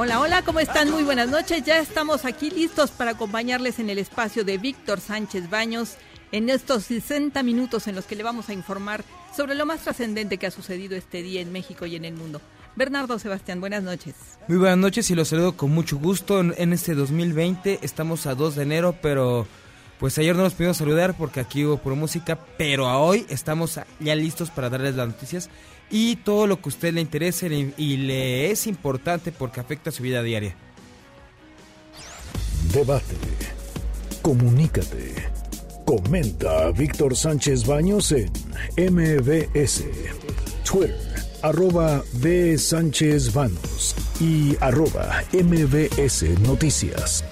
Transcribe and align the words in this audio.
Hola, 0.00 0.20
hola, 0.20 0.42
¿cómo 0.42 0.60
están? 0.60 0.92
Muy 0.92 1.02
buenas 1.02 1.28
noches. 1.28 1.64
Ya 1.64 1.80
estamos 1.80 2.24
aquí 2.24 2.50
listos 2.50 2.92
para 2.92 3.10
acompañarles 3.10 3.80
en 3.80 3.90
el 3.90 3.98
espacio 3.98 4.44
de 4.44 4.56
Víctor 4.56 5.00
Sánchez 5.00 5.50
Baños 5.50 5.96
en 6.30 6.50
estos 6.50 6.84
60 6.84 7.42
minutos 7.42 7.88
en 7.88 7.96
los 7.96 8.04
que 8.04 8.14
le 8.14 8.22
vamos 8.22 8.48
a 8.48 8.52
informar 8.52 9.02
sobre 9.36 9.56
lo 9.56 9.66
más 9.66 9.80
trascendente 9.80 10.38
que 10.38 10.46
ha 10.46 10.52
sucedido 10.52 10.94
este 10.94 11.20
día 11.20 11.40
en 11.40 11.50
México 11.50 11.84
y 11.84 11.96
en 11.96 12.04
el 12.04 12.14
mundo. 12.14 12.40
Bernardo 12.76 13.18
Sebastián, 13.18 13.58
buenas 13.58 13.82
noches. 13.82 14.14
Muy 14.46 14.58
buenas 14.58 14.78
noches 14.78 15.10
y 15.10 15.16
los 15.16 15.26
saludo 15.26 15.56
con 15.56 15.72
mucho 15.72 15.96
gusto 15.96 16.38
en, 16.38 16.72
este 16.72 16.94
2020. 16.94 17.80
Estamos 17.82 18.26
a 18.26 18.36
2 18.36 18.54
de 18.54 18.62
enero, 18.62 18.94
pero 19.02 19.48
pues 19.98 20.16
ayer 20.18 20.36
no 20.36 20.44
nos 20.44 20.54
pudimos 20.54 20.76
saludar 20.76 21.16
porque 21.16 21.40
aquí 21.40 21.64
hubo 21.64 21.76
pura 21.76 21.96
música, 21.96 22.38
pero 22.56 22.86
a 22.86 22.98
hoy 22.98 23.26
estamos 23.30 23.80
ya 23.98 24.14
listos 24.14 24.50
para 24.50 24.70
darles 24.70 24.94
las 24.94 25.08
noticias 25.08 25.50
y 25.90 26.16
todo 26.16 26.46
lo 26.46 26.60
que 26.60 26.68
a 26.68 26.72
usted 26.72 26.94
le 26.94 27.00
interese 27.00 27.72
y 27.76 27.96
le 27.96 28.50
es 28.50 28.66
importante 28.66 29.32
porque 29.32 29.60
afecta 29.60 29.90
a 29.90 29.92
su 29.92 30.02
vida 30.02 30.22
diaria. 30.22 30.54
Debate. 32.72 33.16
Comunícate. 34.22 35.14
Comenta 35.86 36.66
a 36.66 36.70
Víctor 36.70 37.16
Sánchez 37.16 37.66
Baños 37.66 38.12
en 38.12 38.30
MBS, 38.76 39.84
Twitter, 40.70 40.94
arroba 41.42 42.02
B. 42.14 42.58
Sánchez 42.58 43.32
Baños 43.32 43.94
y 44.20 44.54
arroba 44.60 45.24
MBS 45.32 46.24
Noticias. 46.40 47.24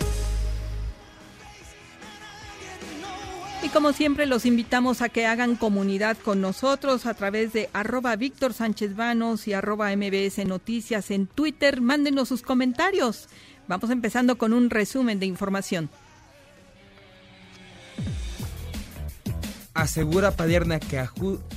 Y 3.63 3.69
como 3.71 3.93
siempre 3.93 4.27
los 4.27 4.47
invitamos 4.47 5.03
a 5.03 5.09
que 5.09 5.27
hagan 5.27 5.57
comunidad 5.57 6.17
con 6.19 6.41
nosotros 6.41 7.07
a 7.07 7.15
través 7.15 7.53
de 7.53 7.69
arroba 7.73 8.15
Víctor 8.15 8.53
Sánchez 8.53 8.95
Vanos 8.95 9.49
y 9.49 9.55
arroba 9.55 9.95
MBS 9.97 10.45
Noticias 10.47 11.11
en 11.11 11.27
Twitter. 11.27 11.81
Mándenos 11.81 12.29
sus 12.29 12.43
comentarios. 12.43 13.29
Vamos 13.67 13.91
empezando 13.91 14.39
con 14.39 14.53
un 14.53 14.71
resumen 14.71 15.19
de 15.19 15.27
información. 15.27 15.91
Asegura 19.75 20.31
Padierna 20.31 20.79
que, 20.81 21.05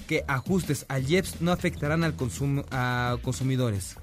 que 0.07 0.25
ajustes 0.27 0.85
al 0.89 1.09
IEPS 1.09 1.41
no 1.41 1.51
afectarán 1.51 2.03
al 2.03 2.15
consumo, 2.15 2.65
a 2.71 3.17
consumidores. 3.21 3.95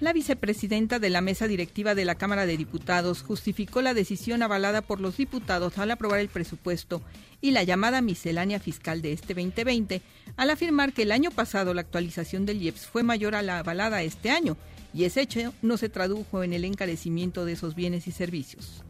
La 0.00 0.14
vicepresidenta 0.14 0.98
de 0.98 1.10
la 1.10 1.20
mesa 1.20 1.46
directiva 1.46 1.94
de 1.94 2.06
la 2.06 2.14
Cámara 2.14 2.46
de 2.46 2.56
Diputados 2.56 3.22
justificó 3.22 3.82
la 3.82 3.92
decisión 3.92 4.42
avalada 4.42 4.80
por 4.80 4.98
los 4.98 5.18
diputados 5.18 5.76
al 5.76 5.90
aprobar 5.90 6.20
el 6.20 6.30
presupuesto 6.30 7.02
y 7.42 7.50
la 7.50 7.64
llamada 7.64 8.00
miscelánea 8.00 8.60
fiscal 8.60 9.02
de 9.02 9.12
este 9.12 9.34
2020, 9.34 10.00
al 10.38 10.48
afirmar 10.48 10.94
que 10.94 11.02
el 11.02 11.12
año 11.12 11.30
pasado 11.30 11.74
la 11.74 11.82
actualización 11.82 12.46
del 12.46 12.62
IEPS 12.62 12.86
fue 12.86 13.02
mayor 13.02 13.34
a 13.34 13.42
la 13.42 13.58
avalada 13.58 14.02
este 14.02 14.30
año, 14.30 14.56
y 14.94 15.04
ese 15.04 15.20
hecho 15.20 15.52
no 15.60 15.76
se 15.76 15.90
tradujo 15.90 16.42
en 16.42 16.54
el 16.54 16.64
encarecimiento 16.64 17.44
de 17.44 17.52
esos 17.52 17.74
bienes 17.74 18.06
y 18.06 18.12
servicios. 18.12 18.82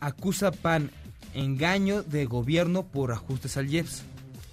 Acusa 0.00 0.50
PAN 0.50 0.90
engaño 1.34 2.02
de 2.02 2.26
gobierno 2.26 2.82
por 2.82 3.12
ajustes 3.12 3.56
al 3.56 3.70
IEPS. 3.70 4.02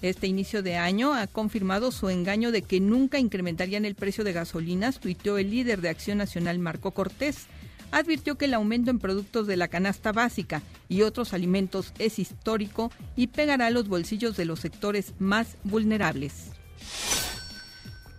Este 0.01 0.27
inicio 0.27 0.63
de 0.63 0.77
año 0.77 1.13
ha 1.13 1.27
confirmado 1.27 1.91
su 1.91 2.09
engaño 2.09 2.51
de 2.51 2.61
que 2.61 2.79
nunca 2.79 3.19
incrementarían 3.19 3.83
el 3.83 3.95
precio 3.95 4.23
de 4.23 4.31
gasolinas, 4.31 4.99
tuiteó 4.99 5.37
el 5.37 5.51
líder 5.51 5.81
de 5.81 5.89
Acción 5.89 6.17
Nacional 6.17 6.57
Marco 6.57 6.91
Cortés. 6.91 7.47
Advirtió 7.91 8.37
que 8.37 8.45
el 8.45 8.53
aumento 8.53 8.91
en 8.91 8.99
productos 8.99 9.47
de 9.47 9.57
la 9.57 9.67
canasta 9.67 10.11
básica 10.11 10.61
y 10.87 11.01
otros 11.01 11.33
alimentos 11.33 11.91
es 11.99 12.19
histórico 12.19 12.91
y 13.15 13.27
pegará 13.27 13.67
a 13.67 13.71
los 13.71 13.87
bolsillos 13.87 14.37
de 14.37 14.45
los 14.45 14.59
sectores 14.59 15.13
más 15.19 15.57
vulnerables. 15.63 16.51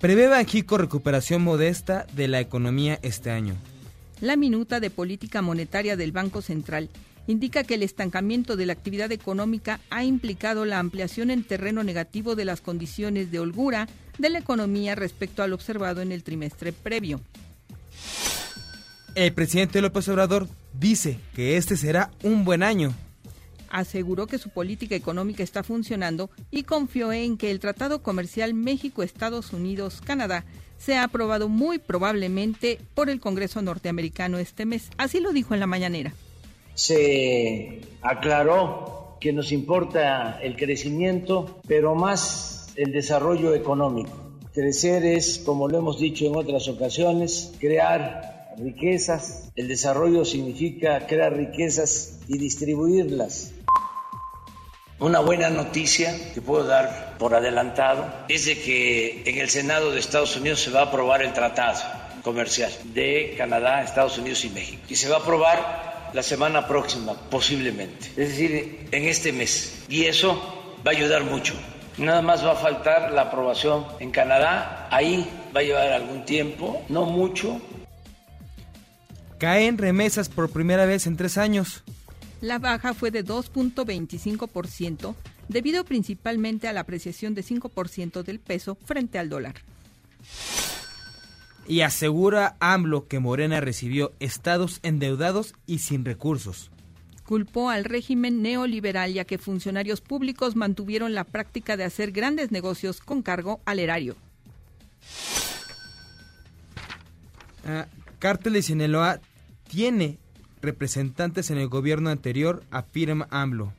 Prevé 0.01 0.27
Banjico 0.27 0.77
recuperación 0.77 1.43
modesta 1.43 2.07
de 2.15 2.29
la 2.29 2.41
economía 2.41 2.99
este 3.03 3.31
año. 3.31 3.55
La 4.21 4.37
minuta 4.37 4.81
de 4.81 4.91
política 4.91 5.41
monetaria 5.41 5.97
del 5.97 6.13
Banco 6.13 6.43
Central 6.43 6.91
indica 7.27 7.65
que 7.65 7.75
el 7.75 7.83
estancamiento 7.83 8.57
de 8.57 8.67
la 8.67 8.73
actividad 8.73 9.13
económica 9.13 9.81
ha 9.91 10.05
implicado 10.05 10.65
la 10.65 10.79
ampliación 10.79 11.31
en 11.31 11.45
terreno 11.45 11.85
negativo 11.85 12.35
de 12.35 12.45
las 12.45 12.61
condiciones 12.61 13.31
de 13.31 13.41
holgura 13.41 13.89
de 14.19 14.31
la 14.31 14.39
economía 14.39 14.95
respecto 14.95 15.43
al 15.43 15.53
observado 15.53 16.01
en 16.03 16.13
el 16.13 16.23
trimestre 16.23 16.73
previo. 16.73 17.21
El 19.15 19.33
presidente 19.33 19.81
López 19.81 20.09
Obrador 20.09 20.49
dice 20.73 21.19
que 21.35 21.57
este 21.57 21.77
será 21.77 22.11
un 22.23 22.45
buen 22.45 22.63
año. 22.63 22.95
Aseguró 23.69 24.27
que 24.27 24.39
su 24.39 24.51
política 24.51 24.97
económica 24.97 25.43
está 25.43 25.63
funcionando 25.63 26.31
y 26.51 26.65
confió 26.65 27.13
en 27.13 27.37
que 27.37 27.51
el 27.51 27.61
Tratado 27.61 28.03
Comercial 28.03 28.53
México-Estados 28.55 29.53
Unidos-Canadá 29.53 30.45
sea 30.77 31.05
aprobado 31.05 31.49
muy 31.49 31.79
probablemente 31.79 32.81
por 32.95 33.11
el 33.11 33.21
Congreso 33.21 33.63
norteamericano 33.63 34.39
este 34.39 34.65
mes. 34.65 34.91
Así 34.97 35.21
lo 35.21 35.33
dijo 35.33 35.55
en 35.55 35.61
la 35.61 35.67
mañanera 35.67 36.13
se 36.75 37.81
aclaró 38.03 39.17
que 39.21 39.33
nos 39.33 39.53
importa 39.53 40.41
el 40.43 40.57
crecimiento, 40.57 41.61
pero 41.69 41.95
más 41.95 42.73
el 42.77 42.93
desarrollo 42.93 43.55
económico. 43.55 44.17
Crecer 44.53 45.05
es, 45.05 45.39
como 45.39 45.69
lo 45.69 45.79
hemos 45.79 46.01
dicho 46.01 46.27
en 46.27 46.37
otras 46.37 46.67
ocasiones, 46.69 47.53
crear 47.61 48.55
riquezas. 48.59 49.51
El 49.55 49.69
desarrollo 49.69 50.25
significa 50.25 51.07
crear 51.07 51.35
riquezas 51.35 52.21
y 52.27 52.39
distribuirlas. 52.39 53.53
Una 54.99 55.21
buena 55.21 55.49
noticia 55.49 56.15
que 56.35 56.43
puedo 56.43 56.65
dar 56.65 57.17
por 57.19 57.35
adelantado 57.35 58.07
es 58.29 58.45
de 58.45 58.61
que 58.61 59.23
en 59.25 59.39
el 59.39 59.49
Senado 59.49 59.93
de 59.93 59.99
Estados 59.99 60.37
Unidos 60.37 60.61
se 60.61 60.71
va 60.71 60.81
a 60.81 60.85
aprobar 60.85 61.23
el 61.23 61.33
tratado 61.33 61.81
comercial 62.23 62.71
de 62.93 63.35
Canadá, 63.39 63.83
Estados 63.83 64.19
Unidos 64.19 64.45
y 64.45 64.51
México. 64.51 64.83
Y 64.89 64.97
se 64.97 65.09
va 65.09 65.17
a 65.17 65.21
aprobar 65.21 65.91
la 66.13 66.23
semana 66.23 66.67
próxima, 66.67 67.15
posiblemente, 67.15 68.09
es 68.09 68.29
decir, 68.29 68.89
en 68.91 69.05
este 69.05 69.33
mes. 69.33 69.85
Y 69.89 70.05
eso 70.05 70.35
va 70.87 70.93
a 70.93 70.95
ayudar 70.95 71.25
mucho. 71.25 71.55
Nada 71.99 72.23
más 72.23 72.45
va 72.45 72.53
a 72.53 72.57
faltar 72.57 73.13
la 73.13 73.23
aprobación 73.23 73.85
en 73.99 74.11
Canadá, 74.11 74.89
ahí 74.91 75.29
va 75.55 75.61
a 75.61 75.63
llevar 75.63 75.93
algún 75.93 76.25
tiempo, 76.25 76.83
no 76.89 77.05
mucho. 77.05 77.61
Caen 79.39 79.79
remesas 79.79 80.29
por 80.29 80.51
primera 80.51 80.87
vez 80.87 81.07
en 81.07 81.17
tres 81.17 81.39
años. 81.39 81.83
La 82.41 82.59
baja 82.59 82.95
fue 82.95 83.11
de 83.11 83.25
2.25%, 83.25 85.15
debido 85.49 85.85
principalmente 85.85 86.69
a 86.69 86.73
la 86.73 86.81
apreciación 86.81 87.35
de 87.35 87.43
5% 87.43 88.23
del 88.23 88.39
peso 88.39 88.77
frente 88.87 89.19
al 89.19 89.29
dólar 89.29 89.55
y 91.71 91.83
asegura 91.83 92.57
AMLO 92.59 93.07
que 93.07 93.21
Morena 93.21 93.61
recibió 93.61 94.13
estados 94.19 94.81
endeudados 94.83 95.55
y 95.67 95.79
sin 95.79 96.05
recursos. 96.05 96.73
Culpó 97.25 97.71
al 97.71 97.85
régimen 97.85 98.43
neoliberal 98.43 99.15
ya 99.15 99.25
que 99.25 99.39
funcionarios 99.39 100.01
públicos 100.01 100.57
mantuvieron 100.57 101.15
la 101.15 101.23
práctica 101.23 101.77
de 101.77 101.85
hacer 101.85 102.11
grandes 102.11 102.51
negocios 102.51 102.99
con 102.99 103.23
cargo 103.23 103.61
al 103.67 103.79
erario. 103.79 104.17
Ah, 107.65 107.87
Cártel 108.19 108.55
de 108.55 108.63
Sinaloa 108.63 109.21
tiene 109.69 110.19
representantes 110.61 111.53
en 111.53 111.59
el 111.59 111.69
gobierno 111.69 112.11
anterior, 112.11 112.65
afirma 112.73 113.29
AMLO. 113.31 113.73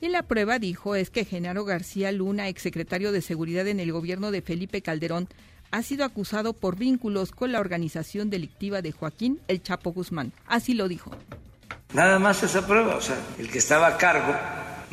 Y 0.00 0.08
la 0.08 0.22
prueba, 0.22 0.60
dijo, 0.60 0.94
es 0.94 1.10
que 1.10 1.24
Genaro 1.24 1.64
García 1.64 2.12
Luna, 2.12 2.46
exsecretario 2.46 3.10
de 3.10 3.22
Seguridad 3.22 3.66
en 3.66 3.80
el 3.80 3.90
gobierno 3.90 4.30
de 4.30 4.40
Felipe 4.40 4.82
Calderón, 4.82 5.28
ha 5.72 5.82
sido 5.82 6.04
acusado 6.04 6.52
por 6.52 6.76
vínculos 6.76 7.32
con 7.32 7.50
la 7.50 7.58
organización 7.58 8.30
delictiva 8.30 8.82
de 8.82 8.92
Joaquín 8.92 9.40
El 9.48 9.62
Chapo 9.62 9.90
Guzmán. 9.90 10.32
Así 10.46 10.74
lo 10.74 10.86
dijo. 10.86 11.10
Nada 11.94 12.18
más 12.18 12.42
esa 12.42 12.66
prueba, 12.66 12.94
o 12.96 13.00
sea, 13.00 13.16
el 13.38 13.50
que 13.50 13.58
estaba 13.58 13.88
a 13.88 13.96
cargo 13.96 14.34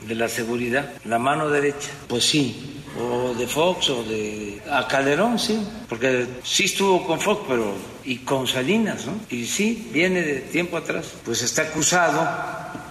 de 0.07 0.15
la 0.15 0.29
seguridad, 0.29 0.91
la 1.05 1.19
mano 1.19 1.49
derecha, 1.49 1.89
pues 2.07 2.23
sí, 2.23 2.81
o 2.97 3.33
de 3.33 3.45
Fox 3.45 3.89
o 3.89 4.03
de 4.03 4.61
a 4.71 4.87
Calderón, 4.87 5.37
sí, 5.37 5.59
porque 5.87 6.25
sí 6.43 6.65
estuvo 6.65 7.05
con 7.05 7.19
Fox, 7.19 7.43
pero 7.47 7.75
y 8.05 8.19
con 8.19 8.47
Salinas, 8.47 9.05
¿no? 9.05 9.13
Y 9.29 9.45
sí, 9.45 9.89
viene 9.93 10.21
de 10.21 10.39
tiempo 10.39 10.77
atrás, 10.77 11.13
pues 11.23 11.41
está 11.41 11.63
acusado 11.63 12.27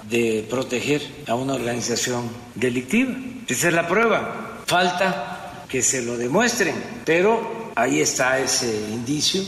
de 0.08 0.46
proteger 0.48 1.02
a 1.26 1.34
una 1.34 1.54
organización 1.54 2.30
delictiva. 2.54 3.14
Esa 3.46 3.68
es 3.68 3.74
la 3.74 3.88
prueba. 3.88 4.62
Falta 4.66 5.64
que 5.68 5.82
se 5.82 6.02
lo 6.02 6.16
demuestren, 6.16 6.74
pero 7.04 7.57
Ahí 7.78 8.00
está 8.00 8.40
ese 8.40 8.92
indicio. 8.92 9.40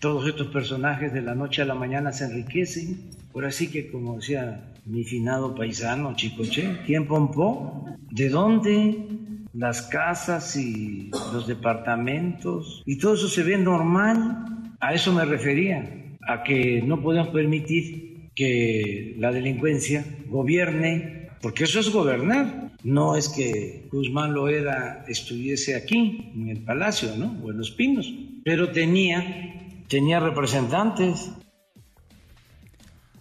Todos 0.00 0.28
estos 0.28 0.48
personajes 0.48 1.14
de 1.14 1.22
la 1.22 1.34
noche 1.34 1.62
a 1.62 1.64
la 1.64 1.74
mañana 1.74 2.12
se 2.12 2.26
enriquecen. 2.26 3.08
Por 3.32 3.46
así 3.46 3.70
que, 3.70 3.90
como 3.90 4.16
decía 4.16 4.74
mi 4.84 5.02
finado 5.02 5.54
paisano 5.54 6.14
Chicoche, 6.14 6.80
¿quién 6.84 7.06
pompó? 7.06 7.86
¿De 8.10 8.28
dónde? 8.28 8.98
Las 9.54 9.80
casas 9.80 10.56
y 10.56 11.10
los 11.32 11.46
departamentos. 11.46 12.82
Y 12.84 12.98
todo 12.98 13.14
eso 13.14 13.28
se 13.28 13.44
ve 13.44 13.56
normal. 13.56 14.44
A 14.78 14.92
eso 14.92 15.10
me 15.14 15.24
refería, 15.24 16.18
a 16.28 16.42
que 16.42 16.82
no 16.82 17.00
podemos 17.00 17.28
permitir 17.28 18.28
que 18.34 19.16
la 19.18 19.32
delincuencia 19.32 20.04
gobierne, 20.28 21.30
porque 21.40 21.64
eso 21.64 21.80
es 21.80 21.90
gobernar. 21.90 22.63
No 22.84 23.16
es 23.16 23.30
que 23.30 23.88
Guzmán 23.90 24.34
Loera 24.34 25.06
estuviese 25.08 25.74
aquí, 25.74 26.30
en 26.34 26.50
el 26.50 26.64
palacio, 26.64 27.16
¿no? 27.16 27.34
O 27.42 27.50
en 27.50 27.56
los 27.56 27.70
pinos, 27.70 28.12
pero 28.44 28.70
tenía, 28.72 29.82
tenía 29.88 30.20
representantes. 30.20 31.30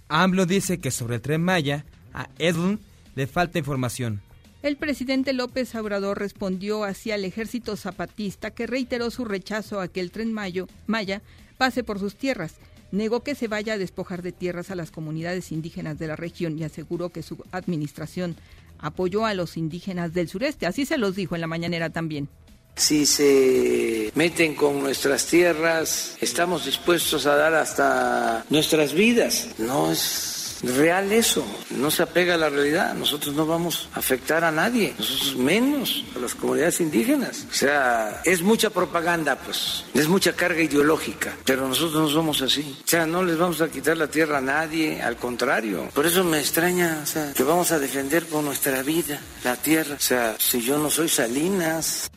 AMLO 0.09 0.45
dice 0.45 0.79
que 0.79 0.91
sobre 0.91 1.15
el 1.15 1.21
tren 1.21 1.41
Maya, 1.41 1.85
a 2.13 2.27
Edlund 2.39 2.79
le 3.15 3.25
falta 3.25 3.57
información. 3.57 4.21
El 4.63 4.75
presidente 4.75 5.31
López 5.31 5.73
Obrador 5.75 6.19
respondió 6.19 6.83
hacia 6.83 7.15
el 7.15 7.23
ejército 7.23 7.77
zapatista 7.77 8.51
que 8.51 8.67
reiteró 8.67 9.11
su 9.11 9.23
rechazo 9.23 9.79
a 9.79 9.87
que 9.87 10.01
el 10.01 10.11
tren 10.11 10.33
Mayo, 10.33 10.67
Maya 10.87 11.21
pase 11.57 11.85
por 11.85 11.99
sus 11.99 12.15
tierras. 12.15 12.55
Negó 12.91 13.23
que 13.23 13.33
se 13.33 13.47
vaya 13.47 13.73
a 13.73 13.77
despojar 13.77 14.21
de 14.21 14.33
tierras 14.33 14.71
a 14.71 14.75
las 14.75 14.91
comunidades 14.91 15.53
indígenas 15.53 15.97
de 15.97 16.07
la 16.07 16.17
región 16.17 16.59
y 16.59 16.63
aseguró 16.65 17.09
que 17.09 17.23
su 17.23 17.43
administración 17.51 18.35
apoyó 18.83 19.25
a 19.25 19.33
los 19.33 19.57
indígenas 19.57 20.13
del 20.13 20.29
sureste. 20.29 20.67
Así 20.67 20.85
se 20.85 20.99
los 20.99 21.15
dijo 21.15 21.33
en 21.35 21.41
la 21.41 21.47
mañanera 21.47 21.89
también. 21.89 22.29
Si 22.75 23.05
se 23.05 24.11
meten 24.15 24.55
con 24.55 24.81
nuestras 24.81 25.25
tierras, 25.27 26.17
estamos 26.19 26.65
dispuestos 26.65 27.25
a 27.25 27.35
dar 27.35 27.53
hasta 27.53 28.45
nuestras 28.49 28.93
vidas. 28.93 29.49
No 29.57 29.91
es 29.91 30.32
real 30.63 31.11
eso, 31.11 31.45
no 31.71 31.91
se 31.91 32.03
apega 32.03 32.35
a 32.35 32.37
la 32.37 32.49
realidad. 32.49 32.93
Nosotros 32.93 33.35
no 33.35 33.45
vamos 33.45 33.89
a 33.93 33.99
afectar 33.99 34.43
a 34.43 34.51
nadie, 34.51 34.95
nosotros 34.97 35.35
menos 35.35 36.05
a 36.15 36.19
las 36.19 36.35
comunidades 36.35 36.79
indígenas. 36.81 37.47
O 37.49 37.53
sea, 37.53 38.21
es 38.25 38.41
mucha 38.41 38.69
propaganda, 38.69 39.37
pues, 39.37 39.85
es 39.93 40.07
mucha 40.07 40.33
carga 40.33 40.61
ideológica, 40.61 41.35
pero 41.45 41.67
nosotros 41.67 42.01
no 42.01 42.09
somos 42.09 42.41
así. 42.41 42.77
O 42.83 42.87
sea, 42.87 43.05
no 43.05 43.23
les 43.23 43.37
vamos 43.37 43.61
a 43.61 43.69
quitar 43.69 43.97
la 43.97 44.07
tierra 44.07 44.37
a 44.37 44.41
nadie, 44.41 45.01
al 45.01 45.17
contrario. 45.17 45.89
Por 45.93 46.05
eso 46.05 46.23
me 46.23 46.39
extraña, 46.39 47.01
o 47.03 47.05
sea, 47.05 47.33
que 47.33 47.43
vamos 47.43 47.71
a 47.71 47.79
defender 47.79 48.25
con 48.27 48.45
nuestra 48.45 48.81
vida 48.83 49.19
la 49.43 49.55
tierra. 49.55 49.95
O 49.95 49.99
sea, 49.99 50.35
si 50.39 50.61
yo 50.61 50.77
no 50.77 50.89
soy 50.89 51.09
Salinas. 51.09 52.09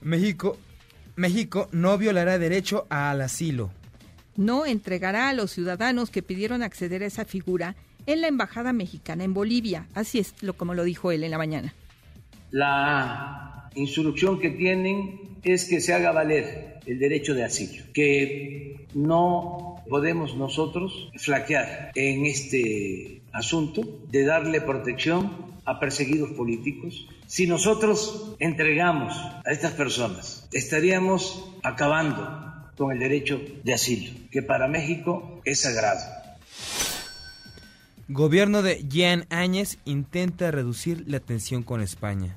México, 0.00 0.56
México 1.16 1.68
no 1.72 1.98
violará 1.98 2.38
derecho 2.38 2.86
al 2.88 3.20
asilo. 3.20 3.70
No 4.38 4.66
entregará 4.66 5.28
a 5.28 5.32
los 5.32 5.50
ciudadanos 5.50 6.10
que 6.10 6.22
pidieron 6.22 6.62
acceder 6.62 7.02
a 7.02 7.06
esa 7.06 7.24
figura 7.24 7.74
en 8.06 8.20
la 8.20 8.28
embajada 8.28 8.72
mexicana 8.72 9.24
en 9.24 9.34
Bolivia. 9.34 9.88
Así 9.94 10.20
es 10.20 10.32
lo 10.42 10.56
como 10.56 10.74
lo 10.74 10.84
dijo 10.84 11.10
él 11.10 11.24
en 11.24 11.32
la 11.32 11.38
mañana. 11.38 11.74
La 12.52 13.68
instrucción 13.74 14.38
que 14.38 14.50
tienen 14.50 15.38
es 15.42 15.64
que 15.64 15.80
se 15.80 15.92
haga 15.92 16.12
valer 16.12 16.78
el 16.86 17.00
derecho 17.00 17.34
de 17.34 17.42
asilo, 17.42 17.82
que 17.92 18.86
no 18.94 19.82
podemos 19.90 20.36
nosotros 20.36 21.10
flaquear 21.16 21.90
en 21.96 22.24
este 22.24 23.22
asunto 23.32 23.82
de 24.08 24.24
darle 24.24 24.60
protección 24.60 25.32
a 25.64 25.80
perseguidos 25.80 26.30
políticos. 26.30 27.08
Si 27.26 27.48
nosotros 27.48 28.36
entregamos 28.38 29.14
a 29.16 29.50
estas 29.50 29.72
personas, 29.72 30.48
estaríamos 30.52 31.52
acabando 31.64 32.47
con 32.78 32.92
el 32.92 33.00
derecho 33.00 33.40
de 33.64 33.74
asilo, 33.74 34.12
que 34.30 34.40
para 34.40 34.68
México 34.68 35.42
es 35.44 35.60
sagrado. 35.60 36.00
Gobierno 38.08 38.62
de 38.62 38.86
Jean 38.88 39.26
Áñez 39.28 39.78
intenta 39.84 40.50
reducir 40.50 41.04
la 41.06 41.20
tensión 41.20 41.62
con 41.62 41.82
España. 41.82 42.36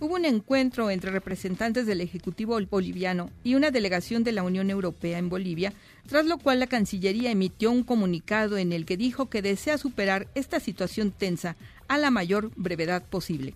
Hubo 0.00 0.16
un 0.16 0.24
encuentro 0.24 0.90
entre 0.90 1.10
representantes 1.10 1.86
del 1.86 2.00
Ejecutivo 2.00 2.58
boliviano 2.68 3.30
y 3.44 3.54
una 3.54 3.70
delegación 3.70 4.24
de 4.24 4.32
la 4.32 4.42
Unión 4.42 4.68
Europea 4.68 5.18
en 5.18 5.28
Bolivia, 5.28 5.72
tras 6.08 6.26
lo 6.26 6.38
cual 6.38 6.58
la 6.58 6.66
Cancillería 6.66 7.30
emitió 7.30 7.70
un 7.70 7.82
comunicado 7.82 8.58
en 8.58 8.72
el 8.72 8.84
que 8.84 8.96
dijo 8.96 9.30
que 9.30 9.42
desea 9.42 9.78
superar 9.78 10.26
esta 10.34 10.58
situación 10.58 11.12
tensa 11.12 11.56
a 11.88 11.98
la 11.98 12.10
mayor 12.10 12.50
brevedad 12.56 13.04
posible. 13.04 13.54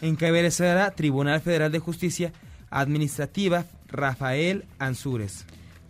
Encabezará 0.00 0.90
Tribunal 0.90 1.40
Federal 1.40 1.72
de 1.72 1.78
Justicia 1.78 2.32
Administrativa 2.70 3.64
Rafael 3.94 4.64
Ansúrez. 4.78 5.44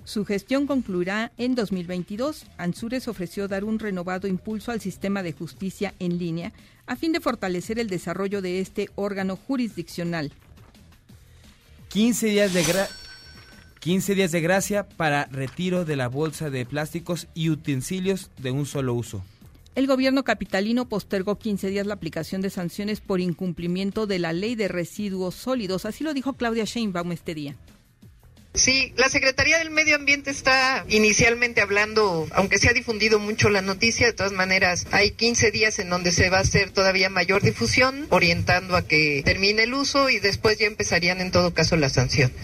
Su 0.04 0.26
gestión 0.26 0.66
concluirá 0.66 1.32
en 1.38 1.54
2022. 1.54 2.44
Ansúrez 2.58 3.08
ofreció 3.08 3.48
dar 3.48 3.64
un 3.64 3.78
renovado 3.78 4.28
impulso 4.28 4.70
al 4.70 4.80
sistema 4.80 5.22
de 5.22 5.32
justicia 5.32 5.94
en 5.98 6.18
línea 6.18 6.52
a 6.86 6.96
fin 6.96 7.12
de 7.12 7.20
fortalecer 7.20 7.78
el 7.78 7.88
desarrollo 7.88 8.42
de 8.42 8.60
este 8.60 8.90
órgano 8.94 9.36
jurisdiccional. 9.36 10.32
15 11.88 12.26
días 12.26 12.52
de, 12.52 12.64
15 13.80 14.14
días 14.14 14.32
de 14.32 14.40
gracia 14.42 14.86
para 14.86 15.24
retiro 15.26 15.86
de 15.86 15.96
la 15.96 16.08
bolsa 16.08 16.50
de 16.50 16.66
plásticos 16.66 17.28
y 17.32 17.48
utensilios 17.48 18.30
de 18.36 18.50
un 18.50 18.66
solo 18.66 18.92
uso. 18.92 19.24
El 19.74 19.86
gobierno 19.86 20.22
capitalino 20.22 20.88
postergó 20.88 21.38
15 21.38 21.68
días 21.68 21.86
la 21.86 21.94
aplicación 21.94 22.42
de 22.42 22.50
sanciones 22.50 23.00
por 23.00 23.20
incumplimiento 23.20 24.06
de 24.06 24.18
la 24.18 24.32
ley 24.32 24.54
de 24.54 24.68
residuos 24.68 25.34
sólidos. 25.34 25.84
Así 25.84 26.04
lo 26.04 26.14
dijo 26.14 26.34
Claudia 26.34 26.64
Sheinbaum 26.64 27.10
este 27.10 27.34
día. 27.34 27.56
Sí, 28.54 28.92
la 28.96 29.08
Secretaría 29.08 29.58
del 29.58 29.70
Medio 29.70 29.96
Ambiente 29.96 30.30
está 30.30 30.84
inicialmente 30.88 31.60
hablando, 31.60 32.28
aunque 32.30 32.58
se 32.58 32.68
ha 32.68 32.72
difundido 32.72 33.18
mucho 33.18 33.50
la 33.50 33.62
noticia, 33.62 34.06
de 34.06 34.12
todas 34.12 34.30
maneras 34.30 34.86
hay 34.92 35.10
15 35.10 35.50
días 35.50 35.80
en 35.80 35.90
donde 35.90 36.12
se 36.12 36.30
va 36.30 36.38
a 36.38 36.42
hacer 36.42 36.70
todavía 36.70 37.10
mayor 37.10 37.42
difusión, 37.42 38.06
orientando 38.10 38.76
a 38.76 38.82
que 38.86 39.22
termine 39.24 39.64
el 39.64 39.74
uso 39.74 40.08
y 40.08 40.20
después 40.20 40.56
ya 40.56 40.66
empezarían 40.66 41.20
en 41.20 41.32
todo 41.32 41.52
caso 41.52 41.74
las 41.74 41.94
sanciones. 41.94 42.36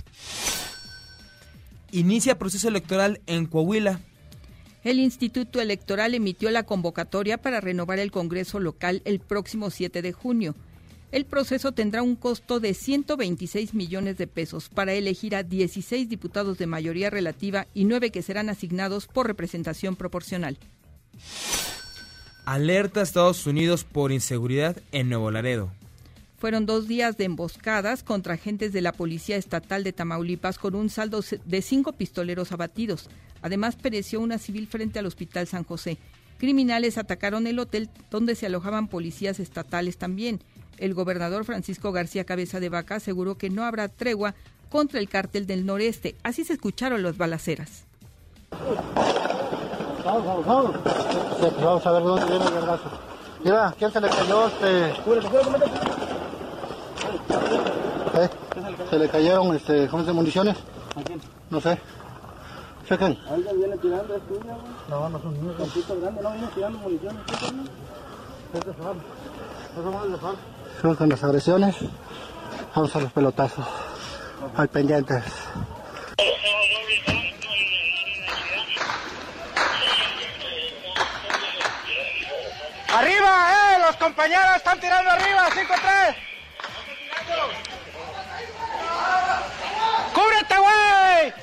Inicia 1.92 2.38
proceso 2.38 2.66
electoral 2.66 3.20
en 3.28 3.46
Coahuila. 3.46 4.00
El 4.82 4.98
Instituto 4.98 5.60
Electoral 5.60 6.14
emitió 6.14 6.50
la 6.50 6.64
convocatoria 6.64 7.38
para 7.38 7.60
renovar 7.60 8.00
el 8.00 8.10
Congreso 8.10 8.58
local 8.58 9.02
el 9.04 9.20
próximo 9.20 9.70
7 9.70 10.02
de 10.02 10.12
junio. 10.12 10.56
El 11.12 11.24
proceso 11.24 11.72
tendrá 11.72 12.02
un 12.02 12.14
costo 12.14 12.60
de 12.60 12.72
126 12.72 13.74
millones 13.74 14.16
de 14.16 14.28
pesos 14.28 14.68
para 14.68 14.92
elegir 14.92 15.34
a 15.34 15.42
16 15.42 16.08
diputados 16.08 16.56
de 16.58 16.66
mayoría 16.66 17.10
relativa 17.10 17.66
y 17.74 17.84
9 17.84 18.10
que 18.10 18.22
serán 18.22 18.48
asignados 18.48 19.08
por 19.08 19.26
representación 19.26 19.96
proporcional. 19.96 20.56
Alerta 22.44 23.00
a 23.00 23.02
Estados 23.02 23.46
Unidos 23.46 23.84
por 23.84 24.12
inseguridad 24.12 24.76
en 24.92 25.08
Nuevo 25.08 25.30
Laredo. 25.30 25.72
Fueron 26.38 26.64
dos 26.64 26.88
días 26.88 27.16
de 27.16 27.24
emboscadas 27.24 28.02
contra 28.02 28.34
agentes 28.34 28.72
de 28.72 28.80
la 28.80 28.92
Policía 28.92 29.36
Estatal 29.36 29.84
de 29.84 29.92
Tamaulipas 29.92 30.58
con 30.58 30.74
un 30.74 30.88
saldo 30.88 31.22
de 31.44 31.60
cinco 31.60 31.92
pistoleros 31.92 32.52
abatidos. 32.52 33.10
Además, 33.42 33.76
pereció 33.76 34.20
una 34.20 34.38
civil 34.38 34.66
frente 34.66 34.98
al 34.98 35.06
Hospital 35.06 35.46
San 35.48 35.64
José. 35.64 35.98
Criminales 36.38 36.96
atacaron 36.96 37.46
el 37.46 37.58
hotel 37.58 37.90
donde 38.10 38.34
se 38.36 38.46
alojaban 38.46 38.88
policías 38.88 39.38
estatales 39.38 39.98
también. 39.98 40.40
El 40.78 40.94
gobernador 40.94 41.44
Francisco 41.44 41.92
García 41.92 42.24
Cabeza 42.24 42.60
de 42.60 42.68
Vaca 42.68 42.96
aseguró 42.96 43.36
que 43.36 43.50
no 43.50 43.64
habrá 43.64 43.88
tregua 43.88 44.34
contra 44.70 45.00
el 45.00 45.08
cártel 45.08 45.46
del 45.46 45.66
noreste. 45.66 46.16
Así 46.22 46.44
se 46.44 46.54
escucharon 46.54 47.02
los 47.02 47.18
balaceras. 47.18 47.84
Vamos, 50.04 50.24
vamos, 50.24 50.46
vamos. 50.46 50.76
vamos 51.62 51.86
a 51.86 51.92
ver 51.92 52.02
dónde 52.02 52.26
viene 52.26 52.44
el 52.44 52.52
vergazo. 52.52 52.90
Mira, 53.44 53.74
¿quién 53.78 53.92
se 53.92 54.00
le 54.00 54.08
cayó 54.08 54.46
este? 54.48 54.90
¿Eh? 58.22 58.30
Se 58.90 58.98
le 58.98 59.08
cayeron, 59.08 59.54
este, 59.56 59.88
¿cómo 59.88 60.04
se 60.04 60.12
municiones? 60.12 60.56
¿A 60.96 61.02
quién? 61.02 61.20
No 61.50 61.60
sé. 61.60 61.78
Chequen. 62.86 63.16
¿Alguien 63.30 63.58
viene 63.58 63.76
tirando? 63.78 64.16
¿Es 64.16 64.22
tuyo? 64.26 64.40
No, 64.88 65.08
no 65.08 65.22
son 65.22 65.42
míos. 65.42 65.56
Grande, 66.00 66.22
no 66.22 66.32
viene 66.32 66.48
tirando 66.54 66.78
municiones. 66.78 67.22
¿Qué 67.26 67.36
son? 67.36 67.60
Este 68.52 68.70
es. 68.70 68.76
Eso 68.76 70.04
es 70.04 70.10
de. 70.10 70.59
Son 70.80 70.96
con 70.96 71.10
las 71.10 71.22
agresiones. 71.22 71.76
Vamos 72.74 72.96
a 72.96 73.00
los 73.00 73.12
pelotazos. 73.12 73.66
Al 74.56 74.68
pendientes. 74.68 75.22
¡Arriba, 82.94 83.52
eh! 83.52 83.78
Los 83.86 83.96
compañeros 83.96 84.56
están 84.56 84.80
tirando 84.80 85.10
arriba, 85.10 85.48
5-3. 85.50 86.16
¡Cúbrete, 90.14 90.54
güey! 90.58 91.34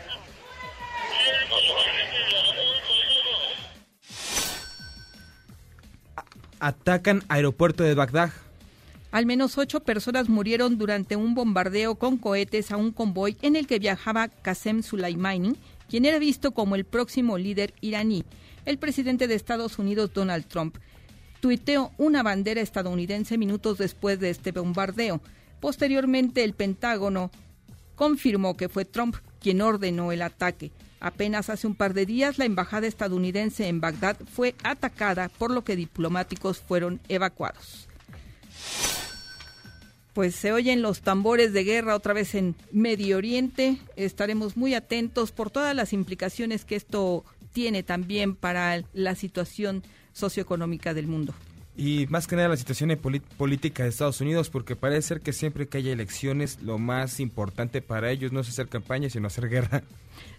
Atacan 6.59 7.23
aeropuerto 7.29 7.83
de 7.83 7.93
Bagdad. 7.93 8.31
Al 9.17 9.25
menos 9.25 9.57
ocho 9.57 9.79
personas 9.79 10.29
murieron 10.29 10.77
durante 10.77 11.15
un 11.15 11.33
bombardeo 11.33 11.95
con 11.95 12.17
cohetes 12.17 12.71
a 12.71 12.77
un 12.77 12.91
convoy 12.91 13.35
en 13.41 13.55
el 13.55 13.65
que 13.65 13.79
viajaba 13.79 14.27
Qasem 14.27 14.83
Soleimani, 14.83 15.55
quien 15.89 16.05
era 16.05 16.19
visto 16.19 16.51
como 16.51 16.75
el 16.75 16.85
próximo 16.85 17.39
líder 17.39 17.73
iraní. 17.81 18.25
El 18.65 18.77
presidente 18.77 19.27
de 19.27 19.33
Estados 19.33 19.79
Unidos, 19.79 20.13
Donald 20.13 20.45
Trump, 20.45 20.77
tuiteó 21.39 21.93
una 21.97 22.21
bandera 22.21 22.61
estadounidense 22.61 23.39
minutos 23.39 23.79
después 23.79 24.19
de 24.19 24.29
este 24.29 24.51
bombardeo. 24.51 25.19
Posteriormente, 25.61 26.43
el 26.43 26.53
Pentágono 26.53 27.31
confirmó 27.95 28.55
que 28.55 28.69
fue 28.69 28.85
Trump 28.85 29.15
quien 29.41 29.61
ordenó 29.61 30.11
el 30.11 30.21
ataque. 30.21 30.71
Apenas 30.99 31.49
hace 31.49 31.65
un 31.65 31.73
par 31.73 31.95
de 31.95 32.05
días, 32.05 32.37
la 32.37 32.45
embajada 32.45 32.85
estadounidense 32.85 33.67
en 33.67 33.81
Bagdad 33.81 34.17
fue 34.31 34.53
atacada, 34.61 35.29
por 35.29 35.49
lo 35.49 35.63
que 35.63 35.75
diplomáticos 35.75 36.59
fueron 36.59 36.99
evacuados 37.09 37.86
pues 40.17 40.33
se 40.33 40.51
oyen 40.51 40.81
los 40.81 41.01
tambores 41.01 41.53
de 41.53 41.63
guerra 41.63 41.95
otra 41.95 42.11
vez 42.11 42.33
en 42.33 42.55
Medio 42.71 43.17
Oriente. 43.17 43.77
Estaremos 43.95 44.57
muy 44.57 44.73
atentos 44.73 45.31
por 45.31 45.51
todas 45.51 45.75
las 45.75 45.93
implicaciones 45.93 46.65
que 46.65 46.75
esto 46.75 47.23
tiene 47.53 47.83
también 47.83 48.33
para 48.33 48.83
la 48.93 49.13
situación 49.13 49.83
socioeconómica 50.13 50.95
del 50.95 51.05
mundo. 51.05 51.35
Y 51.75 52.07
más 52.09 52.25
que 52.25 52.35
nada 52.35 52.47
la 52.47 52.57
situación 52.57 52.97
política 53.37 53.83
de 53.83 53.89
Estados 53.89 54.19
Unidos, 54.19 54.49
porque 54.49 54.75
parece 54.75 55.03
ser 55.03 55.21
que 55.21 55.33
siempre 55.33 55.67
que 55.67 55.77
haya 55.77 55.93
elecciones, 55.93 56.63
lo 56.63 56.79
más 56.79 57.19
importante 57.19 57.83
para 57.83 58.09
ellos 58.09 58.31
no 58.31 58.39
es 58.39 58.49
hacer 58.49 58.69
campaña, 58.69 59.11
sino 59.11 59.27
hacer 59.27 59.47
guerra. 59.47 59.83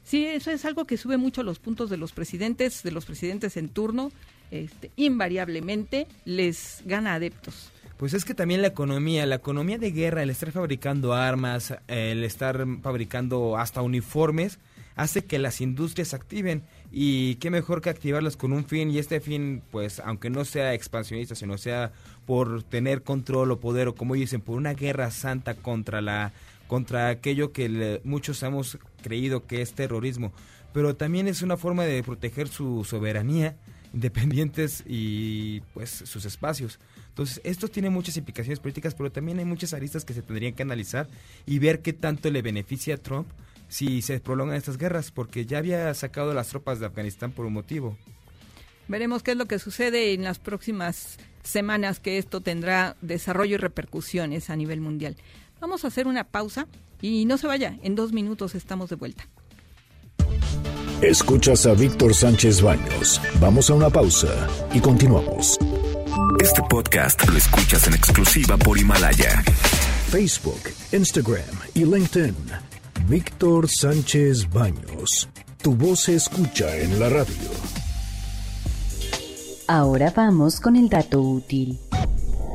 Sí, 0.02 0.26
eso 0.26 0.50
es 0.50 0.64
algo 0.64 0.86
que 0.86 0.96
sube 0.96 1.18
mucho 1.18 1.44
los 1.44 1.60
puntos 1.60 1.88
de 1.88 1.98
los 1.98 2.10
presidentes, 2.10 2.82
de 2.82 2.90
los 2.90 3.04
presidentes 3.04 3.56
en 3.56 3.68
turno. 3.68 4.10
Este, 4.50 4.90
invariablemente 4.96 6.08
les 6.24 6.82
gana 6.84 7.14
adeptos. 7.14 7.70
Pues 7.98 8.14
es 8.14 8.24
que 8.24 8.32
también 8.32 8.62
la 8.62 8.68
economía, 8.68 9.26
la 9.26 9.34
economía 9.34 9.76
de 9.76 9.90
guerra, 9.90 10.22
el 10.22 10.30
estar 10.30 10.52
fabricando 10.52 11.14
armas, 11.14 11.74
el 11.88 12.22
estar 12.22 12.64
fabricando 12.80 13.56
hasta 13.58 13.82
uniformes, 13.82 14.60
hace 14.94 15.24
que 15.24 15.40
las 15.40 15.60
industrias 15.60 16.08
se 16.08 16.16
activen. 16.16 16.62
Y 16.92 17.34
qué 17.36 17.50
mejor 17.50 17.82
que 17.82 17.90
activarlas 17.90 18.36
con 18.36 18.52
un 18.52 18.64
fin 18.64 18.92
y 18.92 18.98
este 18.98 19.20
fin 19.20 19.62
pues 19.72 19.98
aunque 19.98 20.30
no 20.30 20.44
sea 20.44 20.74
expansionista 20.74 21.34
sino 21.34 21.58
sea 21.58 21.92
por 22.24 22.62
tener 22.62 23.02
control 23.02 23.50
o 23.50 23.60
poder 23.60 23.88
o 23.88 23.94
como 23.94 24.14
dicen 24.14 24.40
por 24.40 24.56
una 24.56 24.74
guerra 24.74 25.10
santa 25.10 25.54
contra 25.54 26.00
la 26.00 26.32
contra 26.66 27.08
aquello 27.08 27.52
que 27.52 28.00
muchos 28.04 28.42
hemos 28.44 28.78
creído 29.02 29.44
que 29.44 29.60
es 29.60 29.72
terrorismo. 29.72 30.32
Pero 30.72 30.94
también 30.94 31.26
es 31.26 31.42
una 31.42 31.56
forma 31.56 31.84
de 31.84 32.04
proteger 32.04 32.46
su 32.46 32.84
soberanía 32.84 33.56
independientes 33.92 34.84
y 34.86 35.62
pues 35.74 35.90
sus 35.90 36.24
espacios 36.26 36.78
entonces, 37.18 37.40
esto 37.42 37.66
tiene 37.66 37.90
muchas 37.90 38.16
implicaciones 38.16 38.60
políticas, 38.60 38.94
pero 38.94 39.10
también 39.10 39.40
hay 39.40 39.44
muchas 39.44 39.74
aristas 39.74 40.04
que 40.04 40.14
se 40.14 40.22
tendrían 40.22 40.54
que 40.54 40.62
analizar 40.62 41.08
y 41.46 41.58
ver 41.58 41.80
qué 41.80 41.92
tanto 41.92 42.30
le 42.30 42.42
beneficia 42.42 42.94
a 42.94 42.98
Trump 42.98 43.26
si 43.68 44.02
se 44.02 44.20
prolongan 44.20 44.56
estas 44.56 44.78
guerras, 44.78 45.10
porque 45.10 45.44
ya 45.44 45.58
había 45.58 45.92
sacado 45.94 46.32
las 46.32 46.46
tropas 46.46 46.78
de 46.78 46.86
Afganistán 46.86 47.32
por 47.32 47.44
un 47.44 47.54
motivo. 47.54 47.98
Veremos 48.86 49.24
qué 49.24 49.32
es 49.32 49.36
lo 49.36 49.46
que 49.46 49.58
sucede 49.58 50.14
en 50.14 50.22
las 50.22 50.38
próximas 50.38 51.18
semanas, 51.42 51.98
que 51.98 52.18
esto 52.18 52.40
tendrá 52.40 52.94
desarrollo 53.00 53.56
y 53.56 53.58
repercusiones 53.58 54.48
a 54.48 54.54
nivel 54.54 54.80
mundial. 54.80 55.16
Vamos 55.60 55.84
a 55.84 55.88
hacer 55.88 56.06
una 56.06 56.22
pausa 56.22 56.68
y 57.02 57.24
no 57.24 57.36
se 57.36 57.48
vaya, 57.48 57.76
en 57.82 57.96
dos 57.96 58.12
minutos 58.12 58.54
estamos 58.54 58.90
de 58.90 58.96
vuelta. 58.96 59.26
Escuchas 61.02 61.66
a 61.66 61.74
Víctor 61.74 62.14
Sánchez 62.14 62.62
Baños. 62.62 63.20
Vamos 63.40 63.70
a 63.70 63.74
una 63.74 63.90
pausa 63.90 64.48
y 64.72 64.78
continuamos. 64.78 65.58
Este 66.40 66.62
podcast 66.68 67.28
lo 67.28 67.36
escuchas 67.36 67.86
en 67.86 67.94
exclusiva 67.94 68.56
por 68.56 68.78
Himalaya. 68.78 69.42
Facebook, 70.10 70.60
Instagram 70.92 71.42
y 71.74 71.84
LinkedIn. 71.84 72.34
Víctor 73.08 73.68
Sánchez 73.68 74.48
Baños. 74.50 75.28
Tu 75.62 75.74
voz 75.74 76.00
se 76.00 76.16
escucha 76.16 76.76
en 76.76 76.98
la 76.98 77.08
radio. 77.08 77.50
Ahora 79.66 80.12
vamos 80.14 80.60
con 80.60 80.76
el 80.76 80.88
dato 80.88 81.20
útil. 81.20 81.78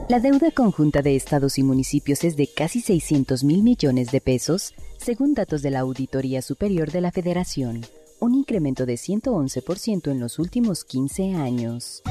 La 0.09 0.19
deuda 0.19 0.51
conjunta 0.51 1.01
de 1.01 1.15
estados 1.15 1.57
y 1.57 1.63
municipios 1.63 2.23
es 2.23 2.35
de 2.35 2.47
casi 2.47 2.81
600 2.81 3.43
mil 3.43 3.63
millones 3.63 4.11
de 4.11 4.19
pesos, 4.19 4.73
según 4.97 5.33
datos 5.33 5.61
de 5.61 5.71
la 5.71 5.81
Auditoría 5.81 6.41
Superior 6.41 6.91
de 6.91 7.01
la 7.01 7.11
Federación, 7.11 7.85
un 8.19 8.35
incremento 8.35 8.85
de 8.85 8.95
111% 8.95 10.11
en 10.11 10.19
los 10.19 10.39
últimos 10.39 10.83
15 10.83 11.35
años. 11.35 12.01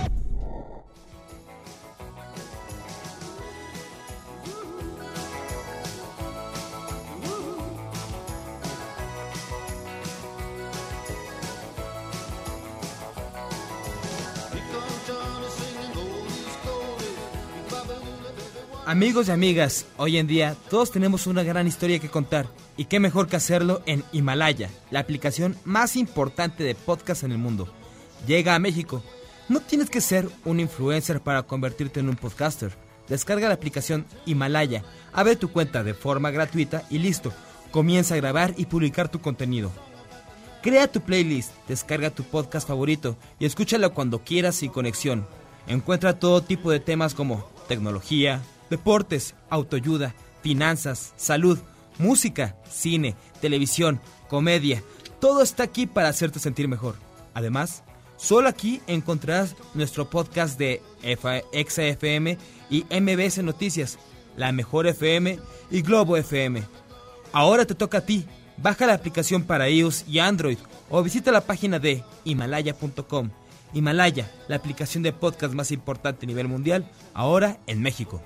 Amigos 18.92 19.28
y 19.28 19.30
amigas, 19.30 19.86
hoy 19.96 20.18
en 20.18 20.26
día 20.26 20.54
todos 20.68 20.90
tenemos 20.90 21.26
una 21.26 21.42
gran 21.42 21.66
historia 21.66 21.98
que 21.98 22.10
contar 22.10 22.46
y 22.76 22.84
qué 22.84 23.00
mejor 23.00 23.26
que 23.26 23.36
hacerlo 23.36 23.80
en 23.86 24.04
Himalaya, 24.12 24.68
la 24.90 25.00
aplicación 25.00 25.56
más 25.64 25.96
importante 25.96 26.62
de 26.62 26.74
podcast 26.74 27.22
en 27.22 27.32
el 27.32 27.38
mundo. 27.38 27.72
Llega 28.26 28.54
a 28.54 28.58
México. 28.58 29.02
No 29.48 29.60
tienes 29.60 29.88
que 29.88 30.02
ser 30.02 30.28
un 30.44 30.60
influencer 30.60 31.22
para 31.22 31.44
convertirte 31.44 32.00
en 32.00 32.10
un 32.10 32.16
podcaster. 32.16 32.76
Descarga 33.08 33.48
la 33.48 33.54
aplicación 33.54 34.04
Himalaya, 34.26 34.84
abre 35.14 35.36
tu 35.36 35.50
cuenta 35.50 35.82
de 35.82 35.94
forma 35.94 36.30
gratuita 36.30 36.82
y 36.90 36.98
listo. 36.98 37.32
Comienza 37.70 38.12
a 38.12 38.18
grabar 38.18 38.52
y 38.58 38.66
publicar 38.66 39.08
tu 39.08 39.22
contenido. 39.22 39.72
Crea 40.62 40.86
tu 40.86 41.00
playlist, 41.00 41.52
descarga 41.66 42.10
tu 42.10 42.24
podcast 42.24 42.68
favorito 42.68 43.16
y 43.38 43.46
escúchalo 43.46 43.94
cuando 43.94 44.18
quieras 44.18 44.56
sin 44.56 44.70
conexión. 44.70 45.26
Encuentra 45.66 46.18
todo 46.18 46.42
tipo 46.42 46.70
de 46.70 46.80
temas 46.80 47.14
como 47.14 47.48
tecnología, 47.68 48.42
deportes, 48.72 49.34
autoayuda, 49.50 50.14
finanzas, 50.42 51.12
salud, 51.16 51.58
música, 51.98 52.56
cine, 52.68 53.14
televisión, 53.42 54.00
comedia. 54.28 54.82
Todo 55.20 55.42
está 55.42 55.62
aquí 55.62 55.86
para 55.86 56.08
hacerte 56.08 56.38
sentir 56.38 56.68
mejor. 56.68 56.96
Además, 57.34 57.82
solo 58.16 58.48
aquí 58.48 58.80
encontrarás 58.86 59.54
nuestro 59.74 60.08
podcast 60.08 60.58
de 60.58 60.80
XFM 61.02 62.38
y 62.70 62.84
MBS 62.90 63.42
Noticias, 63.44 63.98
La 64.36 64.52
Mejor 64.52 64.86
FM 64.86 65.38
y 65.70 65.82
Globo 65.82 66.16
FM. 66.16 66.62
Ahora 67.32 67.66
te 67.66 67.74
toca 67.74 67.98
a 67.98 68.06
ti. 68.06 68.24
Baja 68.56 68.86
la 68.86 68.94
aplicación 68.94 69.42
para 69.42 69.68
iOS 69.68 70.04
y 70.08 70.18
Android 70.18 70.58
o 70.88 71.02
visita 71.02 71.30
la 71.30 71.42
página 71.42 71.78
de 71.78 72.02
himalaya.com. 72.24 73.30
Himalaya, 73.74 74.30
la 74.48 74.56
aplicación 74.56 75.02
de 75.02 75.12
podcast 75.12 75.54
más 75.54 75.72
importante 75.72 76.24
a 76.24 76.28
nivel 76.28 76.48
mundial, 76.48 76.90
ahora 77.14 77.58
en 77.66 77.80
México. 77.82 78.22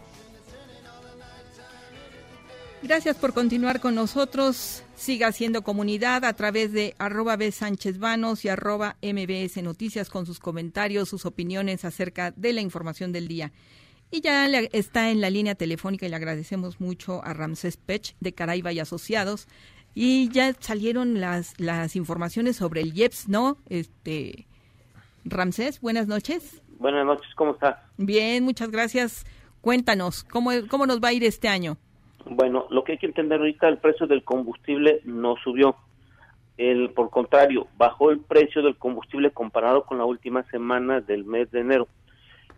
Gracias 2.86 3.16
por 3.16 3.34
continuar 3.34 3.80
con 3.80 3.96
nosotros. 3.96 4.84
Siga 4.94 5.26
haciendo 5.26 5.62
comunidad 5.62 6.24
a 6.24 6.34
través 6.34 6.70
de 6.70 6.94
arroba 7.00 7.34
B. 7.34 7.50
Sánchez 7.50 7.98
Vanos 7.98 8.44
y 8.44 8.48
arroba 8.48 8.94
MBS 9.02 9.60
Noticias 9.60 10.08
con 10.08 10.24
sus 10.24 10.38
comentarios, 10.38 11.08
sus 11.08 11.26
opiniones 11.26 11.84
acerca 11.84 12.30
de 12.30 12.52
la 12.52 12.60
información 12.60 13.10
del 13.10 13.26
día. 13.26 13.50
Y 14.12 14.20
ya 14.20 14.46
está 14.46 15.10
en 15.10 15.20
la 15.20 15.30
línea 15.30 15.56
telefónica 15.56 16.06
y 16.06 16.10
le 16.10 16.14
agradecemos 16.14 16.80
mucho 16.80 17.24
a 17.24 17.32
Ramsés 17.32 17.76
Pech 17.76 18.14
de 18.20 18.32
Caraiba 18.34 18.70
y 18.70 18.78
Asociados. 18.78 19.48
Y 19.92 20.28
ya 20.28 20.54
salieron 20.60 21.20
las, 21.20 21.58
las 21.58 21.96
informaciones 21.96 22.54
sobre 22.54 22.82
el 22.82 22.96
IEPS, 22.96 23.28
¿no? 23.28 23.58
Este, 23.68 24.46
Ramsés, 25.24 25.80
buenas 25.80 26.06
noches. 26.06 26.62
Buenas 26.78 27.04
noches, 27.04 27.34
¿cómo 27.34 27.54
estás? 27.54 27.78
Bien, 27.96 28.44
muchas 28.44 28.70
gracias. 28.70 29.26
Cuéntanos, 29.60 30.22
¿cómo, 30.22 30.52
cómo 30.70 30.86
nos 30.86 31.00
va 31.00 31.08
a 31.08 31.12
ir 31.12 31.24
este 31.24 31.48
año? 31.48 31.78
Bueno, 32.28 32.66
lo 32.70 32.82
que 32.82 32.92
hay 32.92 32.98
que 32.98 33.06
entender 33.06 33.38
ahorita, 33.38 33.68
el 33.68 33.78
precio 33.78 34.06
del 34.06 34.24
combustible 34.24 35.00
no 35.04 35.36
subió. 35.36 35.76
El, 36.58 36.90
por 36.90 37.10
contrario, 37.10 37.68
bajó 37.76 38.10
el 38.10 38.20
precio 38.20 38.62
del 38.62 38.76
combustible 38.76 39.30
comparado 39.30 39.84
con 39.84 39.98
la 39.98 40.04
última 40.04 40.42
semana 40.44 41.00
del 41.00 41.24
mes 41.24 41.50
de 41.52 41.60
enero. 41.60 41.88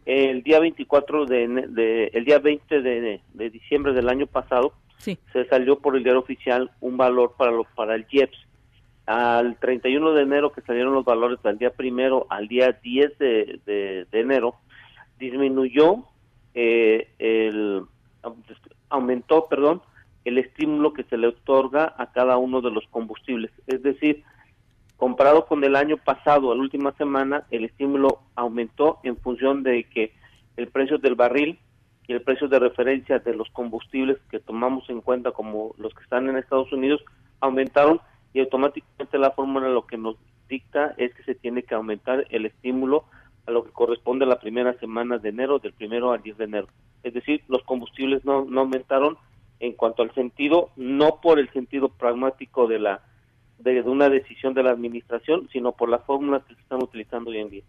El 0.06 0.42
día 0.42 0.58
24 0.58 1.26
de, 1.26 2.10
el 2.14 2.25
día 2.25 2.38
20 2.38 2.80
de, 2.80 3.20
diciembre 3.50 3.92
del 3.92 4.08
año 4.08 4.26
pasado 4.26 4.72
se 4.98 5.44
salió 5.50 5.78
por 5.78 5.96
el 5.96 6.02
diario 6.02 6.20
oficial 6.20 6.70
un 6.80 6.96
valor 6.96 7.34
para 7.37 7.50
los 7.50 7.66
para 7.75 7.94
el 7.94 8.06
IEPS. 8.10 8.38
Al 9.04 9.56
31 9.56 10.12
de 10.12 10.22
enero 10.22 10.52
que 10.52 10.62
salieron 10.62 10.94
los 10.94 11.04
valores 11.04 11.42
del 11.42 11.58
día 11.58 11.70
primero 11.70 12.26
al 12.30 12.48
día 12.48 12.72
10 12.72 13.18
de, 13.18 14.06
enero 14.12 14.54
disminuyó 15.18 16.04
eh, 16.54 17.08
el 17.18 17.82
aumentó, 18.90 19.47
perdón, 19.49 19.83
el 20.25 20.38
estímulo 20.38 20.92
que 20.92 21.04
se 21.04 21.16
le 21.16 21.28
otorga 21.28 21.95
a 21.97 22.12
cada 22.12 22.37
uno 22.37 22.61
de 22.61 22.71
los 22.71 22.87
combustibles. 22.90 23.50
Es 23.66 23.83
decir, 23.83 24.25
comparado 24.97 25.47
con 25.47 25.64
el 25.64 25.76
año 25.76 25.97
pasado, 25.97 26.54
la 26.54 26.61
última 26.61 26.92
semana, 26.92 27.45
el 27.50 27.64
estímulo 27.64 28.21
aumentó 28.35 28.99
en 29.04 29.16
función 29.16 29.62
de 29.62 29.85
que 29.85 30.12
el 30.57 30.68
precio 30.68 30.99
del 30.99 31.14
barril 31.14 31.59
y 32.07 32.12
el 32.12 32.23
precio 32.23 32.49
de 32.49 32.59
referencia 32.59 33.18
de 33.18 33.35
los 33.35 33.49
combustibles 33.50 34.18
que 34.30 34.40
tomamos 34.40 34.88
en 34.90 35.00
cuenta 35.00 35.30
como 35.30 35.75
los 35.78 35.95
que 35.95 36.02
están 36.02 36.28
en 36.28 36.37
Estados 36.37 36.73
Unidos 36.73 37.02
aumentaron 37.40 38.00
y 38.33 38.40
automáticamente 38.40 39.18
la 39.18 39.30
fórmula 39.30 39.68
lo 39.68 39.87
que 39.87 39.99
nos 39.99 40.16
dicta 40.49 40.95
es 40.97 41.14
que 41.14 41.23
se 41.23 41.35
tiene 41.35 41.62
que 41.62 41.75
aumentar 41.75 42.26
el 42.30 42.47
estímulo 42.47 43.04
a 43.49 43.50
lo 43.50 43.64
que 43.64 43.73
corresponde 43.73 44.26
a 44.26 44.28
la 44.28 44.38
primera 44.38 44.78
semana 44.78 45.17
de 45.17 45.31
enero, 45.31 45.59
del 45.59 45.73
primero 45.73 46.12
al 46.12 46.23
10 46.23 46.37
de 46.37 46.45
enero. 46.45 46.69
Es 47.02 47.14
decir, 47.14 47.43
los 47.49 47.62
combustibles 47.62 48.23
no, 48.25 48.45
no 48.45 48.61
aumentaron 48.61 49.17
en 49.59 49.73
cuanto 49.73 50.02
al 50.02 50.14
sentido, 50.14 50.69
no 50.76 51.21
por 51.23 51.38
el 51.38 51.50
sentido 51.52 51.88
pragmático 51.88 52.69
de 52.69 52.78
la 52.78 53.00
de, 53.59 53.81
una 53.81 54.11
decisión 54.11 54.52
de 54.52 54.62
la 54.62 54.71
administración, 54.71 55.49
sino 55.50 55.73
por 55.73 55.88
las 55.88 56.05
fórmulas 56.05 56.45
que 56.45 56.55
se 56.55 56.61
están 56.61 56.83
utilizando 56.83 57.31
hoy 57.31 57.38
en 57.38 57.50
día. 57.50 57.64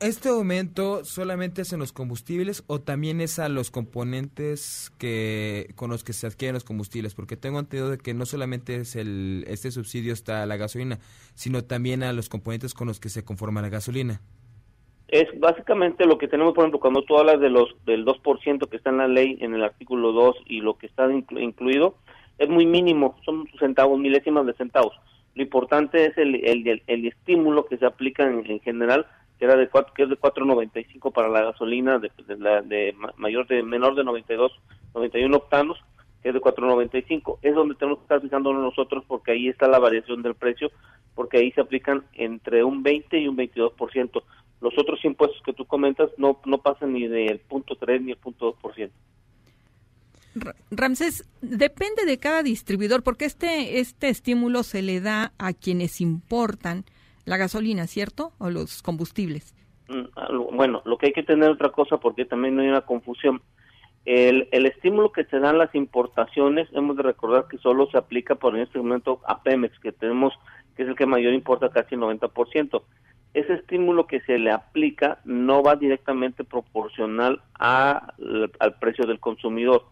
¿Este 0.00 0.28
aumento 0.28 1.04
solamente 1.04 1.62
es 1.62 1.72
en 1.72 1.80
los 1.80 1.92
combustibles 1.92 2.62
o 2.68 2.80
también 2.80 3.20
es 3.20 3.40
a 3.40 3.48
los 3.48 3.72
componentes 3.72 4.92
que 4.96 5.72
con 5.74 5.90
los 5.90 6.04
que 6.04 6.12
se 6.12 6.28
adquieren 6.28 6.54
los 6.54 6.62
combustibles? 6.62 7.14
Porque 7.14 7.36
tengo 7.36 7.58
entendido 7.58 7.90
de 7.90 7.98
que 7.98 8.14
no 8.14 8.24
solamente 8.24 8.76
es 8.76 8.94
el 8.94 9.44
este 9.48 9.72
subsidio 9.72 10.12
está 10.12 10.44
a 10.44 10.46
la 10.46 10.56
gasolina, 10.56 11.00
sino 11.34 11.64
también 11.64 12.04
a 12.04 12.12
los 12.12 12.28
componentes 12.28 12.74
con 12.74 12.86
los 12.86 13.00
que 13.00 13.08
se 13.08 13.24
conforma 13.24 13.60
la 13.60 13.70
gasolina. 13.70 14.20
Es 15.08 15.26
básicamente 15.40 16.04
lo 16.04 16.18
que 16.18 16.28
tenemos, 16.28 16.52
por 16.52 16.64
ejemplo, 16.64 16.80
cuando 16.80 17.02
tú 17.02 17.16
hablas 17.18 17.40
de 17.40 17.48
los 17.48 17.74
del 17.86 18.04
2% 18.04 18.68
que 18.68 18.76
está 18.76 18.90
en 18.90 18.98
la 18.98 19.08
ley 19.08 19.38
en 19.40 19.54
el 19.54 19.64
artículo 19.64 20.12
2 20.12 20.36
y 20.46 20.60
lo 20.60 20.76
que 20.76 20.86
está 20.86 21.10
incluido, 21.10 21.94
es 22.36 22.48
muy 22.48 22.66
mínimo, 22.66 23.16
son 23.24 23.48
centavos, 23.58 23.98
milésimas 23.98 24.44
de 24.44 24.52
centavos. 24.52 24.94
Lo 25.34 25.42
importante 25.42 26.04
es 26.04 26.18
el, 26.18 26.34
el, 26.44 26.82
el, 26.86 27.06
estímulo 27.06 27.64
que 27.66 27.78
se 27.78 27.86
aplica 27.86 28.24
en, 28.24 28.60
general, 28.60 29.06
que 29.38 29.46
era 29.46 29.56
de 29.56 29.68
cuatro, 29.68 29.94
que 29.94 30.02
es 30.02 30.08
de 30.10 30.18
4.95 30.18 31.12
para 31.12 31.28
la 31.28 31.42
gasolina 31.42 31.98
de, 31.98 32.10
la, 32.38 32.60
de 32.60 32.94
mayor 33.16 33.46
de 33.46 33.62
menor 33.62 33.94
de 33.94 34.04
92, 34.04 34.52
91 34.94 35.36
octanos, 35.36 35.78
que 36.22 36.28
es 36.28 36.34
de 36.34 36.40
4.95. 36.40 37.38
Es 37.42 37.54
donde 37.54 37.76
tenemos 37.76 37.98
que 37.98 38.04
estar 38.04 38.20
fijándonos 38.20 38.62
nosotros 38.62 39.04
porque 39.06 39.32
ahí 39.32 39.48
está 39.48 39.68
la 39.68 39.78
variación 39.78 40.22
del 40.22 40.34
precio, 40.34 40.70
porque 41.14 41.38
ahí 41.38 41.50
se 41.52 41.60
aplican 41.60 42.04
entre 42.14 42.62
un 42.62 42.82
20 42.82 43.18
y 43.18 43.28
un 43.28 43.36
22%. 43.36 44.22
Los 44.60 44.76
otros 44.76 45.04
impuestos 45.04 45.40
que 45.44 45.52
tú 45.52 45.64
comentas 45.66 46.10
no, 46.16 46.40
no 46.44 46.58
pasan 46.58 46.92
ni 46.92 47.06
del 47.06 47.38
punto 47.40 47.76
3 47.76 48.02
ni 48.02 48.12
el 48.12 48.18
punto 48.18 48.56
2%. 48.60 48.90
Ramsés, 50.70 51.28
depende 51.40 52.04
de 52.06 52.18
cada 52.18 52.42
distribuidor, 52.42 53.02
porque 53.02 53.24
este, 53.24 53.80
este 53.80 54.08
estímulo 54.08 54.62
se 54.62 54.82
le 54.82 55.00
da 55.00 55.32
a 55.38 55.52
quienes 55.52 56.00
importan 56.00 56.84
la 57.24 57.36
gasolina, 57.36 57.86
¿cierto? 57.86 58.32
O 58.38 58.50
los 58.50 58.82
combustibles. 58.82 59.54
Mm, 59.88 60.56
bueno, 60.56 60.82
lo 60.84 60.98
que 60.98 61.06
hay 61.06 61.12
que 61.12 61.22
tener 61.22 61.50
otra 61.50 61.70
cosa, 61.70 61.98
porque 61.98 62.24
también 62.24 62.56
no 62.56 62.62
hay 62.62 62.68
una 62.68 62.82
confusión. 62.82 63.40
El, 64.04 64.48
el 64.52 64.66
estímulo 64.66 65.12
que 65.12 65.24
se 65.24 65.38
dan 65.38 65.58
las 65.58 65.74
importaciones, 65.74 66.68
hemos 66.72 66.96
de 66.96 67.02
recordar 67.02 67.46
que 67.48 67.58
solo 67.58 67.90
se 67.90 67.98
aplica 67.98 68.34
por 68.34 68.56
en 68.56 68.62
este 68.62 68.78
momento 68.78 69.20
a 69.26 69.42
Pemex, 69.42 69.78
que 69.80 69.92
tenemos, 69.92 70.32
que 70.76 70.84
es 70.84 70.88
el 70.88 70.96
que 70.96 71.06
mayor 71.06 71.34
importa 71.34 71.68
casi 71.68 71.94
el 71.94 72.00
90%. 72.00 72.82
Ese 73.34 73.54
estímulo 73.54 74.06
que 74.06 74.20
se 74.20 74.38
le 74.38 74.50
aplica 74.50 75.18
no 75.24 75.62
va 75.62 75.76
directamente 75.76 76.44
proporcional 76.44 77.40
a, 77.58 78.14
al 78.58 78.74
precio 78.78 79.06
del 79.06 79.20
consumidor 79.20 79.84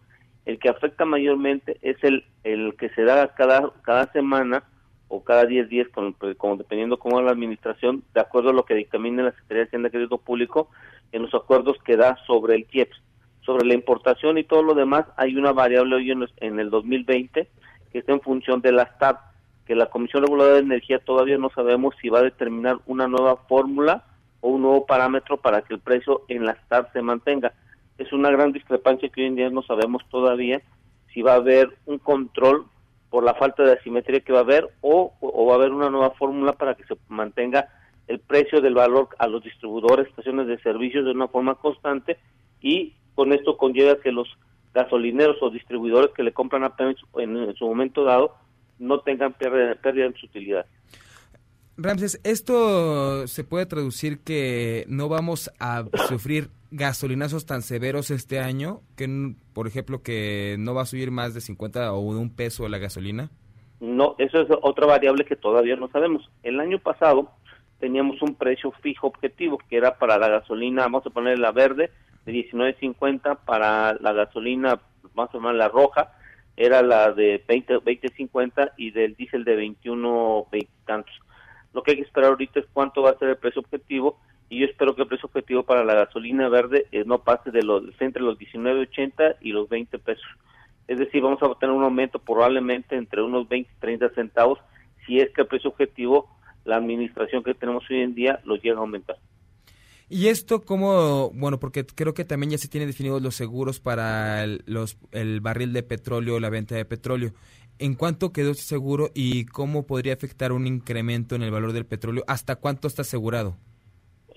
el 0.47 0.61
que 0.61 0.69
afecta 0.69 1.05
mayormente 1.05 1.77
es 1.83 2.03
el, 2.03 2.25
el 2.45 2.77
que 2.77 2.89
se 2.91 3.03
da 3.03 3.35
cada, 3.35 3.73
cada 3.83 4.11
semana 4.13 4.63
o 5.09 5.23
cada 5.23 5.45
10 5.45 5.69
días, 5.69 5.89
como, 5.93 6.15
como 6.39 6.57
dependiendo 6.57 6.99
cómo 6.99 7.21
la 7.21 7.33
administración, 7.33 8.05
de 8.15 8.21
acuerdo 8.21 8.51
a 8.51 8.53
lo 8.53 8.65
que 8.65 8.75
dictamine 8.75 9.25
la 9.25 9.33
Secretaría 9.33 9.63
de 9.63 9.67
Hacienda 9.67 9.89
y 9.89 9.93
Crédito 9.93 10.19
Público, 10.19 10.71
en 11.13 11.23
los 11.23 11.35
acuerdos 11.35 11.77
que 11.85 11.97
da 11.97 12.17
sobre 12.27 12.55
el 12.55 12.67
IEPS. 12.71 13.03
Sobre 13.45 13.67
la 13.67 13.75
importación 13.75 14.39
y 14.39 14.45
todo 14.45 14.63
lo 14.63 14.75
demás, 14.75 15.07
hay 15.17 15.37
una 15.37 15.53
variable 15.53 15.97
hoy 15.97 16.11
en, 16.11 16.27
en 16.39 16.59
el 16.59 16.71
2020 16.71 17.49
que 17.93 17.99
está 17.99 18.13
en 18.13 18.21
función 18.21 18.61
de 18.61 18.73
las 18.73 18.97
TAP, 18.99 19.21
que 19.67 19.75
la 19.75 19.87
Comisión 19.87 20.23
Reguladora 20.23 20.57
de 20.57 20.63
Energía 20.63 20.99
todavía 21.01 21.39
no 21.39 21.51
sabemos 21.51 21.95
si 22.01 22.09
va 22.09 22.21
a 22.21 22.25
determinar 22.25 22.79
una 22.87 23.09
nueva 23.09 23.37
fórmula 23.49 24.05
o 24.41 24.51
un 24.51 24.63
nuevo 24.63 24.87
parámetro 24.87 25.37
para 25.39 25.63
que 25.63 25.75
el 25.75 25.81
precio 25.81 26.23
en 26.29 26.47
las 26.47 26.57
TAP 26.69 26.93
se 26.93 27.03
mantenga. 27.03 27.53
Es 27.99 28.13
una 28.13 28.31
gran 28.31 28.53
discrepancia 28.53 29.09
que 29.09 29.23
hoy 29.23 29.27
en 29.27 29.37
día 29.37 29.51
no 29.51 29.63
sabemos 29.63 30.03
todavía 30.09 30.63
si 31.13 31.23
va 31.23 31.33
a 31.33 31.37
haber 31.37 31.77
un 31.87 31.99
control 31.99 32.67
por 33.11 33.25
la 33.25 33.35
falta 33.35 33.63
de 33.63 33.73
asimetría 33.73 34.21
que 34.21 34.33
va 34.33 34.41
a 34.41 34.43
haber 34.43 34.69
o, 34.83 35.13
va 35.49 35.53
a 35.53 35.57
haber 35.57 35.73
una 35.73 35.91
nueva 35.91 36.11
fórmula 36.11 36.53
para 36.53 36.75
que 36.75 36.85
se 36.85 36.97
mantenga 37.09 37.69
el 38.07 38.21
precio 38.21 38.61
del 38.61 38.75
valor 38.75 39.09
a 39.19 39.27
los 39.27 39.43
distribuidores, 39.43 40.09
estaciones 40.09 40.47
de 40.47 40.59
servicios 40.59 41.05
de 41.05 41.13
una 41.13 41.29
forma 41.29 41.55
constante 41.57 42.19
y 42.61 42.95
con 43.15 43.33
esto 43.33 43.57
conlleva 43.57 43.97
que 43.97 44.13
los 44.13 44.29
gasolineros 44.75 45.39
o 45.41 45.51
distribuidores 45.51 46.11
que 46.15 46.23
le 46.23 46.33
compran 46.33 46.65
a 46.65 46.77
Pemex 46.77 47.01
en, 47.17 47.55
su 47.57 47.67
momento 47.67 48.05
dado 48.05 48.35
no 48.79 49.01
tengan 49.01 49.33
pérdida, 49.33 50.07
en 50.07 50.15
su 50.15 50.27
utilidad. 50.27 50.67
Ramses, 51.77 52.21
¿esto 52.25 53.27
se 53.27 53.45
puede 53.45 53.67
traducir 53.67 54.21
que 54.21 54.85
no 54.89 55.09
vamos 55.09 55.51
a 55.61 55.85
sufrir 56.09 56.49
gasolinazos 56.71 57.45
tan 57.45 57.63
severos 57.63 58.11
este 58.11 58.41
año, 58.41 58.81
que 58.97 59.35
por 59.53 59.67
ejemplo 59.67 60.03
que 60.03 60.57
no 60.59 60.75
va 60.75 60.83
a 60.83 60.87
subir 60.87 61.11
más 61.11 61.35
de 61.35 61.41
50 61.41 61.93
o 61.93 62.01
un 62.01 62.35
peso 62.35 62.69
la 62.69 62.79
gasolina? 62.79 63.31
No, 63.81 64.15
eso 64.19 64.41
es 64.41 64.49
otra 64.63 64.87
variable 64.87 65.27
que 65.27 65.37
todavía 65.37 65.77
no 65.77 65.89
sabemos. 65.89 66.31
El 66.43 66.61
año 66.61 66.79
pasado 66.79 67.31
teníamos 67.79 68.23
un 68.23 68.35
precio 68.35 68.73
fijo 68.83 69.07
objetivo 69.07 69.59
que 69.69 69.77
era 69.77 69.99
para 69.99 70.19
la 70.19 70.29
gasolina, 70.29 70.83
vamos 70.83 71.07
a 71.07 71.11
poner 71.11 71.39
la 71.39 71.53
verde, 71.53 71.91
de 72.25 72.33
19.50, 72.33 73.39
para 73.45 73.95
la 73.95 74.13
gasolina, 74.13 74.81
vamos 75.15 75.35
a 75.35 75.39
poner 75.39 75.55
la 75.55 75.69
roja, 75.69 76.16
era 76.57 76.83
la 76.83 77.13
de 77.13 77.43
20, 77.47 77.79
20.50 77.81 78.73
y 78.77 78.91
del 78.91 79.15
diésel 79.15 79.45
de 79.45 79.57
21, 79.57 80.47
20 80.51 80.71
tantos. 80.87 81.15
Lo 81.73 81.83
que 81.83 81.93
hay 81.93 81.97
que 81.99 82.05
esperar 82.05 82.31
ahorita 82.31 82.61
es 82.61 82.67
cuánto 82.73 83.03
va 83.03 83.11
a 83.11 83.19
ser 83.19 83.29
el 83.29 83.37
precio 83.37 83.61
objetivo 83.61 84.19
y 84.49 84.61
yo 84.61 84.67
espero 84.67 84.95
que 84.95 85.03
el 85.03 85.09
precio 85.09 85.27
objetivo 85.27 85.65
para 85.65 85.85
la 85.85 85.95
gasolina 85.95 86.49
verde 86.49 86.87
eh, 86.93 87.05
no 87.05 87.23
pase 87.23 87.51
de 87.51 87.63
los 87.63 87.83
entre 88.01 88.23
los 88.23 88.39
19.80 88.39 89.37
y 89.41 89.53
los 89.53 89.69
20 89.69 89.99
pesos. 89.99 90.27
Es 90.89 90.99
decir, 90.99 91.21
vamos 91.21 91.43
a 91.43 91.59
tener 91.59 91.75
un 91.75 91.83
aumento 91.83 92.19
probablemente 92.21 92.97
entre 92.97 93.23
unos 93.23 93.49
20 93.49 93.71
y 93.71 93.81
30 93.81 94.11
centavos 94.11 94.59
si 95.05 95.21
es 95.21 95.31
que 95.33 95.43
el 95.43 95.47
precio 95.47 95.71
objetivo, 95.71 96.29
la 96.65 96.77
administración 96.77 97.43
que 97.43 97.55
tenemos 97.55 97.85
hoy 97.91 98.01
en 98.01 98.15
día, 98.15 98.41
lo 98.45 98.57
llega 98.57 98.77
a 98.77 98.81
aumentar. 98.81 99.17
Y 100.09 100.29
esto 100.29 100.63
como, 100.63 101.31
bueno, 101.31 101.59
porque 101.59 101.85
creo 101.85 102.15
que 102.15 102.25
también 102.25 102.53
ya 102.53 102.59
se 102.59 102.69
tienen 102.69 102.89
definidos 102.89 103.21
los 103.21 103.35
seguros 103.35 103.81
para 103.81 104.45
el, 104.45 104.63
los, 104.67 104.99
el 105.11 105.41
barril 105.41 105.73
de 105.73 105.83
petróleo, 105.83 106.39
la 106.39 106.49
venta 106.49 106.77
de 106.77 106.85
petróleo. 106.85 107.33
¿En 107.79 107.95
cuánto 107.95 108.33
quedó 108.33 108.53
ese 108.53 108.63
seguro 108.63 109.11
y 109.15 109.47
cómo 109.47 109.87
podría 109.87 110.15
afectar 110.15 110.53
un 110.53 110.67
incremento 110.67 111.35
en 111.35 111.43
el 111.43 111.51
valor 111.51 111.73
del 111.73 111.87
petróleo? 111.87 112.23
¿Hasta 112.27 112.57
cuánto 112.57 112.87
está 112.87 113.03
asegurado? 113.03 113.57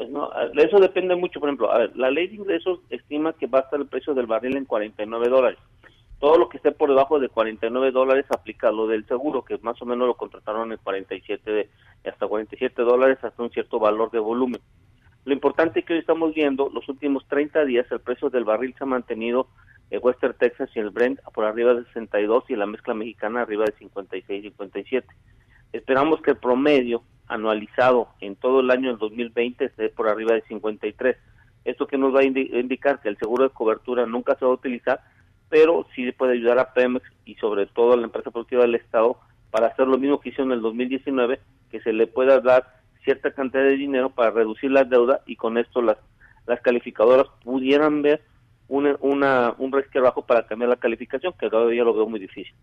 No, 0.09 0.31
eso 0.55 0.79
depende 0.79 1.15
mucho, 1.15 1.39
por 1.39 1.49
ejemplo, 1.49 1.71
a 1.71 1.79
ver, 1.79 1.95
la 1.95 2.09
ley 2.09 2.27
de 2.27 2.35
ingresos 2.35 2.79
estima 2.89 3.33
que 3.33 3.47
va 3.47 3.59
a 3.59 3.61
estar 3.63 3.79
el 3.79 3.87
precio 3.87 4.13
del 4.13 4.27
barril 4.27 4.57
en 4.57 4.65
49 4.65 5.29
dólares. 5.29 5.59
Todo 6.19 6.37
lo 6.37 6.49
que 6.49 6.57
esté 6.57 6.71
por 6.71 6.89
debajo 6.89 7.19
de 7.19 7.29
49 7.29 7.91
dólares 7.91 8.25
aplica 8.29 8.71
lo 8.71 8.87
del 8.87 9.05
seguro, 9.07 9.43
que 9.43 9.57
más 9.59 9.81
o 9.81 9.85
menos 9.85 10.07
lo 10.07 10.15
contrataron 10.15 10.71
en 10.71 10.79
47, 10.83 11.69
hasta 12.05 12.27
47 12.27 12.81
dólares 12.81 13.19
hasta 13.21 13.43
un 13.43 13.51
cierto 13.51 13.79
valor 13.79 14.11
de 14.11 14.19
volumen. 14.19 14.61
Lo 15.29 15.35
importante 15.35 15.83
que 15.83 15.93
hoy 15.93 15.99
estamos 15.99 16.33
viendo, 16.33 16.71
los 16.73 16.89
últimos 16.89 17.23
30 17.27 17.63
días 17.65 17.85
el 17.91 17.99
precio 17.99 18.31
del 18.31 18.45
barril 18.45 18.73
se 18.75 18.83
ha 18.83 18.87
mantenido 18.87 19.47
en 19.91 19.99
Western 20.01 20.33
Texas 20.33 20.71
y 20.73 20.79
el 20.79 20.89
Brent 20.89 21.19
por 21.35 21.45
arriba 21.45 21.75
de 21.75 21.83
62 21.83 22.45
y 22.47 22.55
la 22.55 22.65
mezcla 22.65 22.95
mexicana 22.95 23.43
arriba 23.43 23.65
de 23.65 23.73
56, 23.73 24.41
57. 24.41 25.07
Esperamos 25.71 26.23
que 26.23 26.31
el 26.31 26.37
promedio 26.37 27.03
anualizado 27.27 28.07
en 28.21 28.37
todo 28.37 28.61
el 28.61 28.71
año 28.71 28.89
del 28.89 28.97
2020 28.97 29.65
esté 29.65 29.89
por 29.89 30.07
arriba 30.07 30.33
de 30.33 30.41
53. 30.47 31.15
Esto 31.63 31.85
que 31.85 31.99
nos 31.99 32.11
va 32.11 32.21
a 32.21 32.23
indicar 32.23 32.99
que 32.99 33.09
el 33.09 33.17
seguro 33.19 33.43
de 33.43 33.53
cobertura 33.53 34.07
nunca 34.07 34.33
se 34.33 34.45
va 34.45 34.49
a 34.49 34.55
utilizar, 34.55 35.01
pero 35.47 35.85
sí 35.93 36.11
puede 36.11 36.33
ayudar 36.33 36.57
a 36.57 36.73
Pemex 36.73 37.05
y 37.25 37.35
sobre 37.35 37.67
todo 37.67 37.93
a 37.93 37.97
la 37.97 38.05
empresa 38.05 38.31
productiva 38.31 38.63
del 38.63 38.73
Estado 38.73 39.19
para 39.51 39.67
hacer 39.67 39.85
lo 39.85 39.99
mismo 39.99 40.19
que 40.21 40.29
hizo 40.29 40.41
en 40.41 40.53
el 40.53 40.61
2019, 40.61 41.39
que 41.69 41.81
se 41.81 41.93
le 41.93 42.07
pueda 42.07 42.39
dar 42.39 42.78
cierta 43.09 43.31
cantidad 43.31 43.63
de 43.63 43.75
dinero 43.75 44.11
para 44.11 44.29
reducir 44.29 44.69
la 44.69 44.83
deuda 44.83 45.21
y 45.25 45.35
con 45.35 45.57
esto 45.57 45.81
las, 45.81 45.97
las 46.45 46.61
calificadoras 46.61 47.25
pudieran 47.43 48.03
ver 48.03 48.21
una, 48.67 48.95
una, 48.99 49.55
un 49.57 49.71
resquebrajo 49.71 50.27
para 50.27 50.45
cambiar 50.45 50.69
la 50.69 50.75
calificación, 50.75 51.33
que 51.39 51.49
todavía 51.49 51.83
lo 51.83 51.95
veo 51.95 52.07
muy 52.07 52.19
difícil. 52.19 52.53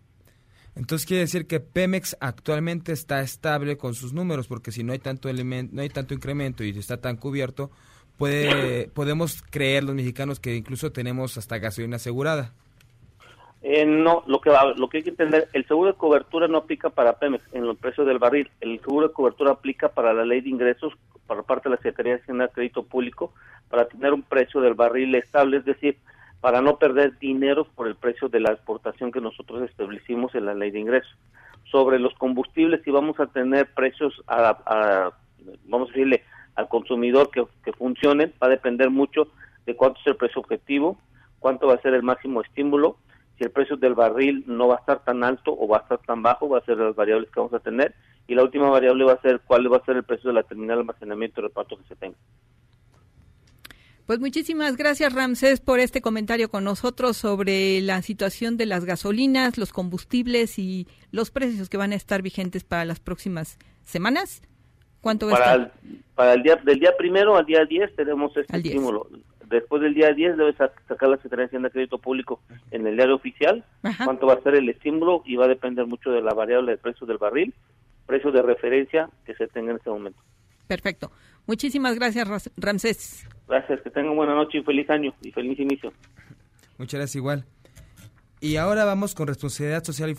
Entonces 0.73 1.05
quiere 1.05 1.21
decir 1.21 1.47
que 1.47 1.59
Pemex 1.59 2.15
actualmente 2.21 2.93
está 2.93 3.19
estable 3.19 3.75
con 3.75 3.93
sus 3.93 4.13
números, 4.13 4.47
porque 4.47 4.71
si 4.71 4.85
no 4.85 4.93
hay 4.93 4.99
tanto 4.99 5.27
elemento, 5.27 5.75
no 5.75 5.81
hay 5.81 5.89
tanto 5.89 6.13
incremento 6.13 6.63
y 6.63 6.69
está 6.69 7.01
tan 7.01 7.17
cubierto, 7.17 7.69
puede, 8.15 8.87
podemos 8.87 9.41
creer 9.41 9.83
los 9.83 9.95
mexicanos 9.95 10.39
que 10.39 10.55
incluso 10.55 10.93
tenemos 10.93 11.37
hasta 11.37 11.57
gasolina 11.57 11.97
asegurada. 11.97 12.53
Eh, 13.69 13.85
no, 13.85 14.23
lo 14.27 14.39
que 14.39 14.49
lo 14.77 14.87
que 14.87 14.99
hay 14.99 15.03
que 15.03 15.09
entender, 15.09 15.49
el 15.51 15.67
seguro 15.67 15.91
de 15.91 15.97
cobertura 15.97 16.47
no 16.47 16.59
aplica 16.59 16.89
para 16.89 17.19
Pemex 17.19 17.43
en 17.51 17.67
los 17.67 17.77
precios 17.77 18.07
del 18.07 18.17
barril. 18.17 18.49
El 18.61 18.79
seguro 18.79 19.09
de 19.09 19.13
cobertura 19.13 19.51
aplica 19.51 19.89
para 19.89 20.13
la 20.13 20.23
ley 20.23 20.39
de 20.39 20.47
ingresos 20.47 20.93
por 21.27 21.43
parte 21.43 21.67
de 21.67 21.75
la 21.75 21.81
Secretaría 21.81 22.15
de 22.15 22.47
Crédito 22.47 22.83
Público 22.83 23.33
para 23.69 23.85
tener 23.89 24.13
un 24.13 24.21
precio 24.21 24.61
del 24.61 24.73
barril 24.73 25.13
estable, 25.15 25.57
es 25.57 25.65
decir, 25.65 25.97
para 26.39 26.61
no 26.61 26.77
perder 26.77 27.19
dinero 27.19 27.67
por 27.75 27.89
el 27.89 27.95
precio 27.95 28.29
de 28.29 28.39
la 28.39 28.53
exportación 28.53 29.11
que 29.11 29.19
nosotros 29.19 29.69
establecimos 29.69 30.33
en 30.33 30.45
la 30.45 30.53
ley 30.53 30.71
de 30.71 30.79
ingresos. 30.79 31.13
Sobre 31.69 31.99
los 31.99 32.13
combustibles, 32.13 32.81
si 32.85 32.91
vamos 32.91 33.19
a 33.19 33.25
tener 33.25 33.67
precios 33.73 34.13
a, 34.29 35.11
vamos 35.65 35.89
a 35.89 35.91
decirle, 35.91 36.23
al 36.55 36.69
consumidor 36.69 37.31
que, 37.31 37.45
que 37.65 37.73
funcionen, 37.73 38.33
va 38.41 38.47
a 38.47 38.51
depender 38.51 38.89
mucho 38.89 39.27
de 39.65 39.75
cuánto 39.75 39.99
es 39.99 40.07
el 40.07 40.15
precio 40.15 40.39
objetivo, 40.39 40.97
cuánto 41.39 41.67
va 41.67 41.73
a 41.73 41.81
ser 41.81 41.93
el 41.95 42.03
máximo 42.03 42.39
estímulo, 42.39 42.95
si 43.37 43.43
el 43.43 43.51
precio 43.51 43.77
del 43.77 43.93
barril 43.93 44.43
no 44.47 44.67
va 44.67 44.75
a 44.75 44.79
estar 44.79 45.03
tan 45.03 45.23
alto 45.23 45.55
o 45.57 45.67
va 45.67 45.77
a 45.77 45.81
estar 45.81 45.99
tan 45.99 46.23
bajo, 46.23 46.49
va 46.49 46.59
a 46.59 46.65
ser 46.65 46.77
las 46.77 46.95
variables 46.95 47.29
que 47.29 47.39
vamos 47.39 47.53
a 47.53 47.59
tener, 47.59 47.93
y 48.27 48.35
la 48.35 48.43
última 48.43 48.69
variable 48.69 49.05
va 49.05 49.13
a 49.13 49.21
ser 49.21 49.41
cuál 49.45 49.71
va 49.71 49.77
a 49.77 49.85
ser 49.85 49.97
el 49.97 50.03
precio 50.03 50.29
de 50.29 50.33
la 50.33 50.43
terminal 50.43 50.77
de 50.77 50.81
almacenamiento 50.81 51.39
y 51.39 51.43
reparto 51.43 51.77
que 51.77 51.87
se 51.87 51.95
tenga. 51.95 52.17
Pues 54.07 54.19
muchísimas 54.19 54.77
gracias 54.77 55.11
Ramsés 55.11 55.59
por 55.59 55.81
este 55.81 56.01
comentario 56.01 56.49
con 56.49 56.63
nosotros 56.63 57.17
sobre 57.17 57.81
la 57.81 58.01
situación 58.01 58.55
de 58.55 58.65
las 58.65 58.85
gasolinas, 58.85 59.57
los 59.57 59.73
combustibles 59.73 60.57
y 60.59 60.87
los 61.11 61.29
precios 61.29 61.67
que 61.67 61.75
van 61.75 61.91
a 61.91 61.95
estar 61.95 62.21
vigentes 62.21 62.63
para 62.63 62.85
las 62.85 63.01
próximas 63.01 63.59
semanas. 63.83 64.41
¿Cuánto 65.01 65.27
va 65.27 65.33
para 65.33 65.45
a 65.45 65.55
estar? 65.55 65.73
El, 65.83 66.03
para 66.15 66.33
el 66.35 66.43
día 66.43 66.55
del 66.55 66.79
día 66.79 66.91
primero 66.97 67.35
al 67.35 67.45
día 67.45 67.65
10 67.65 67.97
tenemos 67.97 68.35
este 68.37 68.57
estímulo. 68.57 69.09
Después 69.49 69.81
del 69.81 69.93
día 69.93 70.11
10 70.11 70.35
debe 70.35 70.53
sacar 70.53 71.07
la 71.09 71.15
Secretaría 71.15 71.43
de 71.43 71.47
Hacienda 71.47 71.69
de 71.69 71.73
Crédito 71.73 71.99
Público 71.99 72.41
en 72.71 72.85
el 72.85 72.97
diario 72.97 73.15
oficial 73.15 73.63
cuánto 74.03 74.27
va 74.27 74.33
a 74.33 74.41
ser 74.41 74.55
el 74.55 74.67
estímulo 74.67 75.23
y 75.25 75.37
va 75.37 75.45
a 75.45 75.47
depender 75.47 75.85
mucho 75.85 76.11
de 76.11 76.21
la 76.21 76.33
variable 76.33 76.71
del 76.71 76.79
precio 76.79 77.07
del 77.07 77.17
barril, 77.17 77.53
precio 78.05 78.31
de 78.31 78.41
referencia 78.41 79.09
que 79.25 79.33
se 79.35 79.47
tenga 79.47 79.71
en 79.71 79.77
este 79.77 79.89
momento. 79.89 80.19
Perfecto. 80.67 81.11
Muchísimas 81.45 81.95
gracias, 81.95 82.27
Ramsés. 82.57 83.25
Gracias, 83.47 83.81
que 83.81 83.89
tengan 83.89 84.17
buena 84.17 84.35
noche 84.35 84.57
y 84.57 84.63
feliz 84.63 84.89
año 84.89 85.13
y 85.21 85.31
feliz 85.31 85.57
inicio. 85.57 85.93
Muchas 86.77 86.99
gracias 86.99 87.15
igual. 87.15 87.45
Y 88.41 88.57
ahora 88.57 88.83
vamos 88.83 89.15
con 89.15 89.27
responsabilidad 89.27 89.83
social 89.85 90.09
y... 90.09 90.15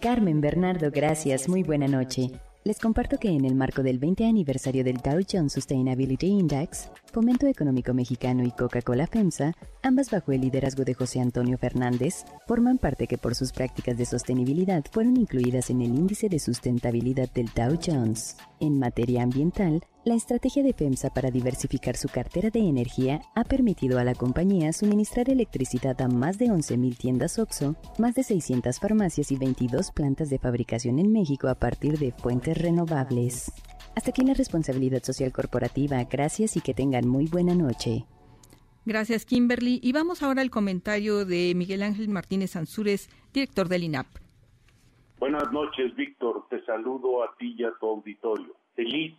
Carmen 0.00 0.40
Bernardo, 0.40 0.90
gracias. 0.90 1.50
Muy 1.50 1.62
buena 1.62 1.86
noche. 1.86 2.30
Les 2.64 2.78
comparto 2.78 3.18
que 3.18 3.28
en 3.28 3.44
el 3.44 3.56
marco 3.56 3.82
del 3.82 3.98
20 3.98 4.24
aniversario 4.24 4.84
del 4.84 4.98
Dow 4.98 5.20
Jones 5.28 5.52
Sustainability 5.52 6.28
Index, 6.28 6.90
Fomento 7.12 7.48
Económico 7.48 7.92
Mexicano 7.92 8.44
y 8.44 8.52
Coca-Cola 8.52 9.08
FEMSA, 9.08 9.54
ambas 9.82 10.12
bajo 10.12 10.30
el 10.30 10.42
liderazgo 10.42 10.84
de 10.84 10.94
José 10.94 11.18
Antonio 11.18 11.58
Fernández, 11.58 12.24
forman 12.46 12.78
parte 12.78 13.08
que 13.08 13.18
por 13.18 13.34
sus 13.34 13.50
prácticas 13.50 13.98
de 13.98 14.06
sostenibilidad 14.06 14.84
fueron 14.92 15.16
incluidas 15.16 15.70
en 15.70 15.82
el 15.82 15.88
índice 15.88 16.28
de 16.28 16.38
sustentabilidad 16.38 17.28
del 17.32 17.50
Dow 17.52 17.76
Jones. 17.84 18.36
En 18.60 18.78
materia 18.78 19.24
ambiental, 19.24 19.82
la 20.04 20.14
estrategia 20.14 20.64
de 20.64 20.72
FEMSA 20.72 21.10
para 21.10 21.30
diversificar 21.30 21.96
su 21.96 22.08
cartera 22.08 22.50
de 22.50 22.58
energía 22.58 23.20
ha 23.36 23.44
permitido 23.44 24.00
a 24.00 24.04
la 24.04 24.14
compañía 24.14 24.72
suministrar 24.72 25.30
electricidad 25.30 26.00
a 26.00 26.08
más 26.08 26.38
de 26.38 26.46
11.000 26.46 26.96
tiendas 26.96 27.38
OXO, 27.38 27.76
más 27.98 28.16
de 28.16 28.24
600 28.24 28.80
farmacias 28.80 29.30
y 29.30 29.36
22 29.36 29.92
plantas 29.92 30.28
de 30.28 30.38
fabricación 30.38 30.98
en 30.98 31.12
México 31.12 31.48
a 31.48 31.54
partir 31.54 31.98
de 31.98 32.10
fuentes 32.10 32.58
renovables. 32.58 33.52
Hasta 33.94 34.10
aquí 34.10 34.22
la 34.24 34.34
responsabilidad 34.34 35.04
social 35.04 35.32
corporativa. 35.32 36.02
Gracias 36.04 36.56
y 36.56 36.60
que 36.60 36.74
tengan 36.74 37.06
muy 37.06 37.26
buena 37.26 37.54
noche. 37.54 38.04
Gracias, 38.84 39.24
Kimberly. 39.24 39.78
Y 39.82 39.92
vamos 39.92 40.24
ahora 40.24 40.42
al 40.42 40.50
comentario 40.50 41.24
de 41.24 41.52
Miguel 41.54 41.82
Ángel 41.82 42.08
Martínez 42.08 42.56
Ansúrez, 42.56 43.08
director 43.32 43.68
del 43.68 43.84
INAP. 43.84 44.06
Buenas 45.20 45.52
noches, 45.52 45.94
Víctor. 45.94 46.44
Te 46.50 46.64
saludo 46.64 47.22
a 47.22 47.36
ti 47.36 47.54
y 47.56 47.62
a 47.62 47.70
tu 47.78 47.86
auditorio. 47.86 48.56
Feliz 48.74 49.14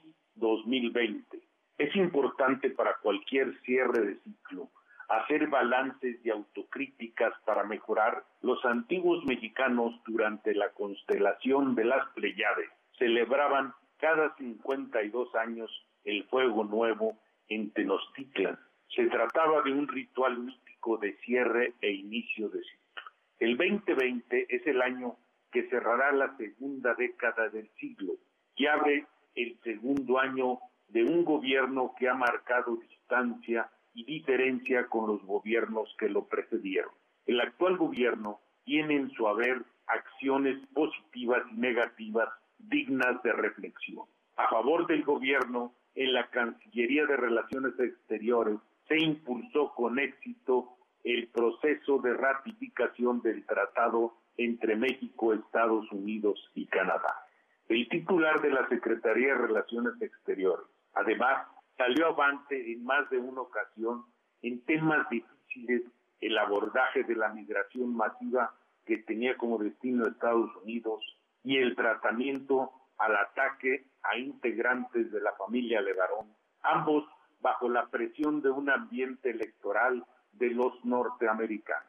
2020. 0.49 1.39
Es 1.77 1.95
importante 1.95 2.69
para 2.69 2.97
cualquier 2.97 3.60
cierre 3.62 4.01
de 4.06 4.15
ciclo 4.19 4.69
hacer 5.10 5.47
balances 5.47 6.19
y 6.23 6.29
autocríticas 6.29 7.34
para 7.45 7.63
mejorar. 7.63 8.23
Los 8.41 8.63
antiguos 8.65 9.23
mexicanos 9.25 9.93
durante 10.06 10.53
la 10.53 10.69
constelación 10.69 11.75
de 11.75 11.86
las 11.86 12.08
Pleiades 12.13 12.69
celebraban 12.97 13.73
cada 13.97 14.36
52 14.36 15.36
años 15.36 15.69
el 16.03 16.23
fuego 16.25 16.63
nuevo 16.63 17.17
en 17.47 17.71
Tenochtitlan. 17.71 18.60
Se 18.95 19.06
trataba 19.08 19.62
de 19.62 19.71
un 19.71 19.88
ritual 19.88 20.38
místico 20.39 20.97
de 20.97 21.13
cierre 21.17 21.73
e 21.82 21.91
inicio 21.91 22.49
de 22.49 22.60
ciclo. 22.60 23.12
El 23.39 23.58
2020 23.58 24.47
es 24.49 24.67
el 24.67 24.82
año 24.82 25.15
que 25.51 25.69
cerrará 25.69 26.12
la 26.12 26.36
segunda 26.38 26.93
década 26.95 27.49
del 27.49 27.69
siglo 27.79 28.13
y 28.56 28.65
abre 28.65 29.06
el 29.36 29.58
segundo 29.63 30.19
año 30.19 30.60
de 30.89 31.04
un 31.04 31.24
gobierno 31.26 31.93
que 31.98 32.08
ha 32.08 32.13
marcado 32.13 32.78
distancia 32.78 33.69
y 33.93 34.06
diferencia 34.06 34.88
con 34.88 35.08
los 35.08 35.24
gobiernos 35.24 35.93
que 35.98 36.10
lo 36.10 36.28
precedieron. 36.28 36.91
El 37.26 37.39
actual 37.41 37.78
gobierno 37.78 38.39
tiene 38.63 38.96
en 38.96 39.12
su 39.12 39.28
haber 39.28 39.63
acciones 39.88 40.58
positivas 40.74 41.43
y 41.52 41.56
negativas 41.56 42.30
dignas 42.58 43.22
de 43.24 43.34
reflexión. 43.34 44.06
A 44.38 44.48
favor 44.50 44.88
del 44.88 45.04
gobierno, 45.04 45.74
en 45.96 46.13
la 46.13 46.28
Cancillería 46.30 47.06
de 47.06 47.17
Relaciones 47.17 47.80
Exteriores 47.80 48.58
se 48.88 48.98
impulsó 48.98 49.74
con 49.76 50.00
éxito 50.00 50.78
el 51.04 51.28
proceso 51.28 52.00
de 52.00 52.13
ratificación 52.13 53.22
del 53.22 53.46
tratado 53.46 54.15
entre 54.38 54.76
México, 54.76 55.34
Estados 55.34 55.91
Unidos 55.91 56.39
y 56.56 56.65
Canadá. 56.65 57.22
El 57.67 57.88
titular 57.89 58.41
de 58.41 58.52
la 58.52 58.67
Secretaría 58.67 59.30
de 59.30 59.47
Relaciones 59.47 60.02
Exteriores, 60.02 60.65
además, 60.93 61.47
salió 61.78 62.08
avante 62.08 62.71
en 62.71 62.84
más 62.84 63.10
de 63.10 63.17
una 63.17 63.41
ocasión 63.41 64.06
en 64.41 64.63
temas 64.65 65.08
difíciles 65.10 65.84
el 66.19 66.38
abordaje 66.38 67.04
de 67.04 67.15
la 67.15 67.30
migración 67.30 67.95
masiva 67.95 68.54
que 68.86 68.97
tenía 68.99 69.38
como 69.38 69.58
destino 69.58 70.08
Estados 70.08 70.49
Unidos 70.58 71.02
y 71.43 71.58
el 71.58 71.76
tratamiento 71.76 72.71
al 72.97 73.15
ataque 73.15 73.86
a 74.04 74.17
integrantes 74.17 75.12
de 75.12 75.21
la 75.21 75.34
familia 75.34 75.82
Levarón, 75.82 76.28
ambos 76.62 77.06
bajo 77.41 77.69
la 77.69 77.88
presión 77.88 78.41
de 78.41 78.49
un 78.49 78.69
ambiente 78.69 79.32
electoral 79.32 80.06
de 80.34 80.49
los 80.49 80.84
norteamericanos. 80.86 81.88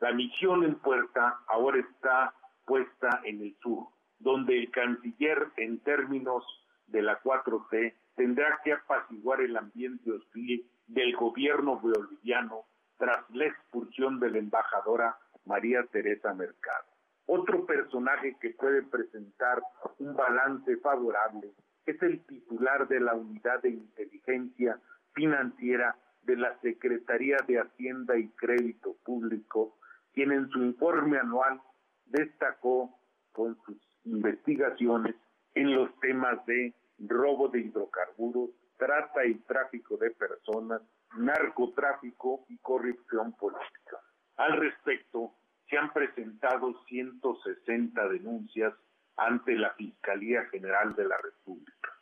La 0.00 0.12
misión 0.12 0.64
en 0.64 0.76
puerta 0.76 1.40
ahora 1.48 1.80
está 1.80 2.34
puesta 2.64 3.20
en 3.24 3.40
el 3.42 3.56
sur, 3.60 3.88
donde 4.18 4.58
el 4.58 4.70
canciller, 4.70 5.48
en 5.56 5.78
términos 5.80 6.44
de 6.86 7.02
la 7.02 7.20
4T, 7.22 7.94
tendrá 8.16 8.60
que 8.64 8.72
apaciguar 8.72 9.40
el 9.40 9.56
ambiente 9.56 10.10
hostil 10.10 10.68
del 10.86 11.14
gobierno 11.14 11.78
boliviano 11.78 12.64
tras 12.96 13.28
la 13.30 13.46
expulsión 13.46 14.18
de 14.18 14.30
la 14.30 14.38
embajadora 14.38 15.16
María 15.44 15.84
Teresa 15.84 16.34
Mercado. 16.34 16.84
Otro 17.26 17.66
personaje 17.66 18.36
que 18.40 18.50
puede 18.50 18.82
presentar 18.82 19.62
un 19.98 20.16
balance 20.16 20.76
favorable 20.78 21.52
es 21.86 22.02
el 22.02 22.24
titular 22.26 22.88
de 22.88 23.00
la 23.00 23.14
Unidad 23.14 23.62
de 23.62 23.70
Inteligencia 23.70 24.80
Financiera 25.12 25.96
de 26.22 26.36
la 26.36 26.58
Secretaría 26.60 27.36
de 27.46 27.60
Hacienda 27.60 28.18
y 28.18 28.28
Crédito 28.30 28.96
Público, 29.04 29.78
quien 30.12 30.32
en 30.32 30.48
su 30.50 30.58
informe 30.62 31.18
anual 31.18 31.60
destacó 32.06 32.98
con 33.32 33.56
sus 33.64 33.76
investigaciones 34.04 35.14
en 35.54 35.74
los 35.74 35.90
temas 36.00 36.44
de 36.46 36.74
robo 36.98 37.48
de 37.48 37.60
hidrocarburos, 37.60 38.50
trata 38.76 39.24
y 39.26 39.34
tráfico 39.40 39.96
de 39.96 40.10
personas, 40.10 40.82
narcotráfico 41.16 42.44
y 42.48 42.58
corrupción 42.58 43.32
política. 43.32 43.98
Al 44.36 44.56
respecto, 44.58 45.34
se 45.68 45.76
han 45.76 45.92
presentado 45.92 46.74
160 46.84 48.08
denuncias 48.08 48.74
ante 49.16 49.54
la 49.56 49.70
Fiscalía 49.74 50.44
General 50.46 50.94
de 50.94 51.04
la 51.04 51.16
República. 51.18 51.92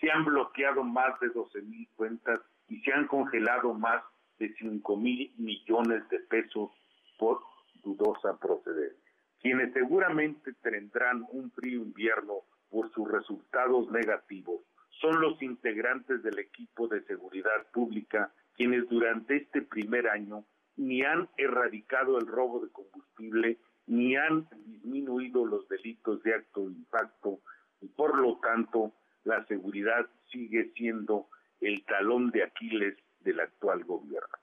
Se 0.00 0.10
han 0.10 0.24
bloqueado 0.24 0.84
más 0.84 1.18
de 1.20 1.30
12 1.30 1.62
mil 1.62 1.88
cuentas 1.96 2.40
y 2.68 2.80
se 2.82 2.92
han 2.92 3.06
congelado 3.06 3.72
más 3.72 4.02
de 4.38 4.54
5 4.54 4.96
mil 4.96 5.32
millones 5.38 6.06
de 6.10 6.20
pesos 6.20 6.70
por 7.18 7.40
dudosa 7.82 8.36
procedencia. 8.38 9.05
Quienes 9.46 9.72
seguramente 9.74 10.54
tendrán 10.54 11.24
un 11.30 11.52
frío 11.52 11.80
invierno 11.80 12.40
por 12.68 12.92
sus 12.92 13.08
resultados 13.08 13.88
negativos 13.92 14.62
son 15.00 15.20
los 15.20 15.40
integrantes 15.40 16.20
del 16.24 16.40
equipo 16.40 16.88
de 16.88 17.04
seguridad 17.04 17.70
pública 17.72 18.32
quienes 18.56 18.88
durante 18.88 19.36
este 19.36 19.62
primer 19.62 20.08
año 20.08 20.44
ni 20.76 21.02
han 21.02 21.28
erradicado 21.36 22.18
el 22.18 22.26
robo 22.26 22.58
de 22.58 22.72
combustible, 22.72 23.58
ni 23.86 24.16
han 24.16 24.48
disminuido 24.66 25.46
los 25.46 25.68
delitos 25.68 26.20
de 26.24 26.34
acto 26.34 26.62
de 26.62 26.72
impacto 26.72 27.38
y 27.80 27.86
por 27.86 28.18
lo 28.18 28.40
tanto 28.40 28.94
la 29.22 29.46
seguridad 29.46 30.08
sigue 30.28 30.72
siendo 30.74 31.28
el 31.60 31.84
talón 31.84 32.32
de 32.32 32.42
Aquiles 32.42 32.96
del 33.20 33.38
actual 33.38 33.84
gobierno. 33.84 34.38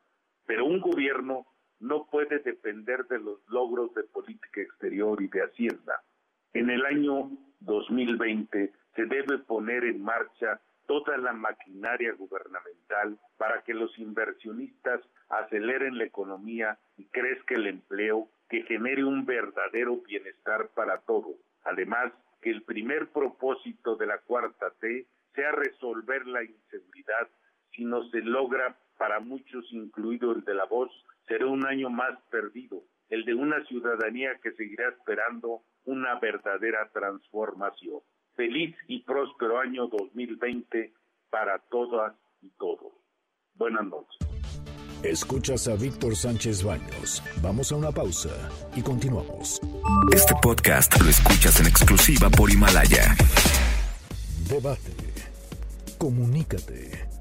Pero 0.46 0.64
un 0.64 0.80
gobierno 0.80 1.46
no 1.84 2.06
puede 2.06 2.40
depender 2.40 3.06
de 3.08 3.20
los 3.20 3.40
logros 3.50 3.94
de 3.94 4.04
política 4.04 4.62
exterior 4.62 5.22
y 5.22 5.28
de 5.28 5.44
hacienda. 5.44 6.02
En 6.54 6.70
el 6.70 6.86
año 6.86 7.30
2020 7.60 8.72
se 8.96 9.06
debe 9.06 9.40
poner 9.40 9.84
en 9.84 10.02
marcha 10.02 10.62
toda 10.88 11.18
la 11.18 11.34
maquinaria 11.34 12.14
gubernamental 12.14 13.18
para 13.38 13.64
que 13.64 13.74
los 13.74 13.98
inversionistas 14.00 15.02
aceleren 15.28 15.98
la 15.98 16.06
economía 16.06 16.78
y 16.98 17.06
crezca 17.06 17.56
el 17.56 17.68
empleo 17.68 18.30
que 18.50 18.64
genere 18.64 19.04
un 19.04 19.26
verdadero 19.26 19.98
bienestar 19.98 20.70
para 20.76 21.00
todos. 21.00 21.36
Además, 21.66 22.14
que 22.42 22.52
el 22.52 22.64
primer 22.64 23.08
propósito 23.08 23.98
de 23.98 24.06
la 24.06 24.20
cuarta 24.20 24.72
T 24.80 25.06
sea 25.36 25.52
resolver 25.52 26.28
la 26.28 26.44
inseguridad. 26.44 27.28
Si 27.72 27.84
no 27.84 28.08
se 28.10 28.22
logra, 28.22 28.78
para 28.98 29.20
muchos, 29.20 29.66
incluido 29.72 30.32
el 30.32 30.44
de 30.44 30.54
la 30.54 30.66
voz, 30.66 30.90
será 31.28 31.46
un 31.48 31.66
año 31.66 31.90
más 31.90 32.18
perdido, 32.30 32.84
el 33.10 33.26
de 33.26 33.34
una 33.34 33.64
ciudadanía 33.66 34.40
que 34.42 34.52
seguirá 34.54 34.90
esperando 34.90 35.62
una 35.86 36.20
verdadera 36.20 36.90
transformación. 36.94 38.02
Feliz 38.36 38.76
y 38.88 39.04
próspero 39.04 39.60
año 39.60 39.88
2020 39.88 40.94
para 41.30 41.60
todas 41.70 42.16
y 42.42 42.50
todos. 42.52 42.94
Buenas 43.56 43.86
noches. 43.86 44.18
Escuchas 45.04 45.68
a 45.68 45.76
Víctor 45.76 46.16
Sánchez 46.16 46.64
Baños. 46.64 47.22
Vamos 47.42 47.72
a 47.72 47.76
una 47.76 47.92
pausa 47.92 48.30
y 48.74 48.82
continuamos. 48.82 49.60
Este 50.14 50.34
podcast 50.42 51.00
lo 51.02 51.10
escuchas 51.10 51.60
en 51.60 51.68
exclusiva 51.68 52.30
por 52.30 52.50
Himalaya. 52.50 53.14
Debate. 54.48 54.94
Comunícate. 55.98 57.13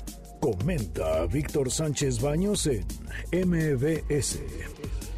Comenta 0.43 1.25
Víctor 1.27 1.71
Sánchez 1.71 2.21
Baños 2.21 2.67
en 2.67 2.85
MBS, 3.31 4.41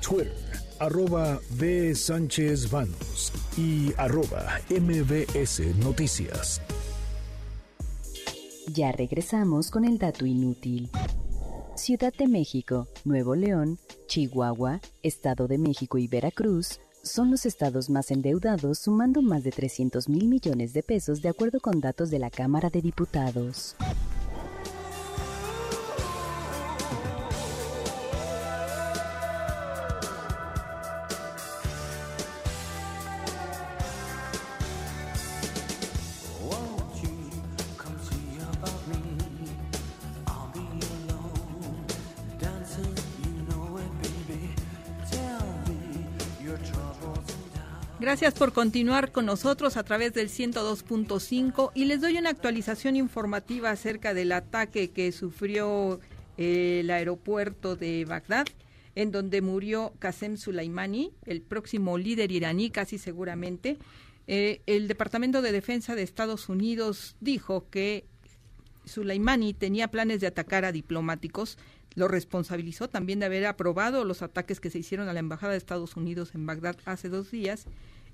Twitter, 0.07 0.35
arroba 0.79 1.41
B. 1.53 1.95
Sánchez 1.95 2.71
Baños 2.71 3.33
y 3.57 3.95
arroba 3.97 4.61
MBS 4.69 5.61
Noticias. 5.79 6.61
Ya 8.71 8.93
regresamos 8.93 9.71
con 9.71 9.87
el 9.87 9.97
dato 9.97 10.27
inútil. 10.27 10.91
Ciudad 11.75 12.13
de 12.13 12.29
México, 12.29 12.87
Nuevo 13.07 13.35
León, 13.35 13.79
Chihuahua, 14.07 14.83
Estado 15.03 15.49
de 15.49 15.57
México 15.57 15.97
y 15.97 16.07
Veracruz 16.07 16.81
son 17.03 17.31
los 17.31 17.47
estados 17.47 17.89
más 17.89 18.11
endeudados, 18.11 18.81
sumando 18.81 19.23
más 19.23 19.43
de 19.43 19.53
300 19.53 20.07
mil 20.07 20.29
millones 20.29 20.75
de 20.75 20.83
pesos 20.83 21.23
de 21.23 21.31
acuerdo 21.31 21.61
con 21.61 21.81
datos 21.81 22.11
de 22.11 22.19
la 22.19 22.29
Cámara 22.29 22.69
de 22.69 22.83
Diputados. 22.83 23.75
Gracias 48.05 48.35
por 48.35 48.53
continuar 48.53 49.13
con 49.13 49.25
nosotros 49.25 49.79
a 49.79 49.83
través 49.83 50.13
del 50.13 50.29
102.5 50.29 51.71
y 51.75 51.87
les 51.87 52.03
doy 52.03 52.19
una 52.19 52.29
actualización 52.29 52.97
informativa 52.97 53.71
acerca 53.71 54.13
del 54.13 54.33
ataque 54.33 54.91
que 54.91 55.11
sufrió 55.11 56.01
eh, 56.37 56.81
el 56.81 56.91
aeropuerto 56.91 57.77
de 57.77 58.05
Bagdad, 58.05 58.45
en 58.95 59.11
donde 59.11 59.41
murió 59.41 59.95
Qasem 60.01 60.37
Soleimani, 60.37 61.13
el 61.25 61.41
próximo 61.41 61.97
líder 61.97 62.31
iraní, 62.31 62.69
casi 62.69 62.99
seguramente. 62.99 63.79
Eh, 64.27 64.61
el 64.67 64.87
Departamento 64.87 65.41
de 65.41 65.53
Defensa 65.53 65.95
de 65.95 66.03
Estados 66.03 66.51
Unidos 66.51 67.17
dijo 67.21 67.71
que 67.71 68.05
Soleimani 68.85 69.55
tenía 69.55 69.89
planes 69.89 70.21
de 70.21 70.27
atacar 70.27 70.67
a 70.67 70.73
diplomáticos. 70.73 71.57
Lo 71.95 72.09
responsabilizó 72.09 72.91
también 72.91 73.21
de 73.21 73.27
haber 73.27 73.47
aprobado 73.47 74.05
los 74.05 74.21
ataques 74.21 74.61
que 74.61 74.69
se 74.69 74.81
hicieron 74.81 75.09
a 75.09 75.15
la 75.15 75.21
Embajada 75.21 75.53
de 75.53 75.59
Estados 75.59 75.97
Unidos 75.97 76.35
en 76.35 76.45
Bagdad 76.45 76.77
hace 76.85 77.09
dos 77.09 77.31
días 77.31 77.67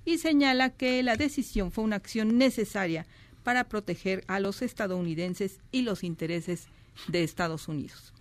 y 0.05 0.17
señala 0.17 0.71
que 0.71 1.03
la 1.03 1.15
decisión 1.15 1.71
fue 1.71 1.83
una 1.83 1.97
acción 1.97 2.37
necesaria 2.37 3.05
para 3.43 3.65
proteger 3.65 4.23
a 4.27 4.39
los 4.39 4.61
estadounidenses 4.61 5.59
y 5.71 5.81
los 5.81 6.03
intereses 6.03 6.67
de 7.07 7.23
Estados 7.23 7.67
Unidos. 7.67 8.13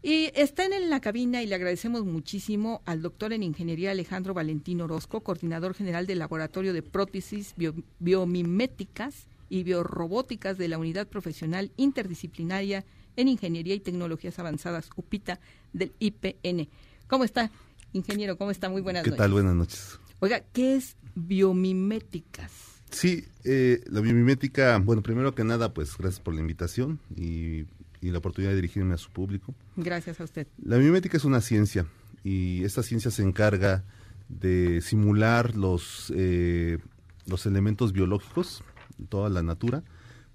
Y 0.00 0.30
está 0.34 0.64
en 0.64 0.90
la 0.90 1.00
cabina 1.00 1.42
y 1.42 1.46
le 1.46 1.56
agradecemos 1.56 2.04
muchísimo 2.04 2.82
al 2.86 3.02
doctor 3.02 3.32
en 3.32 3.42
ingeniería 3.42 3.90
Alejandro 3.90 4.32
Valentino 4.32 4.84
Orozco, 4.84 5.22
coordinador 5.22 5.74
general 5.74 6.06
del 6.06 6.20
Laboratorio 6.20 6.72
de 6.72 6.82
Prótesis 6.82 7.54
Biomiméticas 7.98 9.26
y 9.48 9.64
Biorrobóticas 9.64 10.56
de 10.56 10.68
la 10.68 10.78
Unidad 10.78 11.08
Profesional 11.08 11.72
Interdisciplinaria 11.76 12.84
en 13.16 13.26
Ingeniería 13.26 13.74
y 13.74 13.80
Tecnologías 13.80 14.38
Avanzadas, 14.38 14.90
UPITA, 14.94 15.40
del 15.72 15.92
IPN. 15.98 16.68
¿Cómo 17.08 17.24
está, 17.24 17.50
ingeniero? 17.92 18.38
¿Cómo 18.38 18.52
está? 18.52 18.68
Muy 18.68 18.82
buenas 18.82 19.02
noches. 19.02 19.14
¿Qué 19.14 19.18
tal? 19.18 19.32
Buenas 19.32 19.56
noches. 19.56 19.98
Oiga, 20.20 20.40
¿qué 20.52 20.74
es 20.74 20.96
biomiméticas? 21.14 22.50
Sí, 22.90 23.24
eh, 23.44 23.84
la 23.86 24.00
biomimética, 24.00 24.76
bueno, 24.78 25.00
primero 25.00 25.32
que 25.32 25.44
nada, 25.44 25.72
pues 25.72 25.96
gracias 25.96 26.20
por 26.20 26.34
la 26.34 26.40
invitación 26.40 26.98
y, 27.16 27.66
la 28.00 28.18
oportunidad 28.18 28.50
de 28.52 28.56
dirigirme 28.56 28.94
a 28.94 28.98
su 28.98 29.10
público. 29.10 29.54
Gracias 29.76 30.20
a 30.20 30.24
usted. 30.24 30.48
La 30.62 30.76
biomimética 30.76 31.16
es 31.16 31.24
una 31.24 31.40
ciencia 31.40 31.86
y 32.24 32.64
esta 32.64 32.82
ciencia 32.82 33.10
se 33.12 33.22
encarga 33.22 33.84
de 34.28 34.80
simular 34.80 35.54
los, 35.54 36.12
eh, 36.16 36.78
los 37.26 37.46
elementos 37.46 37.92
biológicos, 37.92 38.64
toda 39.08 39.28
la 39.28 39.42
natura, 39.42 39.84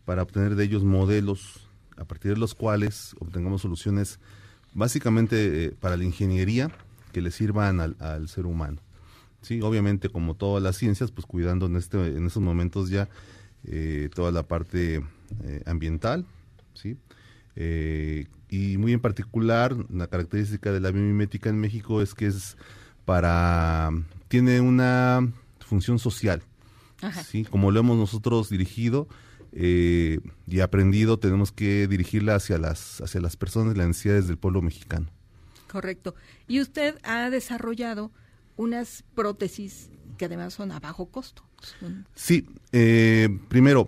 para 0.06 0.24
obtener 0.24 0.56
de 0.56 0.64
ellos 0.64 0.84
modelos 0.86 1.68
a 1.98 2.06
partir 2.06 2.34
de 2.34 2.40
los 2.40 2.54
cuales 2.54 3.16
obtengamos 3.20 3.62
soluciones 3.62 4.20
básicamente 4.74 5.66
eh, 5.66 5.72
para 5.78 5.98
la 5.98 6.06
ingeniería 6.06 6.72
que 7.12 7.22
le 7.22 7.32
sirvan 7.32 7.80
al 7.80 8.28
ser 8.30 8.46
humano. 8.46 8.82
Sí, 9.44 9.62
obviamente 9.62 10.10
como 10.10 10.36
todas 10.36 10.64
las 10.64 10.78
ciencias, 10.78 11.12
pues 11.12 11.28
cuidando 11.28 11.66
en 11.66 11.76
este 11.76 11.98
en 11.98 12.26
estos 12.26 12.42
momentos 12.42 12.90
ya 12.90 13.10
eh, 13.66 14.10
toda 14.14 14.32
la 14.32 14.44
parte 14.44 15.04
eh, 15.44 15.64
ambiental, 15.66 16.26
sí. 16.74 16.98
Eh, 17.56 18.28
y 18.50 18.78
muy 18.78 18.94
en 18.94 19.02
particular, 19.02 19.76
la 19.90 20.08
característica 20.08 20.72
de 20.72 20.80
la 20.80 20.92
biomimética 20.92 21.50
en 21.50 21.60
México 21.60 22.02
es 22.02 22.14
que 22.14 22.28
es 22.28 22.58
para 23.04 23.92
tiene 24.30 24.62
una 24.62 25.30
función 25.60 26.00
social, 26.00 26.42
sí. 27.26 27.44
Como 27.44 27.72
lo 27.72 27.82
hemos 27.82 27.98
nosotros 27.98 28.50
dirigido 28.50 29.10
y 29.52 30.60
aprendido, 30.62 31.20
tenemos 31.20 31.52
que 31.52 31.88
dirigirla 31.88 32.36
hacia 32.36 32.58
las 32.58 33.02
hacia 33.02 33.20
las 33.20 33.36
personas, 33.36 33.76
las 33.76 33.88
necesidades 33.88 34.28
del 34.28 34.38
pueblo 34.38 34.62
mexicano. 34.62 35.08
Correcto. 35.68 36.16
Y 36.48 36.62
usted 36.62 36.98
ha 37.04 37.30
desarrollado 37.30 38.12
unas 38.56 39.04
prótesis 39.16 39.90
que 40.18 40.26
además 40.26 40.54
son 40.54 40.72
a 40.72 40.80
bajo 40.80 41.08
costo. 41.08 41.44
Sí, 42.16 42.48
eh, 42.72 43.30
primero, 43.48 43.88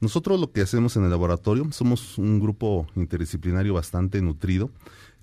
nosotros 0.00 0.40
lo 0.40 0.52
que 0.52 0.60
hacemos 0.60 0.96
en 0.96 1.04
el 1.04 1.10
laboratorio, 1.10 1.70
somos 1.72 2.18
un 2.18 2.40
grupo 2.40 2.86
interdisciplinario 2.96 3.74
bastante 3.74 4.20
nutrido. 4.20 4.70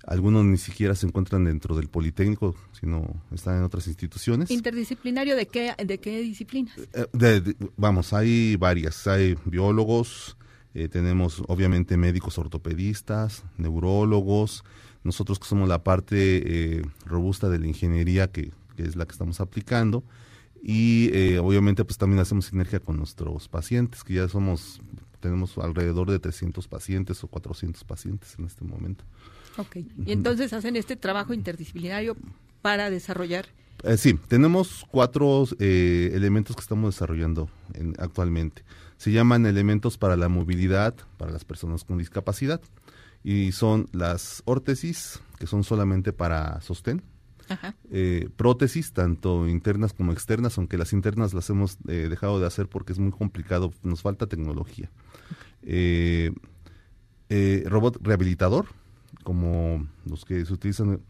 Algunos 0.06 0.44
ni 0.46 0.56
siquiera 0.56 0.94
se 0.94 1.06
encuentran 1.06 1.44
dentro 1.44 1.76
del 1.76 1.88
Politécnico, 1.88 2.56
sino 2.72 3.22
están 3.32 3.58
en 3.58 3.64
otras 3.64 3.86
instituciones. 3.86 4.50
¿Interdisciplinario 4.50 5.36
de 5.36 5.46
qué, 5.46 5.74
de 5.76 5.98
qué 5.98 6.20
disciplinas? 6.20 6.74
Eh, 6.94 7.54
vamos, 7.76 8.14
hay 8.14 8.56
varias. 8.56 9.06
Hay 9.06 9.36
biólogos, 9.44 10.38
eh, 10.72 10.88
tenemos 10.88 11.42
obviamente 11.48 11.98
médicos 11.98 12.38
ortopedistas, 12.38 13.44
neurólogos, 13.58 14.64
nosotros 15.04 15.38
que 15.38 15.46
somos 15.46 15.68
la 15.68 15.84
parte 15.84 16.82
robusta 17.04 17.48
de 17.50 17.58
la 17.58 17.66
ingeniería 17.66 18.30
que 18.30 18.52
que 18.80 18.88
es 18.88 18.96
la 18.96 19.04
que 19.06 19.12
estamos 19.12 19.40
aplicando. 19.40 20.02
Y 20.62 21.10
eh, 21.14 21.38
obviamente 21.38 21.84
pues 21.84 21.98
también 21.98 22.20
hacemos 22.20 22.46
sinergia 22.46 22.80
con 22.80 22.96
nuestros 22.96 23.48
pacientes, 23.48 24.04
que 24.04 24.14
ya 24.14 24.28
somos, 24.28 24.80
tenemos 25.20 25.56
alrededor 25.58 26.10
de 26.10 26.18
300 26.18 26.66
pacientes 26.68 27.22
o 27.24 27.28
400 27.28 27.82
pacientes 27.84 28.34
en 28.38 28.44
este 28.44 28.64
momento. 28.64 29.04
Ok, 29.56 29.76
y 29.76 30.12
entonces 30.12 30.52
hacen 30.52 30.76
este 30.76 30.96
trabajo 30.96 31.34
interdisciplinario 31.34 32.16
para 32.62 32.90
desarrollar. 32.90 33.46
Eh, 33.84 33.96
sí, 33.96 34.14
tenemos 34.28 34.86
cuatro 34.90 35.46
eh, 35.58 36.10
elementos 36.12 36.54
que 36.54 36.62
estamos 36.62 36.94
desarrollando 36.94 37.48
actualmente. 37.98 38.62
Se 38.98 39.12
llaman 39.12 39.46
elementos 39.46 39.96
para 39.96 40.16
la 40.16 40.28
movilidad 40.28 40.94
para 41.16 41.32
las 41.32 41.44
personas 41.44 41.84
con 41.84 41.96
discapacidad 41.96 42.60
y 43.24 43.52
son 43.52 43.88
las 43.92 44.42
órtesis, 44.44 45.20
que 45.38 45.46
son 45.46 45.64
solamente 45.64 46.12
para 46.12 46.60
sostén, 46.60 47.02
eh, 47.90 48.28
prótesis, 48.36 48.92
tanto 48.92 49.48
internas 49.48 49.92
como 49.92 50.12
externas, 50.12 50.56
aunque 50.58 50.78
las 50.78 50.92
internas 50.92 51.34
las 51.34 51.48
hemos 51.50 51.78
eh, 51.88 52.08
dejado 52.08 52.40
de 52.40 52.46
hacer 52.46 52.68
porque 52.68 52.92
es 52.92 52.98
muy 52.98 53.12
complicado, 53.12 53.72
nos 53.82 54.02
falta 54.02 54.26
tecnología. 54.26 54.90
Eh, 55.62 56.32
robot 57.66 57.98
rehabilitador, 58.02 58.66
como 59.22 59.86
los 60.04 60.24
que 60.24 60.44
se 60.44 60.52
utilizan 60.52 61.00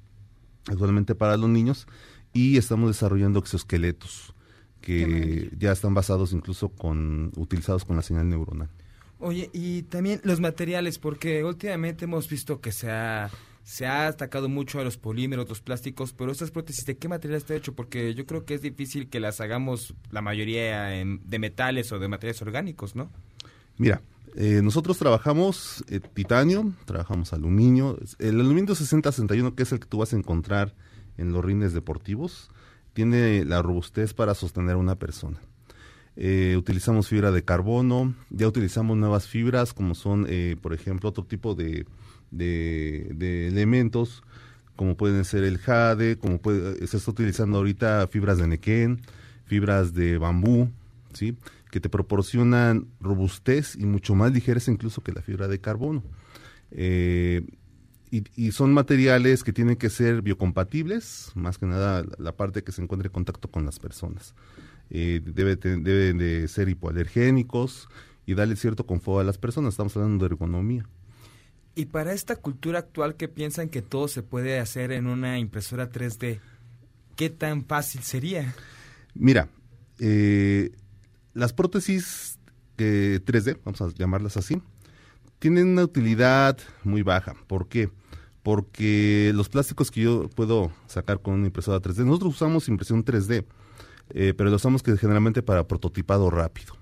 actualmente 0.67 1.15
para 1.15 1.37
los 1.37 1.49
niños, 1.49 1.87
y 2.33 2.57
estamos 2.57 2.89
desarrollando 2.89 3.39
exoesqueletos 3.39 4.35
que 4.81 5.51
ya 5.59 5.73
están 5.73 5.95
basados 5.95 6.33
incluso 6.33 6.71
con 6.71 7.33
utilizados 7.37 7.85
con 7.85 7.97
la 7.97 8.03
señal 8.03 8.29
neuronal. 8.29 8.69
Oye, 9.19 9.51
y 9.53 9.83
también 9.83 10.21
los 10.25 10.41
materiales, 10.41 10.99
porque 10.99 11.45
últimamente 11.45 12.07
hemos 12.07 12.29
visto 12.29 12.63
que 12.63 12.73
se 12.73 12.91
ha, 12.91 13.31
se 13.71 13.87
ha 13.87 14.09
atacado 14.09 14.49
mucho 14.49 14.81
a 14.81 14.85
los 14.85 14.99
polímeros, 14.99 15.49
los 15.49 15.61
plásticos, 15.61 16.13
pero 16.13 16.33
estas 16.33 16.51
prótesis, 16.51 16.85
¿de 16.87 16.97
qué 16.97 17.07
material 17.07 17.37
está 17.37 17.55
hecho? 17.55 17.73
Porque 17.73 18.15
yo 18.15 18.27
creo 18.27 18.45
que 18.45 18.55
es 18.55 18.63
difícil 18.63 19.09
que 19.09 19.21
las 19.21 19.41
hagamos 19.41 19.95
la 20.11 20.21
mayoría 20.23 20.87
de 20.89 21.39
metales 21.39 21.93
o 21.93 22.01
de 22.01 22.09
materiales 22.09 22.43
orgánicos, 22.43 22.97
¿no? 22.97 23.13
Mira, 23.79 24.03
eh, 24.35 24.61
nosotros 24.61 24.99
trabajamos 24.99 25.85
eh, 25.89 26.01
titanio, 26.01 26.73
trabajamos 26.85 27.33
aluminio. 27.33 27.97
El 28.19 28.41
aluminio 28.41 28.75
6061, 28.75 29.55
que 29.55 29.63
es 29.63 29.71
el 29.71 29.79
que 29.79 29.87
tú 29.87 29.99
vas 29.99 30.15
a 30.15 30.17
encontrar 30.17 30.75
en 31.17 31.33
los 31.33 31.45
rines 31.45 31.73
deportivos, 31.73 32.51
tiene 32.93 33.45
la 33.45 33.63
robustez 33.63 34.15
para 34.15 34.35
sostener 34.35 34.75
a 34.75 34.79
una 34.79 34.97
persona. 34.97 35.39
Eh, 36.17 36.57
utilizamos 36.59 37.07
fibra 37.07 37.31
de 37.31 37.45
carbono, 37.45 38.17
ya 38.31 38.49
utilizamos 38.49 38.97
nuevas 38.97 39.29
fibras 39.29 39.73
como 39.73 39.95
son, 39.95 40.27
por 40.61 40.75
ejemplo, 40.75 41.09
otro 41.09 41.25
tipo 41.25 41.55
de, 41.55 41.87
de, 42.31 43.49
elementos, 43.49 44.23
como 44.77 44.97
pueden 44.97 45.25
ser 45.25 45.45
el 45.45 45.59
jade, 45.59 46.17
como 46.17 46.39
puede, 46.39 46.87
se 46.87 46.97
está 46.97 47.11
utilizando 47.11 47.59
ahorita 47.59 48.07
fibras 48.09 48.39
de 48.39 48.47
nequén, 48.47 49.01
fibras 49.45 49.95
de 49.95 50.19
bambú, 50.19 50.71
¿sí? 51.13 51.37
que 51.71 51.81
te 51.81 51.89
proporcionan 51.89 52.87
robustez 53.01 53.77
y 53.77 53.87
mucho 53.87 54.15
más 54.15 54.33
ligeras 54.33 54.69
incluso 54.69 55.03
que 55.03 55.13
la 55.13 55.23
fibra 55.23 55.49
de 55.49 55.61
carbono. 55.61 56.03
Eh, 56.73 57.43
y, 58.13 58.51
son 58.51 58.75
materiales 58.75 59.45
que 59.45 59.53
tienen 59.53 59.77
que 59.77 59.89
ser 59.89 60.21
biocompatibles, 60.23 61.31
más 61.37 61.59
que 61.59 61.67
nada 61.67 62.05
la 62.19 62.33
parte 62.33 62.65
que 62.65 62.73
se 62.73 62.83
encuentre 62.83 63.07
en 63.07 63.13
contacto 63.13 63.49
con 63.49 63.65
las 63.65 63.79
personas. 63.79 64.35
Eh, 64.91 65.21
debe, 65.25 65.55
deben 65.55 66.19
de 66.19 66.49
ser 66.49 66.69
hipoalergénicos 66.69 67.89
y 68.27 68.35
darle 68.35 68.57
cierto 68.57 68.85
confort 68.85 69.21
a 69.21 69.25
las 69.25 69.39
personas. 69.39 69.75
Estamos 69.75 69.97
hablando 69.97 70.25
de 70.25 70.35
ergonomía. 70.35 70.89
Y 71.75 71.87
para 71.87 72.13
esta 72.13 72.37
cultura 72.37 72.81
actual 72.81 73.15
que 73.15 73.29
piensan 73.29 73.69
que 73.69 73.83
todo 73.83 74.09
se 74.09 74.23
puede 74.23 74.59
hacer 74.59 74.93
en 74.93 75.07
una 75.07 75.39
impresora 75.39 75.91
3D, 75.91 76.41
¿qué 77.17 77.31
tan 77.31 77.65
fácil 77.65 78.03
sería? 78.03 78.55
Mira, 79.15 79.49
eh, 79.99 80.73
las 81.35 81.53
prótesis 81.53 82.39
3D, 82.77 83.59
vamos 83.65 83.81
a 83.81 83.89
llamarlas 83.95 84.37
así, 84.37 84.61
tienen 85.39 85.69
una 85.69 85.85
utilidad 85.85 86.59
muy 86.85 87.03
baja. 87.03 87.35
¿Por 87.47 87.69
qué? 87.69 87.91
Porque 88.43 89.33
los 89.35 89.49
plásticos 89.49 89.91
que 89.91 90.03
yo 90.03 90.29
puedo 90.31 90.73
sacar 90.87 91.21
con 91.21 91.35
una 91.35 91.47
impresora 91.47 91.81
3D, 91.81 92.05
nosotros 92.05 92.35
usamos 92.35 92.69
impresión 92.69 93.05
3D, 93.05 93.45
eh, 94.11 94.35
pero 94.37 94.51
lo 94.51 94.57
usamos 94.57 94.83
que 94.83 94.97
generalmente 94.97 95.43
para 95.43 95.69
prototipado 95.69 96.31
rápido. 96.31 96.80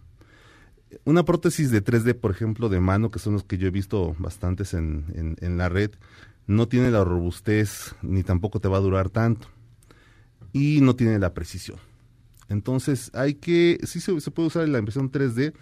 Una 1.04 1.24
prótesis 1.24 1.70
de 1.70 1.84
3D, 1.84 2.14
por 2.14 2.30
ejemplo, 2.30 2.68
de 2.68 2.80
mano, 2.80 3.10
que 3.10 3.18
son 3.18 3.34
los 3.34 3.44
que 3.44 3.58
yo 3.58 3.66
he 3.66 3.70
visto 3.70 4.14
bastantes 4.18 4.74
en, 4.74 5.36
en, 5.40 5.58
la 5.58 5.68
red, 5.68 5.90
no 6.46 6.66
tiene 6.66 6.90
la 6.90 7.04
robustez 7.04 7.94
ni 8.02 8.22
tampoco 8.22 8.60
te 8.60 8.68
va 8.68 8.78
a 8.78 8.80
durar 8.80 9.10
tanto. 9.10 9.48
Y 10.52 10.80
no 10.80 10.96
tiene 10.96 11.18
la 11.18 11.34
precisión. 11.34 11.78
Entonces, 12.48 13.10
hay 13.14 13.34
que, 13.34 13.78
sí 13.84 14.00
se, 14.00 14.14
puede 14.30 14.48
usar 14.48 14.68
la 14.68 14.78
impresión 14.78 15.12
3D, 15.12 15.52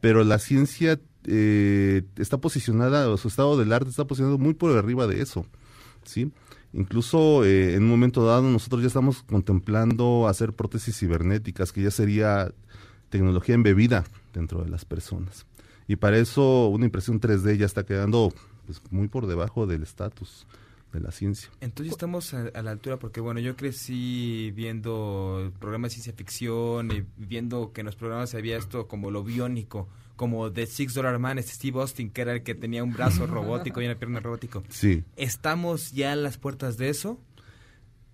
pero 0.00 0.24
la 0.24 0.38
ciencia 0.38 0.98
eh, 1.26 2.02
está 2.16 2.38
posicionada, 2.38 3.14
su 3.18 3.28
estado 3.28 3.58
del 3.58 3.72
arte 3.74 3.90
está 3.90 4.06
posicionado 4.06 4.38
muy 4.38 4.54
por 4.54 4.76
arriba 4.76 5.06
de 5.06 5.20
eso, 5.20 5.44
¿sí? 6.04 6.32
Incluso 6.72 7.44
eh, 7.44 7.74
en 7.74 7.82
un 7.82 7.90
momento 7.90 8.24
dado 8.24 8.42
nosotros 8.44 8.80
ya 8.80 8.86
estamos 8.86 9.22
contemplando 9.24 10.26
hacer 10.28 10.54
prótesis 10.54 10.98
cibernéticas, 10.98 11.72
que 11.72 11.82
ya 11.82 11.90
sería 11.90 12.54
tecnología 13.10 13.56
embebida 13.56 14.04
dentro 14.32 14.62
de 14.62 14.70
las 14.70 14.84
personas. 14.84 15.46
Y 15.86 15.96
para 15.96 16.18
eso 16.18 16.68
una 16.68 16.84
impresión 16.84 17.20
3D 17.20 17.56
ya 17.56 17.66
está 17.66 17.84
quedando 17.84 18.32
pues, 18.66 18.80
muy 18.90 19.08
por 19.08 19.26
debajo 19.26 19.66
del 19.66 19.82
estatus 19.82 20.46
de 20.92 21.00
la 21.00 21.12
ciencia. 21.12 21.50
Entonces 21.60 21.92
estamos 21.92 22.34
a, 22.34 22.62
la 22.62 22.70
altura 22.70 22.98
porque 22.98 23.20
bueno, 23.20 23.40
yo 23.40 23.56
crecí 23.56 24.52
viendo 24.54 25.52
programas 25.58 25.90
de 25.90 25.94
ciencia 25.94 26.12
ficción 26.12 26.90
y 26.90 27.04
viendo 27.16 27.72
que 27.72 27.80
en 27.80 27.86
los 27.86 27.96
programas 27.96 28.34
había 28.34 28.56
esto 28.56 28.88
como 28.88 29.10
lo 29.10 29.22
biónico, 29.24 29.88
como 30.16 30.52
The 30.52 30.66
Six 30.66 30.94
Dollar 30.94 31.18
Man, 31.18 31.38
este 31.38 31.52
Steve 31.52 31.80
Austin, 31.80 32.10
que 32.10 32.22
era 32.22 32.32
el 32.34 32.42
que 32.42 32.54
tenía 32.54 32.84
un 32.84 32.92
brazo 32.92 33.26
robótico 33.28 33.80
y 33.80 33.86
una 33.86 33.94
pierna 33.96 34.20
robótico. 34.20 34.62
Sí. 34.68 35.04
¿Estamos 35.16 35.92
ya 35.92 36.12
en 36.12 36.22
las 36.22 36.38
puertas 36.38 36.76
de 36.76 36.88
eso? 36.88 37.18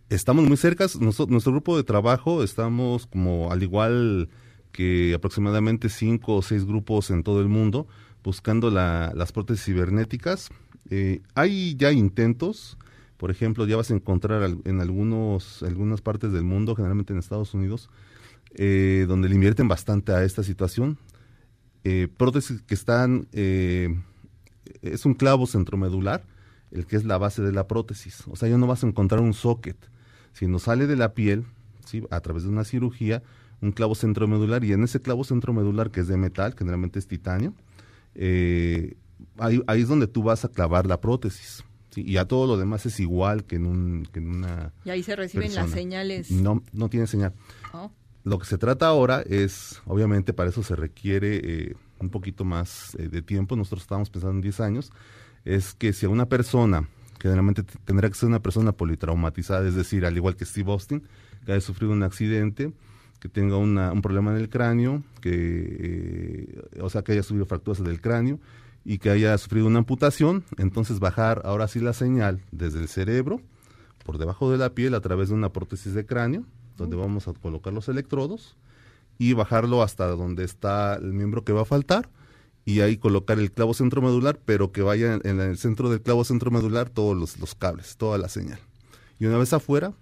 Estamos 0.09 0.47
muy 0.47 0.57
cerca. 0.57 0.87
Nuestro, 1.01 1.27
nuestro 1.27 1.53
grupo 1.53 1.77
de 1.77 1.83
trabajo 1.83 2.43
estamos 2.43 3.07
como 3.07 3.51
al 3.51 3.63
igual 3.63 4.29
que 4.77 5.15
aproximadamente 5.15 5.89
cinco 5.89 6.37
o 6.37 6.43
seis 6.43 6.67
grupos 6.67 7.11
en 7.11 7.23
todo 7.23 7.41
el 7.41 7.49
mundo 7.49 7.89
buscando 8.23 8.71
las 8.71 9.33
prótesis 9.33 9.65
cibernéticas. 9.65 10.51
Eh, 10.91 11.23
hay 11.35 11.77
ya 11.77 11.93
intentos, 11.93 12.77
por 13.17 13.31
ejemplo, 13.31 13.67
ya 13.67 13.77
vas 13.77 13.91
a 13.91 13.95
encontrar 13.95 14.51
en 14.65 14.81
algunos, 14.81 15.63
algunas 15.63 16.03
partes 16.03 16.31
del 16.31 16.45
mundo, 16.45 16.77
generalmente 16.77 17.15
en 17.15 17.19
Estados 17.19 17.55
Unidos, 17.55 17.89
eh, 18.55 19.07
donde 19.09 19.31
le 19.31 19.37
invierten 19.37 19.67
bastante 19.67 20.13
a 20.13 20.25
esta 20.25 20.43
situación. 20.43 20.99
Eh, 21.85 22.09
prótesis 22.15 22.61
que 22.63 22.75
están, 22.75 23.29
es 23.33 25.07
un 25.07 25.15
clavo 25.15 25.47
centromedular, 25.47 26.23
el 26.71 26.85
que 26.85 26.97
es 26.97 27.05
la 27.05 27.17
base 27.17 27.41
de 27.41 27.53
la 27.53 27.67
prótesis. 27.67 28.25
O 28.27 28.37
sea, 28.37 28.49
ya 28.49 28.59
no 28.59 28.67
vas 28.67 28.85
a 28.85 28.89
encontrar 28.89 29.23
un 29.23 29.33
socket, 29.33 29.79
sino 30.35 30.59
sale 30.59 30.87
de 30.87 30.97
la 30.97 31.15
piel, 31.15 31.47
¿sí? 31.87 32.03
a 32.11 32.21
través 32.21 32.43
de 32.43 32.51
una 32.51 32.65
cirugía, 32.65 33.23
un 33.61 33.73
clavo 33.73 33.95
centromedular, 33.95 34.65
y 34.65 34.73
en 34.73 34.85
ese 34.85 35.01
clavo 35.01 35.25
centromedular, 35.25 35.91
que 35.91 36.01
es 36.01 36.09
de 36.09 36.17
metal, 36.17 36.55
generalmente 36.57 36.99
es 36.99 37.07
titanio, 37.07 37.55
eh, 38.15 38.97
ahí, 39.39 39.63
es 39.69 39.89
donde 39.89 40.07
tú 40.07 40.23
vas 40.23 40.45
a 40.45 40.49
clavar 40.49 40.87
la 40.87 41.01
prótesis. 41.01 41.65
Y 41.95 42.19
a 42.19 42.27
todo 42.27 42.47
lo 42.47 42.59
demás 42.59 42.85
es 42.85 43.01
igual 43.01 43.45
que 43.45 43.57
en, 43.57 43.65
un, 43.65 44.07
que 44.13 44.19
en 44.19 44.29
una. 44.29 44.73
Y 44.85 44.91
ahí 44.91 45.03
se 45.03 45.17
reciben 45.17 45.55
las 45.55 45.71
señales. 45.71 46.31
No, 46.31 46.63
no 46.73 46.91
tiene 46.91 47.07
señal. 47.07 47.33
Oh. 47.73 47.91
Lo 48.23 48.39
que 48.39 48.45
se 48.45 48.59
trata 48.59 48.87
ahora 48.89 49.23
es, 49.23 49.81
obviamente 49.87 50.35
para 50.35 50.51
eso 50.51 50.63
se 50.63 50.77
requiere 50.77 51.41
eh, 51.43 51.77
un 52.01 52.11
poquito 52.11 52.45
más 52.45 52.95
eh, 52.99 53.09
de 53.09 53.23
tiempo, 53.23 53.57
nosotros 53.57 53.83
estamos 53.83 54.11
pensando 54.11 54.35
en 54.35 54.43
10 54.43 54.61
años, 54.61 54.93
es 55.45 55.75
que 55.75 55.93
si 55.93 56.07
a 56.07 56.09
una 56.09 56.27
persona, 56.27 56.89
generalmente 57.21 57.63
tendrá 57.85 58.09
que 58.09 58.17
ser 58.17 58.29
una 58.29 58.43
persona 58.43 58.73
politraumatizada, 58.73 59.67
es 59.69 59.75
decir, 59.75 60.05
al 60.05 60.17
igual 60.17 60.37
que 60.37 60.45
Steve 60.45 60.71
Austin, 60.73 61.05
que 61.45 61.53
haya 61.53 61.61
sufrido 61.61 61.93
un 61.93 62.03
accidente, 62.03 62.73
que 63.27 63.41
tenga 63.41 63.57
un 63.57 64.03
problema 64.03 64.31
en 64.31 64.37
el 64.37 64.49
cráneo, 64.49 65.03
que, 65.21 65.33
eh, 65.33 66.81
o 66.81 66.89
sea, 66.91 67.03
que 67.03 67.13
haya 67.13 67.23
sufrido 67.23 67.47
fracturas 67.47 67.83
del 67.83 68.01
cráneo 68.01 68.39
y 68.85 68.99
que 68.99 69.11
haya 69.11 69.37
sufrido 69.39 69.67
una 69.67 69.81
amputación, 69.81 70.45
entonces 70.59 71.01
bajar 71.01 71.43
ahora 71.45 71.67
sí 71.67 71.81
la 71.81 71.93
señal 71.93 72.41
desde 72.53 72.79
el 72.79 72.89
cerebro, 72.89 73.41
por 74.05 74.19
debajo 74.19 74.51
de 74.51 74.59
la 74.59 74.71
piel, 74.71 74.95
a 74.95 75.01
través 75.01 75.29
de 75.31 75.35
una 75.35 75.53
prótesis 75.53 75.93
de 75.93 76.07
cráneo, 76.07 76.45
donde 76.77 76.97
vamos 76.97 77.27
a 77.27 77.33
colocar 77.33 77.73
los 77.73 77.89
electrodos 77.89 78.57
y 79.19 79.33
bajarlo 79.33 79.83
hasta 79.83 80.07
donde 80.09 80.45
está 80.45 80.95
el 80.95 81.13
miembro 81.13 81.43
que 81.43 81.53
va 81.53 81.63
a 81.63 81.65
faltar 81.65 82.09
y 82.65 82.81
ahí 82.81 82.97
colocar 82.97 83.41
el 83.41 83.51
clavo 83.51 83.75
centromedular, 83.75 84.39
pero 84.45 84.71
que 84.71 84.83
vaya 84.83 85.19
en 85.25 85.41
el 85.41 85.59
centro 85.59 85.91
del 85.91 86.01
clavo 86.01 86.25
centromedular 86.25 86.91
todos 86.91 87.17
los, 87.17 87.55
cables, 87.57 87.97
toda 87.97 88.19
la 88.19 88.29
señal. 88.29 88.61
Y 89.19 89.27
una 89.27 89.39
vez 89.39 89.53
afuera, 89.53 89.95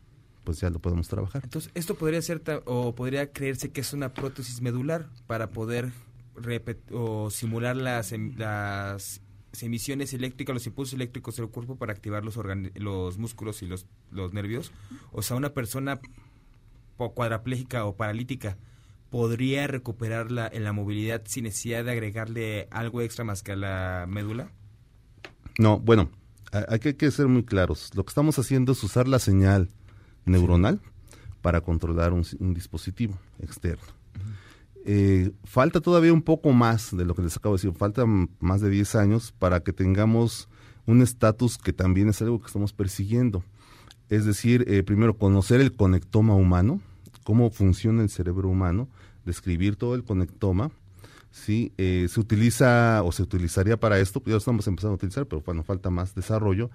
pues 0.45 0.61
ya 0.61 0.71
lo 0.71 0.79
podemos 0.79 1.09
trabajar. 1.09 1.43
Entonces, 1.45 1.71
esto 1.75 1.95
podría 1.95 2.23
ser 2.23 2.43
o 2.67 2.95
podría 2.95 3.33
creerse 3.33 3.73
que 3.73 3.81
es 3.81 3.93
una 3.93 4.13
prótesis 4.13 4.61
medular 4.61 5.09
para 5.27 5.51
poder 5.51 5.93
o 6.93 7.31
simular 7.31 7.77
las, 7.77 8.13
em, 8.13 8.35
las 8.37 9.21
emisiones 9.61 10.13
eléctricas, 10.13 10.55
los 10.55 10.67
impulsos 10.67 10.95
eléctricos 10.95 11.37
del 11.37 11.49
cuerpo 11.49 11.77
para 11.77 11.93
activar 11.93 12.25
los, 12.25 12.39
los 12.75 13.19
músculos 13.19 13.63
y 13.63 13.67
los, 13.67 13.87
los 14.11 14.33
nervios. 14.33 14.73
O 15.13 15.23
sea, 15.23 15.37
una 15.37 15.55
persona 15.55 16.01
cuadraplégica 16.97 17.85
o 17.85 17.97
paralítica 17.97 18.57
podría 19.11 19.67
recuperar 19.67 20.33
la, 20.33 20.49
en 20.49 20.65
la 20.65 20.73
movilidad 20.73 21.23
sin 21.25 21.45
necesidad 21.45 21.85
de 21.85 21.93
agregarle 21.93 22.69
algo 22.71 23.01
extra 23.01 23.25
más 23.25 23.43
que 23.43 23.53
a 23.53 23.57
la 23.57 24.07
médula? 24.09 24.51
No, 25.59 25.79
bueno, 25.79 26.11
hay 26.69 26.79
que, 26.81 27.11
ser 27.11 27.29
muy 27.29 27.45
claros. 27.45 27.91
Lo 27.95 28.05
que 28.05 28.11
estamos 28.11 28.39
haciendo 28.39 28.73
es 28.73 28.83
usar 28.83 29.07
la 29.07 29.19
señal 29.19 29.69
neuronal 30.25 30.81
para 31.43 31.61
controlar 31.61 32.13
un, 32.13 32.55
dispositivo 32.55 33.19
externo. 33.41 33.85
Eh, 34.87 35.33
falta 35.45 35.81
todavía 35.81 36.13
un 36.13 36.23
poco 36.23 36.53
más 36.53 36.95
de 36.95 37.05
lo 37.05 37.15
que 37.15 37.23
les 37.23 37.37
acabo 37.37 37.55
de 37.55 37.63
decir, 37.63 37.77
falta 37.77 38.05
más 38.41 38.61
de 38.61 38.71
10 38.71 38.95
años 38.97 39.33
para 39.39 39.61
que 39.61 39.73
tengamos 39.73 40.49
un 40.87 41.01
estatus 41.03 41.57
que 41.57 41.73
también 41.73 42.09
es 42.09 42.21
algo 42.21 42.41
que 42.41 42.47
estamos 42.47 42.73
persiguiendo 42.73 43.43
es 44.09 44.25
decir, 44.25 44.65
eh, 44.69 44.83
primero 44.83 45.17
conocer 45.17 45.61
el 45.61 45.73
conectoma 45.73 46.35
humano, 46.35 46.81
cómo 47.25 47.51
funciona 47.51 48.03
el 48.03 48.11
cerebro 48.11 48.49
humano, 48.49 48.89
describir 49.25 49.77
todo 49.77 49.95
el 49.95 50.05
conectoma, 50.05 50.71
¿sí? 51.31 51.73
Eh, 51.79 52.07
se 52.11 52.21
utiliza 52.21 53.03
o 53.03 53.13
se 53.13 53.23
utilizaría 53.23 53.79
para 53.79 53.99
esto, 53.99 54.23
ya 54.25 54.33
lo 54.33 54.39
estamos 54.39 54.67
empezando 54.67 54.93
a 54.93 54.97
utilizar, 54.97 55.27
pero 55.27 55.43
bueno, 55.45 55.63
falta 55.63 55.91
más 55.91 56.15
desarrollo, 56.15 56.71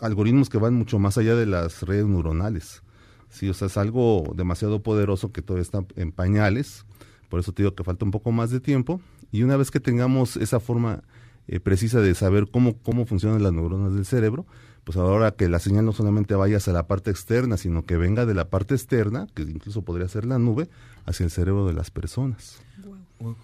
algoritmos 0.00 0.48
que 0.48 0.58
van 0.58 0.74
mucho 0.74 0.98
más 0.98 1.18
allá 1.18 1.34
de 1.34 1.46
las 1.46 1.82
redes 1.82 2.06
neuronales, 2.06 2.82
Sí, 3.30 3.48
o 3.48 3.54
sea, 3.54 3.68
es 3.68 3.76
algo 3.76 4.32
demasiado 4.34 4.82
poderoso 4.82 5.32
que 5.32 5.40
todavía 5.40 5.62
está 5.62 5.84
en 5.96 6.12
pañales. 6.12 6.84
Por 7.28 7.38
eso 7.38 7.52
te 7.52 7.62
digo 7.62 7.74
que 7.74 7.84
falta 7.84 8.04
un 8.04 8.10
poco 8.10 8.32
más 8.32 8.50
de 8.50 8.60
tiempo. 8.60 9.00
Y 9.30 9.44
una 9.44 9.56
vez 9.56 9.70
que 9.70 9.78
tengamos 9.78 10.36
esa 10.36 10.58
forma 10.58 11.02
eh, 11.46 11.60
precisa 11.60 12.00
de 12.00 12.14
saber 12.16 12.48
cómo, 12.50 12.76
cómo 12.78 13.06
funcionan 13.06 13.42
las 13.42 13.52
neuronas 13.52 13.94
del 13.94 14.04
cerebro, 14.04 14.46
pues 14.82 14.96
ahora 14.98 15.30
que 15.30 15.48
la 15.48 15.60
señal 15.60 15.84
no 15.84 15.92
solamente 15.92 16.34
vaya 16.34 16.56
hacia 16.56 16.72
la 16.72 16.88
parte 16.88 17.12
externa, 17.12 17.56
sino 17.56 17.84
que 17.84 17.96
venga 17.96 18.26
de 18.26 18.34
la 18.34 18.50
parte 18.50 18.74
externa, 18.74 19.28
que 19.32 19.42
incluso 19.42 19.82
podría 19.82 20.08
ser 20.08 20.24
la 20.24 20.38
nube, 20.40 20.68
hacia 21.06 21.22
el 21.22 21.30
cerebro 21.30 21.66
de 21.66 21.74
las 21.74 21.92
personas. 21.92 22.60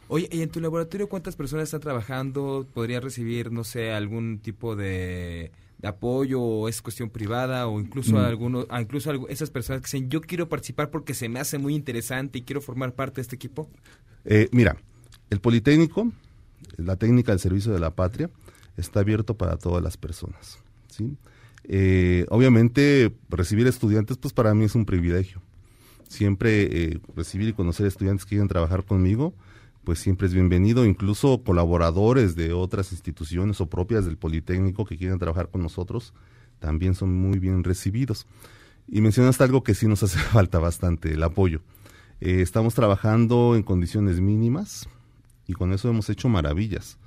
Oye, 0.08 0.28
¿y 0.32 0.42
en 0.42 0.48
tu 0.48 0.58
laboratorio 0.60 1.08
cuántas 1.08 1.36
personas 1.36 1.64
están 1.64 1.80
trabajando? 1.80 2.66
¿Podrían 2.74 3.02
recibir, 3.02 3.52
no 3.52 3.62
sé, 3.62 3.92
algún 3.92 4.38
tipo 4.38 4.74
de, 4.74 5.52
apoyo 5.82 6.40
o 6.40 6.68
es 6.68 6.80
cuestión 6.82 7.10
privada 7.10 7.66
o 7.66 7.80
incluso 7.80 8.16
mm. 8.16 8.18
algunos, 8.18 8.66
ah, 8.70 8.80
incluso 8.80 9.28
esas 9.28 9.50
personas 9.50 9.82
que 9.82 9.86
dicen 9.86 10.08
yo 10.08 10.20
quiero 10.20 10.48
participar 10.48 10.90
porque 10.90 11.14
se 11.14 11.28
me 11.28 11.38
hace 11.38 11.58
muy 11.58 11.74
interesante 11.74 12.38
y 12.38 12.42
quiero 12.42 12.60
formar 12.60 12.94
parte 12.94 13.16
de 13.16 13.22
este 13.22 13.36
equipo? 13.36 13.68
Eh, 14.24 14.48
mira, 14.52 14.76
el 15.30 15.40
Politécnico, 15.40 16.12
la 16.76 16.96
técnica 16.96 17.32
del 17.32 17.40
servicio 17.40 17.72
de 17.72 17.80
la 17.80 17.90
patria, 17.90 18.30
está 18.76 19.00
abierto 19.00 19.36
para 19.36 19.56
todas 19.56 19.82
las 19.82 19.96
personas. 19.96 20.58
¿sí? 20.88 21.16
Eh, 21.64 22.26
obviamente, 22.28 23.12
recibir 23.28 23.66
estudiantes, 23.66 24.16
pues 24.16 24.32
para 24.32 24.54
mí 24.54 24.64
es 24.64 24.74
un 24.74 24.86
privilegio. 24.86 25.42
Siempre 26.08 26.62
eh, 26.62 27.00
recibir 27.16 27.48
y 27.48 27.52
conocer 27.52 27.86
estudiantes 27.86 28.24
que 28.24 28.30
quieren 28.30 28.48
trabajar 28.48 28.84
conmigo, 28.84 29.34
pues 29.86 30.00
siempre 30.00 30.26
es 30.26 30.34
bienvenido. 30.34 30.84
Incluso 30.84 31.44
colaboradores 31.44 32.34
de 32.34 32.52
otras 32.52 32.90
instituciones 32.90 33.60
o 33.60 33.66
propias 33.66 34.04
del 34.04 34.16
Politécnico 34.16 34.84
que 34.84 34.98
quieren 34.98 35.20
trabajar 35.20 35.48
con 35.48 35.62
nosotros, 35.62 36.12
también 36.58 36.96
son 36.96 37.14
muy 37.14 37.38
bien 37.38 37.62
recibidos. 37.62 38.26
Y 38.88 39.00
mencionaste 39.00 39.44
algo 39.44 39.62
que 39.62 39.74
sí 39.76 39.86
nos 39.86 40.02
hace 40.02 40.18
falta 40.18 40.58
bastante, 40.58 41.12
el 41.12 41.22
apoyo. 41.22 41.60
Eh, 42.20 42.40
estamos 42.42 42.74
trabajando 42.74 43.54
en 43.54 43.62
condiciones 43.62 44.20
mínimas 44.20 44.88
y 45.46 45.52
con 45.52 45.72
eso 45.72 45.88
hemos 45.88 46.10
hecho 46.10 46.28
maravillas. 46.28 46.98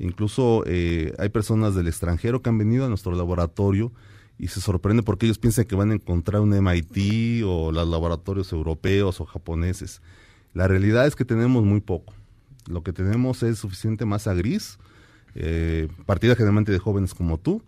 Incluso 0.00 0.64
eh, 0.66 1.14
hay 1.20 1.28
personas 1.28 1.76
del 1.76 1.86
extranjero 1.86 2.42
que 2.42 2.48
han 2.48 2.58
venido 2.58 2.84
a 2.84 2.88
nuestro 2.88 3.12
laboratorio 3.12 3.92
y 4.36 4.48
se 4.48 4.60
sorprende 4.60 5.04
porque 5.04 5.26
ellos 5.26 5.38
piensan 5.38 5.66
que 5.66 5.76
van 5.76 5.92
a 5.92 5.94
encontrar 5.94 6.42
un 6.42 6.50
MIT 6.50 7.44
o 7.46 7.70
los 7.70 7.86
laboratorios 7.86 8.52
europeos 8.52 9.20
o 9.20 9.26
japoneses. 9.26 10.02
La 10.56 10.66
realidad 10.66 11.06
es 11.06 11.14
que 11.14 11.26
tenemos 11.26 11.64
muy 11.64 11.80
poco. 11.80 12.14
Lo 12.66 12.82
que 12.82 12.94
tenemos 12.94 13.42
es 13.42 13.58
suficiente 13.58 14.06
masa 14.06 14.32
gris, 14.32 14.78
eh, 15.34 15.86
partida 16.06 16.34
generalmente 16.34 16.72
de 16.72 16.78
jóvenes 16.78 17.12
como 17.12 17.36
tú, 17.36 17.62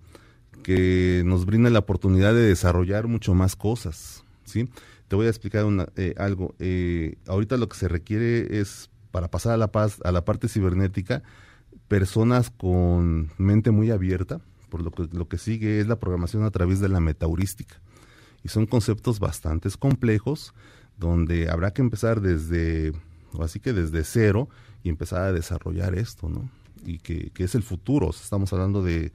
que 0.63 1.21
nos 1.27 1.45
brinda 1.45 1.69
la 1.69 1.81
oportunidad 1.81 2.33
de 2.33 2.41
desarrollar 2.41 3.07
mucho 3.07 3.35
más 3.35 3.57
cosas. 3.57 4.25
¿sí? 4.45 4.71
Te 5.07 5.17
voy 5.17 5.27
a 5.27 5.29
explicar 5.29 5.67
eh, 5.97 6.15
algo. 6.17 6.55
Eh, 6.61 7.17
ahorita 7.27 7.59
lo 7.59 7.69
que 7.69 7.77
se 7.77 7.89
requiere 7.89 8.59
es, 8.59 8.89
para 9.11 9.29
pasar 9.29 9.53
a 9.53 9.59
la, 9.59 9.71
paz, 9.71 9.99
a 10.03 10.11
la 10.11 10.25
parte 10.25 10.49
cibernética, 10.49 11.23
personas 11.89 12.49
con 12.49 13.31
mente 13.37 13.71
muy 13.71 13.91
abierta, 13.91 14.41
por 14.71 14.81
lo 14.81 14.93
que 14.93 15.07
lo 15.13 15.29
que 15.29 15.37
sigue 15.37 15.81
es 15.81 15.89
la 15.89 15.97
programación 16.01 16.43
a 16.43 16.51
través 16.51 16.81
de 16.81 16.89
la 16.89 17.01
metaheurística. 17.01 17.83
Y 18.43 18.49
son 18.49 18.65
conceptos 18.65 19.21
bastante 19.21 19.69
complejos 19.79 20.55
donde 20.99 21.49
habrá 21.49 21.73
que 21.73 21.83
empezar 21.83 22.21
desde, 22.21 22.93
así 23.41 23.61
que 23.61 23.73
desde 23.73 24.05
cero 24.05 24.49
y 24.83 24.89
empezar 24.89 25.23
a 25.23 25.33
desarrollar 25.33 25.95
esto, 25.95 26.29
¿no? 26.29 26.51
Y 26.85 26.99
que, 26.99 27.31
que 27.31 27.45
es 27.45 27.55
el 27.55 27.63
futuro. 27.63 28.11
Estamos 28.11 28.53
hablando 28.53 28.83
de 28.83 29.13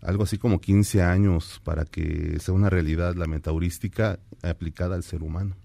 algo 0.00 0.24
así 0.24 0.38
como 0.38 0.60
15 0.60 1.02
años 1.02 1.60
para 1.64 1.84
que 1.84 2.38
sea 2.40 2.54
una 2.54 2.70
realidad 2.70 3.14
la 3.14 3.26
metaheurística 3.26 4.18
aplicada 4.42 4.96
al 4.96 5.02
ser 5.02 5.22
humano. 5.22 5.56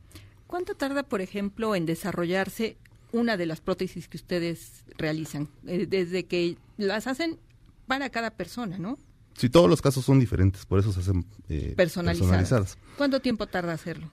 ¿Cuánto 0.45 0.75
tarda, 0.75 1.03
por 1.03 1.21
ejemplo, 1.21 1.75
en 1.75 1.85
desarrollarse 1.85 2.77
una 3.11 3.37
de 3.37 3.45
las 3.45 3.61
prótesis 3.61 4.07
que 4.07 4.17
ustedes 4.17 4.83
realizan, 4.97 5.49
eh, 5.65 5.85
desde 5.87 6.25
que 6.25 6.57
las 6.77 7.07
hacen 7.07 7.39
para 7.87 8.09
cada 8.09 8.31
persona, 8.31 8.77
¿no? 8.77 8.97
Sí, 9.35 9.49
todos 9.49 9.69
los 9.69 9.81
casos 9.81 10.03
son 10.03 10.19
diferentes, 10.19 10.65
por 10.65 10.79
eso 10.79 10.91
se 10.91 10.99
hacen 10.99 11.25
eh, 11.49 11.73
personalizadas. 11.75 12.77
¿Cuánto 12.97 13.19
tiempo 13.19 13.47
tarda 13.47 13.73
hacerlo? 13.73 14.11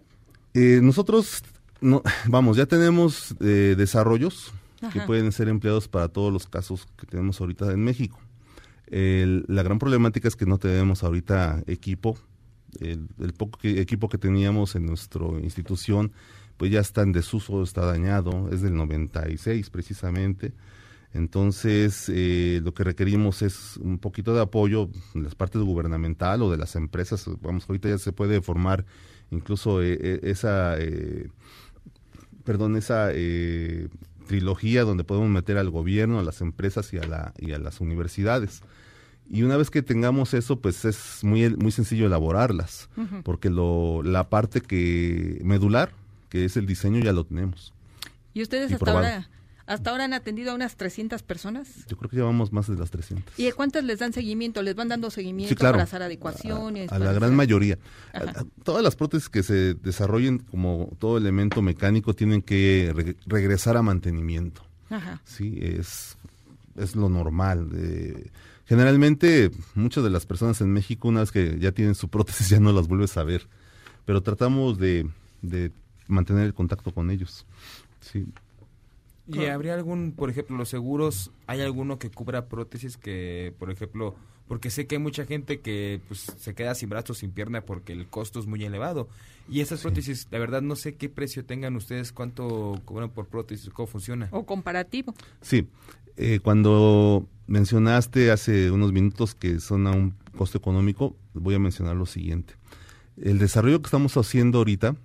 Eh, 0.55 0.80
nosotros, 0.82 1.42
no, 1.80 2.02
vamos, 2.26 2.57
ya 2.57 2.66
tenemos 2.66 3.34
desarrollos 3.38 4.52
que 4.92 5.00
pueden 5.00 5.32
ser 5.32 5.48
empleados 5.48 5.88
para 5.88 6.09
todos 6.09 6.32
los 6.32 6.46
casos 6.46 6.86
que 6.98 7.07
tenemos 7.07 7.40
ahorita 7.40 7.72
en 7.72 7.82
México. 7.82 8.18
la 8.90 9.62
gran 9.62 9.78
problemática 9.78 10.28
es 10.28 10.36
que 10.36 10.44
no 10.44 10.59
tenemos 10.59 11.02
ahorita 11.02 11.62
equipo. 11.66 12.18
El, 12.80 13.09
el 13.20 13.32
poco 13.32 13.59
equipo 13.62 14.09
que 14.09 14.18
teníamos 14.18 14.74
en 14.74 14.84
nuestra 14.86 15.26
institución 15.42 16.12
pues 16.57 16.70
ya 16.70 16.80
está 16.80 17.02
en 17.02 17.12
desuso, 17.12 17.62
está 17.62 17.84
dañado, 17.84 18.48
es 18.52 18.62
del 18.62 18.74
96 18.74 19.70
precisamente. 19.70 20.52
Entonces, 21.12 22.11
eh, 22.12 22.61
lo 22.62 22.74
que 22.74 22.82
requerimos 22.82 23.42
es 23.42 23.76
un 23.76 23.98
poquito 23.98 24.34
de 24.34 24.42
apoyo 24.42 24.90
de 25.14 25.22
las 25.22 25.34
partes 25.34 25.62
gubernamental 25.62 26.42
o 26.42 26.50
de 26.50 26.57
las 26.57 26.74
empresas. 26.74 27.24
Vamos, 27.40 27.66
ahorita 27.68 27.88
ya 27.88 27.98
se 27.98 28.12
puede 28.12 28.40
formar 28.40 28.84
incluso 29.35 29.82
eh, 29.82 29.99
eh, 30.01 30.20
esa, 30.22 30.76
perdón, 32.45 32.76
esa 32.76 33.11
trilogía 34.26 34.82
donde 34.82 35.05
podemos 35.05 35.28
meter 35.28 35.59
al 35.59 35.70
gobierno, 35.70 36.18
a 36.18 36.22
las 36.22 36.41
empresas 36.41 36.93
y 36.93 36.99
a, 36.99 37.05
la, 37.05 37.35
y 37.39 37.53
a 37.53 37.59
las 37.59 37.80
universidades. 37.80 38.62
Y 39.30 39.43
una 39.43 39.57
vez 39.57 39.70
que 39.70 39.82
tengamos 39.82 40.35
eso, 40.35 40.61
pues 40.61 40.85
es 40.85 41.20
muy, 41.22 41.57
muy 41.57 41.72
sencillo 41.72 42.07
elaborarlas, 42.07 42.89
porque 43.22 43.49
lo, 43.51 44.03
la 44.03 44.28
parte 44.28 44.61
que 44.61 45.41
medular, 45.43 45.93
que 46.28 46.45
es 46.45 46.57
el 46.57 46.66
diseño, 46.66 47.01
ya 47.01 47.12
lo 47.12 47.24
tenemos. 47.24 47.72
¿Y 48.35 48.43
ustedes 48.43 48.72
hasta 48.72 48.91
ahora, 48.91 49.28
hasta 49.67 49.91
ahora 49.91 50.05
han 50.05 50.12
atendido 50.12 50.53
a 50.53 50.55
unas 50.55 50.77
300 50.77 51.23
personas? 51.23 51.87
Yo 51.87 51.97
creo 51.97 52.11
que 52.11 52.17
llevamos 52.17 52.53
más 52.53 52.69
de 52.69 52.77
las 52.77 52.91
300. 52.91 53.39
¿Y 53.39 53.49
a 53.49 53.53
cuántas 53.53 53.85
les 53.85 53.99
dan 53.99 54.12
seguimiento? 54.12 54.62
¿Les 54.62 54.75
van 54.75 54.89
dando 54.89 55.11
seguimiento 55.11 55.55
para 55.57 55.83
hacer 55.83 56.03
adecuaciones? 56.03 56.93
A, 56.93 56.99
la 56.99 57.12
gran 57.12 57.35
mayoría. 57.35 57.79
todas 58.62 58.83
las 58.83 58.97
prótesis 58.97 59.29
que 59.29 59.43
se 59.43 59.75
desarrollen 59.75 60.39
como 60.39 60.91
todo 60.99 61.17
elemento 61.17 61.62
mecánico 61.62 62.15
tienen 62.15 62.43
que 62.43 63.17
regresar 63.27 63.77
a 63.77 63.83
mantenimiento. 63.83 64.62
Ajá. 64.91 65.23
Sí, 65.25 65.59
es, 65.61 66.17
es 66.77 66.95
lo 66.95 67.09
normal. 67.09 67.71
generalmente, 68.67 69.51
muchas 69.75 70.05
de 70.05 70.11
las 70.11 70.27
personas 70.27 70.61
en 70.61 70.73
México, 70.73 71.09
una 71.09 71.21
vez 71.21 71.33
que 71.33 71.59
ya 71.59 71.73
tienen 71.73 71.95
su 71.95 72.09
prótesis, 72.09 72.49
ya 72.51 72.61
no 72.61 72.73
las 72.73 72.87
vuelves 72.87 73.17
a 73.17 73.25
ver. 73.25 73.49
Pero 74.05 74.23
tratamos 74.23 74.79
de, 74.79 75.09
de 75.41 75.73
mantener 76.07 76.45
el 76.45 76.53
contacto 76.53 76.93
con 76.93 77.11
ellos. 77.11 77.47
Sí. 78.03 78.27
¿Y 79.27 79.47
habría 79.47 79.75
algún, 79.75 80.12
por 80.12 80.29
ejemplo, 80.29 80.57
los 80.57 80.68
seguros, 80.68 81.31
hay 81.47 81.61
alguno 81.62 81.99
que 81.99 82.11
cubra 82.11 82.47
prótesis 82.47 82.97
que, 82.97 83.55
por 83.59 83.70
ejemplo, 83.70 84.14
porque 84.47 84.70
sé 84.70 84.87
que 84.87 84.97
hay 84.97 85.01
mucha 85.01 85.25
gente 85.25 85.61
que 85.61 86.01
pues, 86.09 86.20
se 86.37 86.55
queda 86.55 86.75
sin 86.75 86.91
brazos, 86.91 87.18
sin 87.18 87.31
pierna 87.31 87.62
porque 87.62 87.93
el 87.93 88.07
costo 88.07 88.39
es 88.39 88.47
muy 88.47 88.62
elevado. 88.64 89.09
Y 89.49 89.61
esas 89.61 89.81
prótesis, 89.81 90.29
la 90.31 90.39
verdad 90.39 90.62
no 90.62 90.77
sé 90.77 90.95
qué 90.95 91.09
precio 91.09 91.45
tengan 91.45 91.77
ustedes, 91.77 92.12
cuánto 92.12 92.81
cobran 92.85 93.11
por 93.11 93.27
prótesis, 93.27 93.70
cómo 93.70 93.87
funciona. 93.87 94.29
O 94.31 94.45
comparativo. 94.45 95.14
Sí, 95.41 95.68
eh, 96.16 96.41
cuando 96.43 97.27
mencionaste 97.47 98.31
hace 98.31 98.70
unos 98.70 98.93
minutos 98.93 99.35
que 99.35 99.61
son 99.61 99.87
a 99.87 99.93
un 99.93 100.14
costo 100.37 100.59
económico, 100.59 101.16
voy 101.33 101.55
a 101.55 101.59
mencionar 101.59 101.97
lo 101.97 102.07
siguiente. 102.07 102.55
El 103.16 103.39
desarrollo 103.39 103.81
que 103.81 103.87
estamos 103.87 104.16
haciendo 104.16 104.59
ahorita 104.59 104.97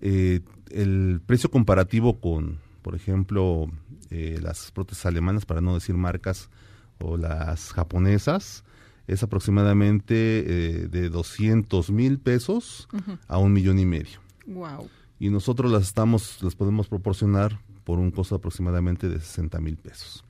eh, 0.00 0.40
el 0.70 1.20
precio 1.24 1.50
comparativo 1.50 2.20
con, 2.20 2.58
por 2.82 2.94
ejemplo, 2.94 3.70
eh, 4.10 4.38
las 4.42 4.70
prótesis 4.72 5.06
alemanas, 5.06 5.46
para 5.46 5.60
no 5.60 5.74
decir 5.74 5.94
marcas, 5.94 6.50
o 6.98 7.16
las 7.16 7.72
japonesas, 7.72 8.64
es 9.06 9.22
aproximadamente 9.22 10.14
eh, 10.14 10.88
de 10.88 11.08
200 11.08 11.90
mil 11.90 12.18
pesos 12.18 12.88
a 13.28 13.38
un 13.38 13.52
millón 13.52 13.78
y 13.78 13.86
medio. 13.86 14.20
Wow. 14.46 14.88
Y 15.18 15.30
nosotros 15.30 15.70
las 15.70 15.82
estamos, 15.82 16.42
las 16.42 16.54
podemos 16.54 16.88
proporcionar 16.88 17.60
por 17.84 17.98
un 17.98 18.10
costo 18.10 18.34
aproximadamente 18.34 19.08
de 19.08 19.20
60 19.20 19.60
mil 19.60 19.76
pesos. 19.76 20.24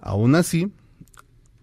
Aún 0.00 0.34
así, 0.34 0.72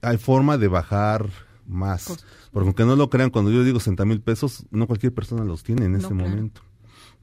hay 0.02 0.18
forma 0.18 0.58
de 0.58 0.68
bajar 0.68 1.30
más. 1.66 2.26
Porque 2.52 2.68
aunque 2.68 2.86
no 2.86 2.96
lo 2.96 3.10
crean, 3.10 3.30
cuando 3.30 3.52
yo 3.52 3.64
digo 3.64 3.80
60 3.80 4.06
mil 4.06 4.22
pesos, 4.22 4.66
no 4.72 4.88
cualquier 4.88 5.14
persona 5.14 5.44
los 5.44 5.64
tiene 5.64 5.86
en 5.86 5.96
este 5.96 6.14
momento. 6.14 6.62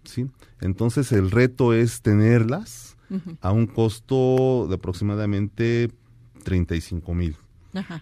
¿Sí? 0.04 0.28
Entonces 0.60 1.12
el 1.12 1.30
reto 1.30 1.72
es 1.72 2.02
tenerlas 2.02 2.96
a 3.40 3.50
un 3.50 3.66
costo 3.66 4.66
de 4.68 4.76
aproximadamente 4.76 5.90
35 6.44 7.14
mil. 7.14 7.36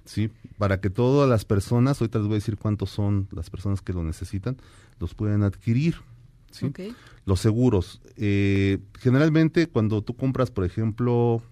¿sí? 0.04 0.30
Para 0.56 0.80
que 0.80 0.90
todas 0.90 1.28
las 1.28 1.44
personas, 1.44 2.00
ahorita 2.00 2.18
les 2.18 2.28
voy 2.28 2.34
a 2.34 2.38
decir 2.38 2.56
cuántos 2.56 2.90
son 2.90 3.28
las 3.32 3.50
personas 3.50 3.80
que 3.80 3.92
lo 3.92 4.02
necesitan, 4.02 4.56
los 4.98 5.14
puedan 5.14 5.42
adquirir. 5.42 5.96
¿sí? 6.50 6.72
Los 7.24 7.40
seguros. 7.40 8.00
Eh, 8.16 8.78
generalmente 8.98 9.66
cuando 9.66 10.02
tú 10.02 10.14
compras, 10.14 10.50
por 10.50 10.64
ejemplo, 10.64 11.42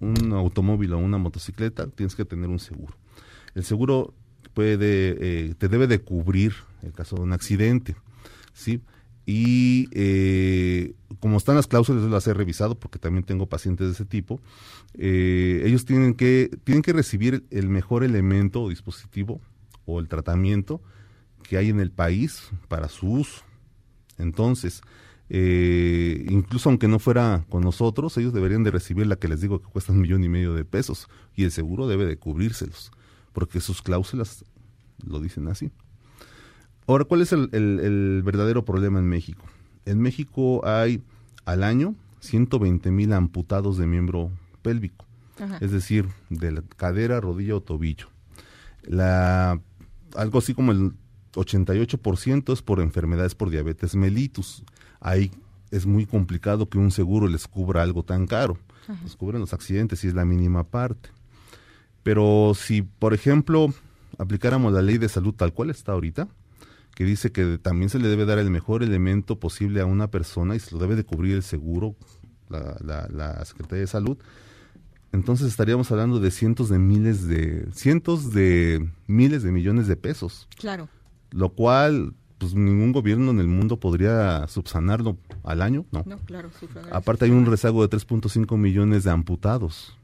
un 0.00 0.32
automóvil 0.32 0.92
o 0.92 0.98
una 0.98 1.18
motocicleta, 1.18 1.86
tienes 1.86 2.14
que 2.14 2.24
tener 2.24 2.48
un 2.48 2.58
seguro. 2.58 2.94
El 3.54 3.64
seguro 3.64 4.12
puede, 4.52 5.16
eh, 5.20 5.54
te 5.56 5.68
debe 5.68 5.86
de 5.86 6.00
cubrir 6.00 6.54
el 6.82 6.92
caso 6.92 7.16
de 7.16 7.22
un 7.22 7.32
accidente. 7.32 7.96
¿sí? 8.52 8.80
Y 9.26 9.88
eh, 9.92 10.94
como 11.20 11.38
están 11.38 11.56
las 11.56 11.66
cláusulas, 11.66 12.02
las 12.04 12.26
he 12.26 12.34
revisado 12.34 12.78
porque 12.78 12.98
también 12.98 13.24
tengo 13.24 13.46
pacientes 13.46 13.86
de 13.86 13.92
ese 13.92 14.04
tipo, 14.04 14.40
eh, 14.94 15.62
ellos 15.64 15.84
tienen 15.84 16.14
que, 16.14 16.50
tienen 16.64 16.82
que 16.82 16.92
recibir 16.92 17.44
el 17.50 17.68
mejor 17.68 18.04
elemento 18.04 18.62
o 18.62 18.68
dispositivo 18.68 19.40
o 19.86 20.00
el 20.00 20.08
tratamiento 20.08 20.82
que 21.42 21.56
hay 21.56 21.70
en 21.70 21.80
el 21.80 21.90
país 21.90 22.50
para 22.68 22.88
su 22.88 23.10
uso. 23.10 23.42
Entonces, 24.18 24.82
eh, 25.30 26.26
incluso 26.28 26.68
aunque 26.68 26.88
no 26.88 26.98
fuera 26.98 27.44
con 27.48 27.62
nosotros, 27.62 28.16
ellos 28.18 28.32
deberían 28.32 28.62
de 28.62 28.70
recibir 28.70 29.06
la 29.06 29.16
que 29.16 29.28
les 29.28 29.40
digo 29.40 29.60
que 29.60 29.70
cuesta 29.70 29.92
un 29.92 30.00
millón 30.00 30.22
y 30.24 30.28
medio 30.28 30.54
de 30.54 30.64
pesos 30.64 31.08
y 31.34 31.44
el 31.44 31.50
seguro 31.50 31.86
debe 31.86 32.04
de 32.04 32.18
cubrírselos, 32.18 32.92
porque 33.32 33.60
sus 33.60 33.80
cláusulas 33.80 34.44
lo 35.04 35.20
dicen 35.20 35.48
así. 35.48 35.70
Ahora, 36.86 37.04
¿cuál 37.04 37.22
es 37.22 37.32
el, 37.32 37.48
el 37.52 38.22
verdadero 38.24 38.64
problema 38.64 38.98
en 38.98 39.08
México? 39.08 39.44
En 39.86 40.00
México 40.00 40.66
hay 40.66 41.02
al 41.44 41.62
año 41.62 41.94
120 42.20 42.90
mil 42.90 43.12
amputados 43.12 43.76
de 43.78 43.86
miembro 43.86 44.30
pélvico, 44.62 45.04
Ajá. 45.38 45.58
es 45.60 45.70
decir, 45.70 46.08
de 46.30 46.52
la 46.52 46.62
cadera, 46.76 47.20
rodilla 47.20 47.56
o 47.56 47.60
tobillo. 47.60 48.08
La, 48.82 49.60
algo 50.16 50.38
así 50.38 50.54
como 50.54 50.72
el 50.72 50.92
88% 51.32 52.52
es 52.52 52.62
por 52.62 52.80
enfermedades 52.80 53.34
por 53.34 53.50
diabetes 53.50 53.94
mellitus. 53.94 54.64
Ahí 55.00 55.30
es 55.70 55.86
muy 55.86 56.06
complicado 56.06 56.68
que 56.68 56.78
un 56.78 56.90
seguro 56.90 57.28
les 57.28 57.46
cubra 57.46 57.82
algo 57.82 58.02
tan 58.04 58.26
caro. 58.26 58.58
Ajá. 58.88 58.98
Les 59.02 59.16
cubren 59.16 59.40
los 59.40 59.52
accidentes 59.52 60.04
y 60.04 60.08
es 60.08 60.14
la 60.14 60.24
mínima 60.24 60.64
parte. 60.64 61.10
Pero 62.02 62.52
si, 62.54 62.82
por 62.82 63.14
ejemplo, 63.14 63.72
aplicáramos 64.18 64.72
la 64.72 64.82
ley 64.82 64.98
de 64.98 65.08
salud 65.08 65.34
tal 65.34 65.52
cual 65.52 65.70
está 65.70 65.92
ahorita, 65.92 66.28
que 66.94 67.04
dice 67.04 67.32
que 67.32 67.58
también 67.58 67.88
se 67.90 67.98
le 67.98 68.08
debe 68.08 68.24
dar 68.24 68.38
el 68.38 68.50
mejor 68.50 68.82
elemento 68.82 69.38
posible 69.40 69.80
a 69.80 69.86
una 69.86 70.08
persona 70.10 70.54
y 70.56 70.60
se 70.60 70.72
lo 70.72 70.78
debe 70.78 70.94
de 70.96 71.04
cubrir 71.04 71.34
el 71.34 71.42
seguro, 71.42 71.96
la, 72.48 72.76
la, 72.84 73.08
la 73.08 73.44
Secretaría 73.44 73.80
de 73.80 73.86
Salud, 73.88 74.16
entonces 75.12 75.46
estaríamos 75.48 75.90
hablando 75.92 76.18
de 76.20 76.30
cientos 76.30 76.68
de 76.68 76.78
miles 76.78 77.26
de, 77.28 77.68
cientos 77.72 78.32
de 78.32 78.88
miles 79.06 79.42
de 79.42 79.52
millones 79.52 79.86
de 79.86 79.96
pesos, 79.96 80.48
Claro. 80.56 80.88
lo 81.30 81.50
cual 81.50 82.14
pues 82.38 82.54
ningún 82.54 82.92
gobierno 82.92 83.30
en 83.30 83.38
el 83.38 83.46
mundo 83.46 83.78
podría 83.78 84.46
subsanarlo 84.48 85.16
al 85.44 85.62
año, 85.62 85.86
¿no? 85.92 86.02
No, 86.04 86.18
claro. 86.18 86.50
Aparte 86.90 87.24
hay 87.26 87.30
un 87.30 87.46
rezago 87.46 87.86
de 87.86 87.96
3.5 87.96 88.56
millones 88.58 89.04
de 89.04 89.10
amputados. 89.12 89.96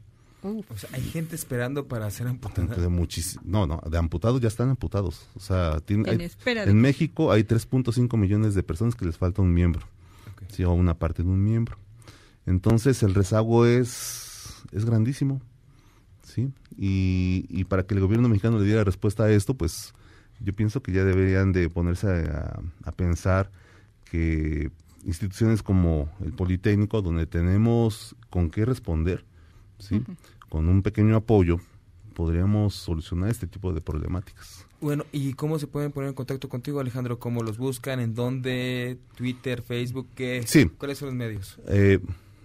O 0.43 0.77
sea, 0.77 0.89
hay 0.93 1.01
gente 1.03 1.35
esperando 1.35 1.87
para 1.87 2.09
ser 2.09 2.27
amputada. 2.27 2.75
De 2.75 2.89
muchis- 2.89 3.39
no, 3.43 3.67
no, 3.67 3.81
de 3.89 3.97
amputados 3.97 4.41
ya 4.41 4.47
están 4.47 4.69
amputados. 4.69 5.27
O 5.35 5.39
sea, 5.39 5.79
tiene- 5.81 6.09
En 6.11 6.19
hay- 6.21 6.25
espera 6.25 6.65
de 6.65 6.71
en 6.71 6.81
México 6.81 7.31
hay 7.31 7.43
3.5 7.43 8.17
millones 8.17 8.55
de 8.55 8.63
personas 8.63 8.95
que 8.95 9.05
les 9.05 9.17
falta 9.17 9.41
un 9.41 9.53
miembro. 9.53 9.85
Sí, 10.49 10.63
o 10.63 10.71
una 10.73 10.95
parte 10.95 11.21
de 11.23 11.29
un 11.29 11.43
miembro. 11.43 11.77
Entonces 12.45 13.03
el 13.03 13.13
rezago 13.13 13.65
es, 13.65 14.63
es 14.71 14.83
grandísimo. 14.85 15.41
¿sí? 16.23 16.51
Y, 16.77 17.45
y 17.49 17.65
para 17.65 17.83
que 17.83 17.93
el 17.93 17.99
gobierno 17.99 18.27
mexicano 18.29 18.57
le 18.57 18.65
diera 18.65 18.83
respuesta 18.83 19.23
a 19.25 19.31
esto, 19.31 19.53
pues 19.53 19.93
yo 20.39 20.53
pienso 20.53 20.81
que 20.81 20.91
ya 20.93 21.03
deberían 21.03 21.51
de 21.51 21.69
ponerse 21.69 22.07
a, 22.07 22.59
a 22.83 22.91
pensar 22.91 23.51
que 24.09 24.71
instituciones 25.05 25.61
como 25.63 26.09
el 26.23 26.31
Politécnico, 26.33 27.01
donde 27.01 27.25
tenemos 27.27 28.15
con 28.29 28.49
qué 28.49 28.65
responder, 28.65 29.25
¿sí? 29.81 30.03
Con 30.49 30.69
un 30.69 30.81
pequeño 30.81 31.15
apoyo, 31.15 31.59
podríamos 32.13 32.75
solucionar 32.75 33.29
este 33.29 33.47
tipo 33.47 33.73
de 33.73 33.81
problemáticas. 33.81 34.65
Bueno, 34.79 35.05
¿y 35.11 35.33
cómo 35.33 35.59
se 35.59 35.67
pueden 35.67 35.91
poner 35.91 36.09
en 36.09 36.15
contacto 36.15 36.49
contigo, 36.49 36.79
Alejandro? 36.79 37.19
¿Cómo 37.19 37.43
los 37.43 37.57
buscan? 37.57 37.99
¿En 37.99 38.15
dónde? 38.15 38.97
¿Twitter? 39.15 39.61
¿Facebook? 39.61 40.07
¿Qué? 40.15 40.43
Sí. 40.45 40.65
¿Cuáles 40.77 40.97
son 40.97 41.09
los 41.09 41.15
medios? 41.15 41.59
Eh, 41.67 41.99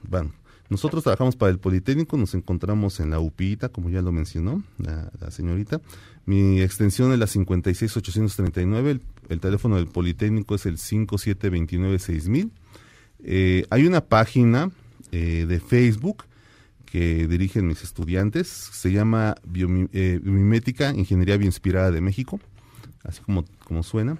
bueno, 0.08 0.32
nosotros 0.68 1.02
trabajamos 1.02 1.36
para 1.36 1.50
el 1.50 1.58
Politécnico, 1.58 2.16
nos 2.16 2.34
encontramos 2.34 3.00
en 3.00 3.10
la 3.10 3.20
UPITA, 3.20 3.70
como 3.70 3.88
ya 3.88 4.02
lo 4.02 4.12
mencionó 4.12 4.62
la, 4.78 5.10
la 5.20 5.30
señorita. 5.30 5.80
Mi 6.26 6.60
extensión 6.60 7.12
es 7.12 7.18
la 7.18 7.26
56839, 7.26 8.90
el, 8.90 9.02
el 9.28 9.40
teléfono 9.40 9.76
del 9.76 9.86
Politécnico 9.86 10.56
es 10.56 10.66
el 10.66 10.76
57296000. 10.76 12.50
Eh, 13.24 13.66
hay 13.70 13.86
una 13.86 14.02
página 14.02 14.70
eh, 15.12 15.46
de 15.48 15.60
Facebook 15.60 16.24
que 16.90 17.26
dirigen 17.26 17.66
mis 17.66 17.82
estudiantes, 17.82 18.46
se 18.48 18.92
llama 18.92 19.34
eh, 19.92 20.20
Biomimética 20.22 20.92
Ingeniería 20.94 21.36
Bioinspirada 21.36 21.90
de 21.90 22.00
México, 22.00 22.40
así 23.04 23.20
como, 23.22 23.44
como 23.64 23.82
suena. 23.82 24.16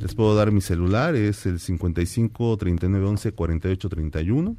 Les 0.00 0.14
puedo 0.14 0.34
dar 0.34 0.52
mi 0.52 0.60
celular, 0.60 1.14
es 1.16 1.44
el 1.46 1.58
55 1.60 2.56
39 2.56 3.04
11 3.06 3.32
48 3.32 3.88
31. 3.88 4.56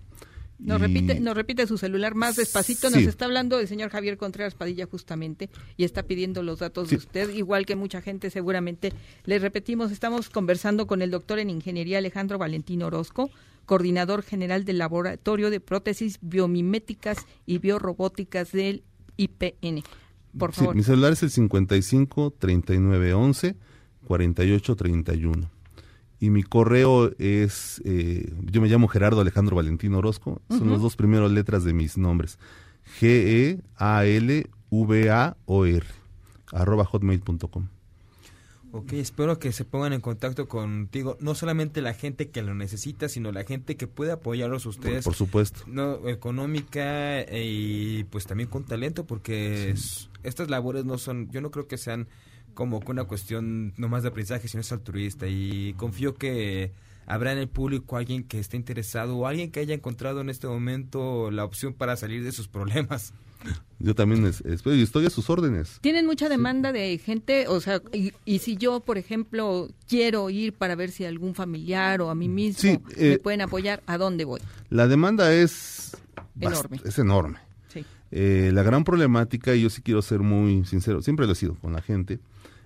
Nos 0.60 0.80
Y- 0.80 0.82
repite, 0.82 1.20
nos 1.20 1.36
repite 1.36 1.68
su 1.68 1.78
celular 1.78 2.16
más 2.16 2.36
despacito. 2.36 2.90
Sí. 2.90 2.96
Nos 2.96 3.04
está 3.08 3.26
hablando 3.26 3.60
el 3.60 3.68
señor 3.68 3.90
Javier 3.92 4.18
Contreras 4.18 4.56
Padilla 4.56 4.86
justamente 4.88 5.50
y 5.78 5.84
está 5.84 6.04
pidiendo 6.04 6.42
los 6.44 6.60
datos 6.60 6.90
de 6.90 6.96
usted, 6.98 7.30
igual 7.30 7.66
que 7.66 7.76
mucha 7.76 8.02
gente 8.02 8.30
seguramente. 8.32 8.92
Le 9.26 9.38
repetimos, 9.40 9.92
estamos 9.92 10.30
conversando 10.30 10.88
con 10.88 11.02
el 11.04 11.12
doctor 11.12 11.38
en 11.40 11.52
ingeniería 11.52 12.00
Alejandro 12.00 12.38
Valentín 12.40 12.82
Orozco, 12.84 13.30
coordinador 13.68 14.24
general 14.24 14.66
del 14.66 14.80
Laboratorio 14.80 15.52
de 15.52 15.60
Prótesis 15.60 16.18
Biomiméticas 16.22 17.28
y 17.46 17.60
Biorrobóticas 17.60 18.52
del 18.52 18.82
IPN. 19.18 19.84
Por 20.36 20.54
Sí, 20.54 20.62
favor. 20.62 20.76
mi 20.76 20.82
celular 20.84 21.14
es 21.14 21.22
el 21.22 21.30
55 21.30 22.34
39 22.40 23.14
11 23.14 23.56
48 24.08 24.76
31. 24.76 25.52
Y 26.20 26.32
mi 26.32 26.42
correo 26.42 27.12
es, 27.20 27.80
eh, 27.86 28.34
yo 28.52 28.60
me 28.62 28.68
llamo 28.70 28.88
Gerardo 28.88 29.22
Alejandro 29.22 29.56
Valentín 29.58 29.94
Orozco, 29.94 30.42
son 30.50 30.72
las 30.72 30.82
dos 30.82 30.96
primeras 30.96 31.30
letras 31.30 31.64
de 31.64 31.74
mis 31.74 31.96
nombres. 31.98 32.40
G-E-A-L-V-A-O-R, 34.70 35.86
arroba 36.54 36.86
hotmail.com. 36.86 37.68
Ok, 38.74 38.94
espero 38.94 39.40
que 39.40 39.52
se 39.54 39.64
pongan 39.66 39.94
en 39.94 40.02
contacto 40.02 40.48
contigo, 40.48 41.18
no 41.22 41.36
solamente 41.36 41.82
la 41.82 41.94
gente 41.94 42.30
que 42.30 42.42
lo 42.42 42.54
necesita, 42.54 43.08
sino 43.10 43.32
la 43.32 43.44
gente 43.44 43.76
que 43.78 43.88
puede 43.88 44.12
apoyarlos 44.12 44.66
ustedes. 44.66 45.06
Por 45.06 45.16
supuesto. 45.16 45.62
No, 45.68 46.08
económica 46.10 47.22
eh, 47.22 47.46
y 47.46 48.04
pues 48.06 48.26
también 48.28 48.50
con 48.50 48.66
talento, 48.66 49.06
porque 49.06 49.70
es- 49.72 50.10
estas 50.24 50.50
labores 50.50 50.84
no 50.86 50.98
son, 50.98 51.30
yo 51.32 51.40
no 51.42 51.50
creo 51.52 51.68
que 51.68 51.78
sean 51.78 52.08
como 52.54 52.80
una 52.86 53.06
cuestión 53.06 53.74
nomás 53.78 54.04
de 54.04 54.10
aprendizaje, 54.10 54.48
sino 54.48 54.62
es 54.62 54.72
altruista 54.72 55.28
y 55.28 55.74
confío 55.78 56.16
que 56.16 56.72
habrá 57.06 57.32
en 57.32 57.38
el 57.38 57.48
público 57.48 57.96
alguien 57.98 58.24
que 58.24 58.40
esté 58.40 58.58
interesado 58.58 59.16
o 59.16 59.28
alguien 59.28 59.50
que 59.52 59.60
haya 59.62 59.76
encontrado 59.76 60.20
en 60.22 60.30
este 60.30 60.48
momento 60.48 61.32
la 61.32 61.46
opción 61.46 61.74
para 61.74 61.96
salir 61.96 62.24
de 62.24 62.32
sus 62.34 62.48
problemas. 62.48 63.14
Yo 63.80 63.94
también 63.94 64.26
es- 64.26 64.42
espero 64.42 64.76
y 64.76 64.82
estoy 64.82 65.06
a 65.06 65.10
sus 65.12 65.30
órdenes. 65.30 65.78
Tienen 65.82 66.08
mucha 66.08 66.30
demanda 66.30 66.72
de 66.72 66.98
gente, 66.98 67.48
o 67.48 67.62
sea, 67.62 67.80
y, 67.94 68.12
y 68.26 68.40
si 68.40 68.58
yo, 68.58 68.80
por 68.80 68.98
ejemplo, 68.98 69.70
quiero 69.88 70.32
ir 70.32 70.54
para 70.54 70.74
ver 70.76 70.90
si 70.90 71.06
algún 71.06 71.36
familiar 71.36 72.02
o 72.02 72.10
a 72.10 72.16
mí 72.16 72.28
mismo 72.28 72.60
Sí, 72.60 72.80
me 72.98 73.14
eh, 73.14 73.20
pueden 73.20 73.42
apoyar, 73.42 73.84
¿a 73.86 74.00
dónde 74.00 74.26
voy? 74.26 74.42
La 74.72 74.88
demanda 74.88 75.32
es 75.34 75.96
Enorme. 76.40 76.80
Es 76.86 76.98
enorme. 77.00 77.38
Sí. 77.72 77.86
Eh, 78.12 78.50
la 78.54 78.64
gran 78.64 78.84
problemática, 78.84 79.54
y 79.56 79.62
yo 79.62 79.70
sí 79.70 79.82
quiero 79.84 80.02
ser 80.02 80.22
muy 80.22 80.66
sincero, 80.66 81.02
siempre 81.04 81.28
lo 81.28 81.34
he 81.34 81.36
sido 81.36 81.54
con 81.56 81.74
la 81.74 81.82
gente, 81.84 82.20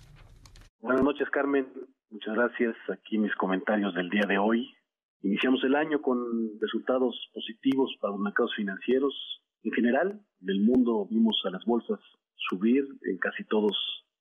Buenas 0.84 1.02
noches, 1.02 1.30
Carmen. 1.30 1.66
Muchas 2.10 2.36
gracias. 2.36 2.76
Aquí 2.90 3.18
mis 3.18 3.34
comentarios 3.36 3.96
del 3.96 4.10
día 4.10 4.26
de 4.28 4.38
hoy. 4.38 4.70
Iniciamos 5.22 5.64
el 5.64 5.76
año 5.76 6.02
con 6.02 6.60
resultados 6.60 7.16
positivos 7.34 7.96
para 8.02 8.12
los 8.12 8.20
mercados 8.20 8.54
financieros. 8.54 9.16
En 9.64 9.72
general, 9.72 10.20
del 10.42 10.60
mundo 10.60 11.08
vimos 11.10 11.42
a 11.46 11.52
las 11.52 11.64
bolsas 11.64 12.02
subir 12.36 12.84
en 13.04 13.18
casi 13.18 13.46
todos 13.46 13.72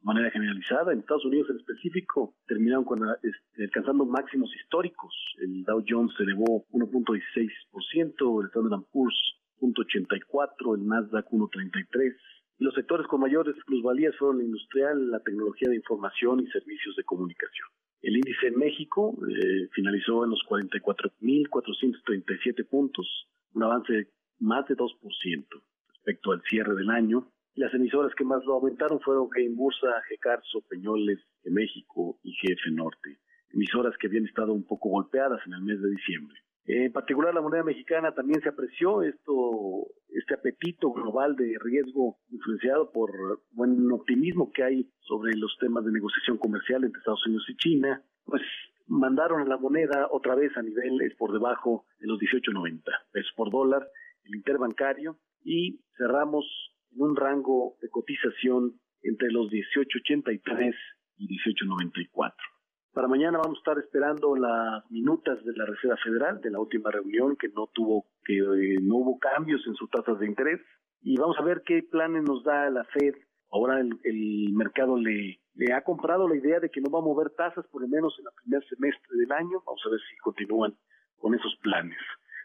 de 0.03 0.07
manera 0.07 0.31
generalizada. 0.31 0.93
En 0.93 1.01
Estados 1.01 1.25
Unidos 1.25 1.51
en 1.51 1.57
específico 1.57 2.37
terminaron 2.47 2.85
con, 2.85 3.01
este, 3.25 3.65
alcanzando 3.65 4.07
máximos 4.07 4.55
históricos. 4.55 5.13
El 5.41 5.65
Dow 5.65 5.83
Jones 5.85 6.13
se 6.17 6.23
elevó 6.23 6.65
1.16%, 6.71 8.41
el 8.41 8.47
Standard 8.51 8.85
Poor's 8.93 9.19
0.84%, 9.61 10.77
el 10.77 10.87
Nasdaq 10.87 11.29
1.33%. 11.29 12.15
Los 12.63 12.75
sectores 12.75 13.07
con 13.09 13.21
mayores 13.21 13.57
plusvalías 13.67 14.17
fueron 14.17 14.39
la 14.39 14.45
industrial, 14.45 15.11
la 15.11 15.19
tecnología 15.19 15.69
de 15.69 15.75
información 15.75 16.39
y 16.39 16.47
servicios 16.47 16.95
de 16.95 17.03
comunicación. 17.03 17.67
El 18.01 18.15
índice 18.15 18.47
en 18.47 18.57
México 18.57 19.19
eh, 19.29 19.69
finalizó 19.73 20.23
en 20.23 20.31
los 20.31 20.39
44.437 20.49 22.65
puntos, 22.69 23.27
un 23.55 23.65
avance 23.65 23.93
de 23.93 24.07
más 24.39 24.69
de 24.69 24.77
2% 24.77 25.45
respecto 25.89 26.31
al 26.31 26.41
cierre 26.43 26.77
del 26.77 26.91
año. 26.91 27.27
Las 27.57 27.75
emisoras 27.75 28.15
que 28.15 28.25
más 28.25 28.45
lo 28.45 28.55
aumentaron 28.55 29.01
fueron 29.01 29.29
Bursa, 29.57 30.01
G-Carso, 30.09 30.61
Peñoles, 30.69 31.19
de 31.43 31.51
México 31.51 32.21
y 32.23 32.31
GF 32.31 32.71
Norte, 32.71 33.19
emisoras 33.53 33.99
que 33.99 34.07
habían 34.07 34.27
estado 34.27 34.53
un 34.53 34.63
poco 34.63 34.89
golpeadas 34.89 35.45
en 35.49 35.55
el 35.55 35.63
mes 35.63 35.83
de 35.83 35.91
diciembre. 35.91 36.39
En 36.65 36.93
particular, 36.93 37.35
la 37.35 37.41
moneda 37.41 37.65
mexicana 37.65 38.15
también 38.15 38.41
se 38.41 38.49
apreció 38.49 39.03
esto, 39.03 39.89
este 40.11 40.35
apetito 40.35 40.93
global 40.93 41.35
de 41.35 41.57
riesgo 41.61 42.19
influenciado 42.31 42.93
por 42.93 43.43
buen 43.51 43.91
optimismo 43.91 44.53
que 44.53 44.63
hay 44.63 44.91
sobre 45.01 45.35
los 45.37 45.57
temas 45.59 45.85
de 45.85 45.91
negociación 45.91 46.39
comercial 46.39 46.85
entre 46.85 47.01
Estados 47.01 47.27
Unidos 47.27 47.47
y 47.49 47.57
China, 47.57 48.03
pues 48.25 48.43
mandaron 48.87 49.41
a 49.41 49.45
la 49.45 49.57
moneda 49.57 50.09
otra 50.13 50.37
vez 50.37 50.57
a 50.57 50.63
niveles 50.63 51.15
por 51.17 51.33
debajo 51.33 51.85
de 51.99 52.07
los 52.07 52.21
18.90 52.21 52.83
pesos 53.11 53.33
por 53.35 53.51
dólar, 53.51 53.89
el 54.25 54.37
interbancario, 54.37 55.19
y 55.45 55.81
cerramos 55.97 56.45
en 56.93 57.03
un 57.03 57.17
rango 57.17 57.77
de 57.81 57.89
cotización 57.89 58.79
entre 59.03 59.31
los 59.33 59.51
18.83 59.51 60.75
y 61.17 61.39
18.94. 61.39 62.52
Para 62.93 63.09
mañana 63.09 63.39
vamos 63.39 63.57
a 63.57 63.61
estar 63.61 63.79
esperando 63.79 64.37
las 64.37 64.91
minutas 64.91 65.43
de 65.45 65.53
la 65.57 65.65
Reserva 65.65 65.97
Federal 66.05 66.43
de 66.43 66.51
la 66.51 66.61
última 66.61 66.91
reunión 66.91 67.37
que 67.37 67.49
no 67.49 67.67
tuvo 67.73 68.05
que 68.23 68.37
eh, 68.37 68.79
no 68.83 68.97
hubo 68.97 69.19
cambios 69.19 69.67
en 69.67 69.75
sus 69.77 69.89
tasas 69.89 70.19
de 70.19 70.27
interés 70.27 70.61
y 71.01 71.17
vamos 71.17 71.39
a 71.39 71.43
ver 71.43 71.63
qué 71.65 71.83
planes 71.91 72.23
nos 72.23 72.45
da 72.45 72.69
la 72.69 72.85
Fed. 72.85 73.15
Ahora 73.51 73.81
el, 73.81 73.99
el 74.05 74.53
mercado 74.53 74.99
le, 74.99 75.41
le 75.55 75.73
ha 75.73 75.83
comprado 75.83 76.29
la 76.29 76.37
idea 76.37 76.61
de 76.61 76.69
que 76.69 76.83
no 76.83 76.91
va 76.91 76.99
a 76.99 77.03
mover 77.03 77.31
tasas 77.31 77.67
por 77.69 77.81
lo 77.81 77.89
menos 77.89 78.15
en 78.19 78.27
el 78.27 78.33
primer 78.43 78.69
semestre 78.69 79.17
del 79.17 79.33
año. 79.33 79.63
Vamos 79.65 79.83
a 79.87 79.91
ver 79.91 80.01
si 80.11 80.17
continúan 80.19 80.75
con 81.17 81.35
esos 81.35 81.57
planes. 81.63 81.99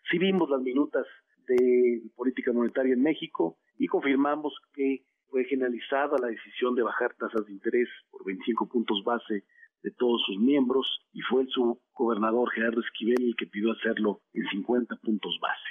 Sí 0.09 0.17
vimos 0.17 0.49
las 0.49 0.61
minutas 0.61 1.05
de 1.45 2.03
política 2.15 2.53
monetaria 2.53 2.93
en 2.93 3.03
México 3.03 3.57
y 3.77 3.87
confirmamos 3.87 4.53
que 4.73 5.03
fue 5.29 5.43
generalizada 5.43 6.15
la 6.21 6.27
decisión 6.27 6.73
de 6.73 6.83
bajar 6.83 7.13
tasas 7.15 7.45
de 7.45 7.51
interés 7.51 7.89
por 8.09 8.23
25 8.23 8.69
puntos 8.69 9.03
base 9.03 9.43
de 9.83 9.91
todos 9.91 10.21
sus 10.25 10.37
miembros 10.39 10.85
y 11.13 11.21
fue 11.21 11.41
el 11.43 11.49
subgobernador 11.49 12.49
Gerardo 12.51 12.81
Esquivel 12.81 13.21
el 13.21 13.35
que 13.35 13.47
pidió 13.47 13.71
hacerlo 13.71 14.21
en 14.33 14.47
50 14.49 14.95
puntos 14.97 15.37
base. 15.41 15.69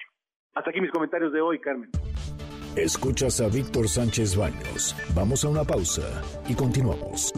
Hasta 0.55 0.71
aquí 0.71 0.81
mis 0.81 0.91
comentarios 0.91 1.33
de 1.33 1.41
hoy, 1.41 1.61
Carmen. 1.61 1.91
Escuchas 2.77 3.41
a 3.41 3.49
Víctor 3.49 3.89
Sánchez 3.89 4.37
Baños. 4.37 4.95
Vamos 5.15 5.45
a 5.45 5.49
una 5.49 5.65
pausa 5.65 6.23
y 6.47 6.55
continuamos. 6.55 7.33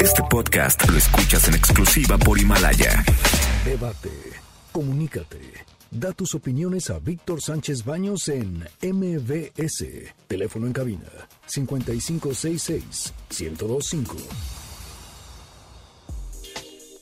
Este 0.00 0.22
podcast 0.30 0.88
lo 0.88 0.96
escuchas 0.96 1.48
en 1.48 1.54
exclusiva 1.54 2.16
por 2.16 2.38
Himalaya. 2.38 3.02
Debate. 3.64 4.10
Comunícate. 4.70 5.40
Da 5.90 6.12
tus 6.12 6.34
opiniones 6.34 6.90
a 6.90 7.00
Víctor 7.00 7.40
Sánchez 7.40 7.84
Baños 7.84 8.28
en 8.28 8.64
MBS. 8.82 10.14
Teléfono 10.28 10.66
en 10.66 10.72
cabina 10.72 11.10
5566 11.46 13.14
1025. 13.30 14.63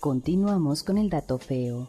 Continuamos 0.03 0.82
con 0.82 0.98
el 0.98 1.11
dato 1.11 1.38
feo. 1.38 1.88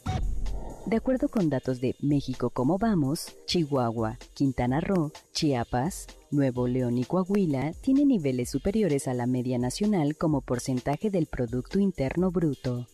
De 0.85 0.97
acuerdo 0.97 1.29
con 1.29 1.49
datos 1.49 1.81
de 1.81 1.95
México 1.99 2.51
Cómo 2.51 2.77
Vamos, 2.77 3.35
Chihuahua, 3.47 4.19
Quintana 4.35 4.81
Roo, 4.81 5.11
Chiapas, 5.31 6.05
Nuevo 6.29 6.67
León 6.67 6.99
y 6.99 7.05
Coahuila 7.05 7.73
tienen 7.81 8.09
niveles 8.09 8.51
superiores 8.51 9.07
a 9.07 9.15
la 9.15 9.25
media 9.25 9.57
nacional 9.57 10.15
como 10.15 10.41
porcentaje 10.41 11.09
del 11.09 11.25
Producto 11.25 11.79
Interno 11.79 12.29
Bruto. 12.29 12.85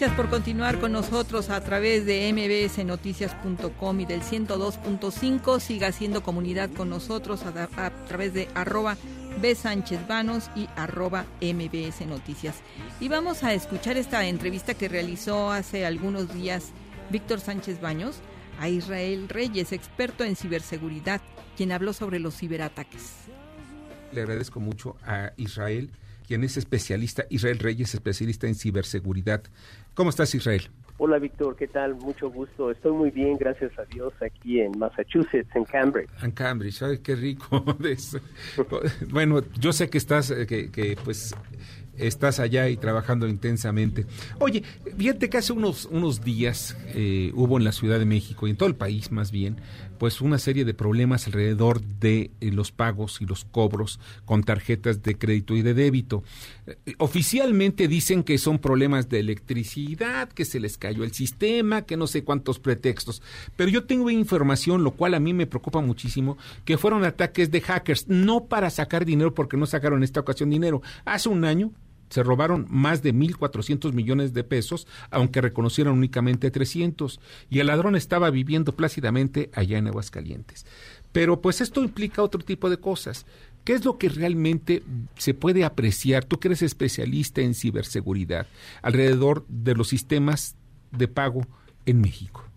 Gracias 0.00 0.16
por 0.16 0.30
continuar 0.30 0.80
con 0.80 0.92
nosotros 0.92 1.50
a 1.50 1.60
través 1.60 2.06
de 2.06 2.32
mbsnoticias.com 2.32 4.00
y 4.00 4.06
del 4.06 4.22
102.5. 4.22 5.60
Siga 5.60 5.88
haciendo 5.88 6.22
comunidad 6.22 6.70
con 6.70 6.88
nosotros 6.88 7.42
a, 7.44 7.90
través 8.06 8.32
de 8.32 8.48
arroba 8.54 8.96
B. 9.42 9.54
Sánchez 9.54 10.08
Vanos 10.08 10.50
y 10.56 10.68
arroba 10.74 11.26
MBS 11.42 12.06
Noticias. 12.06 12.62
Y 12.98 13.08
vamos 13.08 13.44
a 13.44 13.52
escuchar 13.52 13.98
esta 13.98 14.24
entrevista 14.24 14.72
que 14.72 14.88
realizó 14.88 15.50
hace 15.50 15.84
algunos 15.84 16.32
días 16.32 16.72
Víctor 17.10 17.40
Sánchez 17.40 17.82
Baños 17.82 18.20
a 18.58 18.70
Israel 18.70 19.28
Reyes, 19.28 19.70
experto 19.72 20.24
en 20.24 20.34
ciberseguridad, 20.34 21.20
quien 21.58 21.72
habló 21.72 21.92
sobre 21.92 22.20
los 22.20 22.38
ciberataques. 22.38 23.16
Le 24.12 24.22
agradezco 24.22 24.60
mucho 24.60 24.96
a 25.02 25.32
Israel 25.36 25.90
quien 26.30 26.44
es 26.44 26.56
especialista, 26.56 27.24
Israel 27.28 27.58
Reyes, 27.58 27.92
especialista 27.92 28.46
en 28.46 28.54
ciberseguridad. 28.54 29.42
¿Cómo 29.94 30.10
estás, 30.10 30.32
Israel? 30.32 30.70
Hola, 30.98 31.18
Víctor, 31.18 31.56
¿qué 31.56 31.66
tal? 31.66 31.96
Mucho 31.96 32.30
gusto. 32.30 32.70
Estoy 32.70 32.92
muy 32.92 33.10
bien, 33.10 33.36
gracias 33.36 33.76
a 33.76 33.84
Dios, 33.86 34.12
aquí 34.22 34.60
en 34.60 34.78
Massachusetts, 34.78 35.50
en 35.56 35.64
Cambridge. 35.64 36.08
En 36.22 36.30
Cambridge, 36.30 36.82
ay, 36.82 36.98
qué 36.98 37.16
rico. 37.16 37.64
bueno, 39.10 39.42
yo 39.58 39.72
sé 39.72 39.90
que 39.90 39.98
estás, 39.98 40.30
eh, 40.30 40.46
que, 40.46 40.70
que 40.70 40.96
pues 41.04 41.34
estás 41.98 42.38
allá 42.38 42.68
y 42.68 42.76
trabajando 42.76 43.26
intensamente. 43.26 44.06
Oye, 44.38 44.62
fíjate 44.96 45.28
que 45.28 45.38
hace 45.38 45.52
unos, 45.52 45.86
unos 45.86 46.22
días 46.22 46.76
eh, 46.94 47.32
hubo 47.34 47.58
en 47.58 47.64
la 47.64 47.72
Ciudad 47.72 47.98
de 47.98 48.06
México 48.06 48.46
y 48.46 48.50
en 48.50 48.56
todo 48.56 48.68
el 48.68 48.76
país 48.76 49.10
más 49.10 49.32
bien, 49.32 49.56
pues 50.00 50.22
una 50.22 50.38
serie 50.38 50.64
de 50.64 50.72
problemas 50.72 51.26
alrededor 51.26 51.82
de 51.82 52.30
eh, 52.40 52.50
los 52.50 52.72
pagos 52.72 53.20
y 53.20 53.26
los 53.26 53.44
cobros 53.44 54.00
con 54.24 54.42
tarjetas 54.44 55.02
de 55.02 55.18
crédito 55.18 55.54
y 55.54 55.60
de 55.60 55.74
débito. 55.74 56.24
Eh, 56.66 56.94
oficialmente 56.96 57.86
dicen 57.86 58.24
que 58.24 58.38
son 58.38 58.60
problemas 58.60 59.10
de 59.10 59.20
electricidad, 59.20 60.30
que 60.30 60.46
se 60.46 60.58
les 60.58 60.78
cayó 60.78 61.04
el 61.04 61.12
sistema, 61.12 61.82
que 61.82 61.98
no 61.98 62.06
sé 62.06 62.24
cuántos 62.24 62.58
pretextos. 62.58 63.20
Pero 63.56 63.70
yo 63.70 63.84
tengo 63.84 64.08
información, 64.08 64.84
lo 64.84 64.92
cual 64.92 65.12
a 65.12 65.20
mí 65.20 65.34
me 65.34 65.46
preocupa 65.46 65.82
muchísimo, 65.82 66.38
que 66.64 66.78
fueron 66.78 67.04
ataques 67.04 67.50
de 67.50 67.60
hackers, 67.60 68.08
no 68.08 68.46
para 68.46 68.70
sacar 68.70 69.04
dinero 69.04 69.34
porque 69.34 69.58
no 69.58 69.66
sacaron 69.66 69.98
en 69.98 70.04
esta 70.04 70.20
ocasión 70.20 70.48
dinero. 70.48 70.80
Hace 71.04 71.28
un 71.28 71.44
año 71.44 71.72
se 72.10 72.22
robaron 72.22 72.66
más 72.68 73.02
de 73.02 73.14
1.400 73.14 73.92
millones 73.92 74.34
de 74.34 74.44
pesos, 74.44 74.86
aunque 75.10 75.40
reconocieron 75.40 75.96
únicamente 75.96 76.50
300, 76.50 77.20
y 77.48 77.60
el 77.60 77.68
ladrón 77.68 77.96
estaba 77.96 78.30
viviendo 78.30 78.76
plácidamente 78.76 79.50
allá 79.54 79.78
en 79.78 79.86
Aguascalientes. 79.86 80.66
Pero 81.12 81.40
pues 81.40 81.60
esto 81.60 81.82
implica 81.82 82.22
otro 82.22 82.40
tipo 82.40 82.68
de 82.68 82.78
cosas. 82.78 83.26
¿Qué 83.64 83.74
es 83.74 83.84
lo 83.84 83.98
que 83.98 84.08
realmente 84.08 84.82
se 85.16 85.34
puede 85.34 85.64
apreciar, 85.64 86.24
tú 86.24 86.38
que 86.38 86.48
eres 86.48 86.62
especialista 86.62 87.40
en 87.40 87.54
ciberseguridad, 87.54 88.46
alrededor 88.82 89.44
de 89.48 89.74
los 89.74 89.88
sistemas 89.88 90.56
de 90.92 91.08
pago 91.08 91.46
en 91.86 92.00
México? 92.00 92.49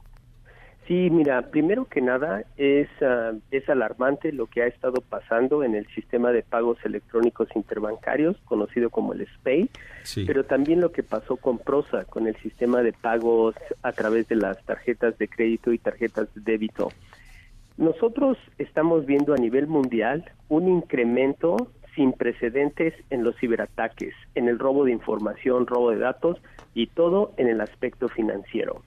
Sí, 0.87 1.09
mira, 1.09 1.49
primero 1.49 1.85
que 1.85 2.01
nada 2.01 2.43
es, 2.57 2.89
ah, 3.01 3.31
es 3.51 3.69
alarmante 3.69 4.33
lo 4.33 4.47
que 4.47 4.63
ha 4.63 4.67
estado 4.67 4.99
pasando 5.01 5.63
en 5.63 5.75
el 5.75 5.87
sistema 5.87 6.31
de 6.31 6.43
pagos 6.43 6.77
electrónicos 6.83 7.47
interbancarios, 7.55 8.35
conocido 8.43 8.89
como 8.89 9.13
el 9.13 9.25
SPAY, 9.25 9.69
pero 10.25 10.43
también 10.43 10.81
lo 10.81 10.91
que 10.91 11.01
pasó 11.01 11.37
con 11.37 11.57
Prosa, 11.57 12.03
con 12.03 12.27
el 12.27 12.35
sistema 12.37 12.81
de 12.81 12.91
pagos 12.91 13.55
a 13.81 13.93
través 13.93 14.27
de 14.27 14.35
las 14.35 14.61
tarjetas 14.65 15.17
de 15.17 15.29
crédito 15.29 15.71
y 15.71 15.77
tarjetas 15.77 16.27
de 16.35 16.41
débito. 16.41 16.89
Nosotros 17.77 18.37
estamos 18.57 19.05
viendo 19.05 19.33
a 19.33 19.37
nivel 19.37 19.67
mundial 19.67 20.25
un 20.49 20.67
incremento 20.67 21.71
sin 21.95 22.11
precedentes 22.11 22.93
en 23.09 23.23
los 23.23 23.37
ciberataques, 23.37 24.13
en 24.35 24.49
el 24.49 24.59
robo 24.59 24.83
de 24.83 24.91
información, 24.91 25.65
robo 25.65 25.91
de 25.91 25.99
datos 25.99 26.41
y 26.73 26.87
todo 26.87 27.33
en 27.37 27.47
el 27.47 27.61
aspecto 27.61 28.09
financiero. 28.09 28.81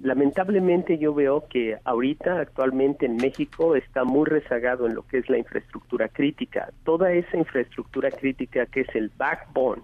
Lamentablemente 0.00 0.98
yo 0.98 1.14
veo 1.14 1.46
que 1.48 1.78
ahorita, 1.84 2.40
actualmente 2.40 3.06
en 3.06 3.16
México, 3.16 3.76
está 3.76 4.04
muy 4.04 4.26
rezagado 4.26 4.86
en 4.86 4.94
lo 4.94 5.02
que 5.02 5.18
es 5.18 5.28
la 5.28 5.38
infraestructura 5.38 6.08
crítica. 6.08 6.70
Toda 6.84 7.12
esa 7.12 7.36
infraestructura 7.36 8.10
crítica 8.10 8.66
que 8.66 8.82
es 8.82 8.94
el 8.94 9.10
backbone 9.16 9.82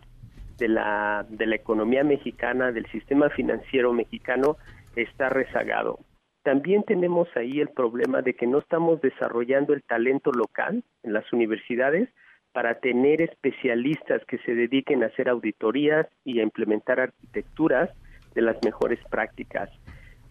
de 0.59 0.69
la, 0.69 1.27
de 1.29 1.47
la 1.47 1.57
economía 1.57 2.05
mexicana, 2.05 2.73
del 2.73 2.87
sistema 2.87 3.29
financiero 3.31 3.93
mexicano, 3.93 4.57
está 4.97 5.29
rezagado. 5.29 5.99
También 6.43 6.83
tenemos 6.85 7.29
ahí 7.37 7.61
el 7.61 7.69
problema 7.69 8.21
de 8.21 8.35
que 8.35 8.47
no 8.47 8.59
estamos 8.59 9.01
desarrollando 9.01 9.73
el 9.73 9.83
talento 9.83 10.31
local 10.31 10.85
en 11.03 11.13
las 11.13 11.33
universidades 11.33 12.09
para 12.53 12.79
tener 12.79 13.21
especialistas 13.23 14.23
que 14.27 14.39
se 14.39 14.55
dediquen 14.55 15.03
a 15.03 15.07
hacer 15.07 15.29
auditorías 15.29 16.07
y 16.25 16.39
a 16.39 16.43
implementar 16.43 17.01
arquitecturas 17.01 17.91
de 18.35 18.43
las 18.43 18.57
mejores 18.65 18.99
prácticas. 19.11 19.71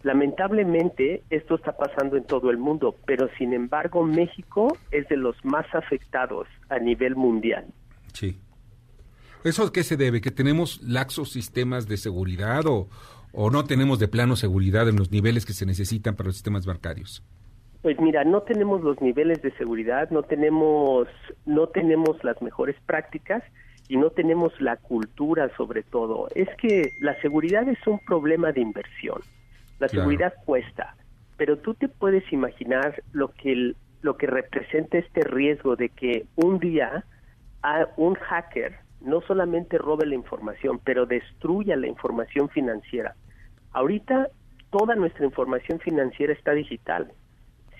Lamentablemente, 0.03 1.23
esto 1.29 1.55
está 1.55 1.77
pasando 1.77 2.17
en 2.17 2.25
todo 2.25 2.49
el 2.51 2.57
mundo, 2.57 2.95
pero 3.05 3.29
sin 3.37 3.53
embargo 3.53 4.03
México 4.03 4.77
es 4.91 5.07
de 5.07 5.15
los 5.15 5.35
más 5.45 5.65
afectados 5.73 6.47
a 6.69 6.77
nivel 6.79 7.15
mundial. 7.15 7.65
Sí. 8.13 8.37
¿Eso 9.45 9.63
a 9.63 9.71
qué 9.71 9.83
se 9.83 9.97
debe? 9.97 10.21
¿Que 10.21 10.31
tenemos 10.31 10.81
laxos 10.83 11.31
sistemas 11.31 11.87
de 11.87 11.97
seguridad 11.97 12.65
o, 12.65 12.89
o 13.31 13.49
no 13.49 13.63
tenemos 13.63 13.99
de 13.99 14.07
plano 14.09 14.35
seguridad 14.35 14.89
en 14.89 14.97
los 14.97 15.11
niveles 15.11 15.45
que 15.45 15.53
se 15.53 15.65
necesitan 15.65 16.15
para 16.15 16.27
los 16.27 16.35
sistemas 16.35 16.65
bancarios? 16.65 17.23
Pues 17.81 17.99
mira, 17.99 18.23
no 18.23 18.41
tenemos 18.41 18.81
los 18.81 19.01
niveles 19.01 19.41
de 19.41 19.51
seguridad, 19.57 20.09
no 20.09 20.23
tenemos, 20.23 21.07
no 21.45 21.67
tenemos 21.67 22.21
las 22.23 22.41
mejores 22.41 22.77
prácticas 22.85 23.43
y 23.93 23.97
no 23.97 24.09
tenemos 24.09 24.59
la 24.59 24.77
cultura 24.77 25.55
sobre 25.55 25.83
todo. 25.83 26.27
Es 26.33 26.49
que 26.57 26.89
la 26.99 27.13
seguridad 27.21 27.69
es 27.69 27.77
un 27.85 27.99
problema 27.99 28.51
de 28.51 28.59
inversión. 28.59 29.21
La 29.77 29.87
seguridad 29.87 30.33
cuesta, 30.45 30.95
pero 31.37 31.59
tú 31.59 31.75
te 31.75 31.87
puedes 31.87 32.23
imaginar 32.33 33.03
lo 33.11 33.27
que 33.27 33.75
lo 34.01 34.17
que 34.17 34.25
representa 34.25 34.97
este 34.97 35.21
riesgo 35.21 35.75
de 35.75 35.89
que 35.89 36.25
un 36.35 36.57
día 36.57 37.05
a 37.61 37.87
un 37.95 38.15
hacker 38.15 38.79
no 38.99 39.21
solamente 39.21 39.77
robe 39.77 40.07
la 40.07 40.15
información, 40.15 40.79
pero 40.83 41.05
destruya 41.05 41.75
la 41.75 41.85
información 41.85 42.49
financiera. 42.49 43.13
Ahorita 43.73 44.27
toda 44.71 44.95
nuestra 44.95 45.23
información 45.23 45.79
financiera 45.79 46.33
está 46.33 46.53
digital. 46.53 47.11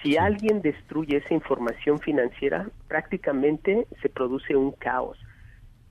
Si 0.04 0.16
alguien 0.18 0.62
destruye 0.62 1.18
esa 1.18 1.34
información 1.34 1.98
financiera, 1.98 2.70
prácticamente 2.88 3.88
se 4.04 4.10
produce 4.10 4.56
un 4.56 4.74
caos. 4.74 5.18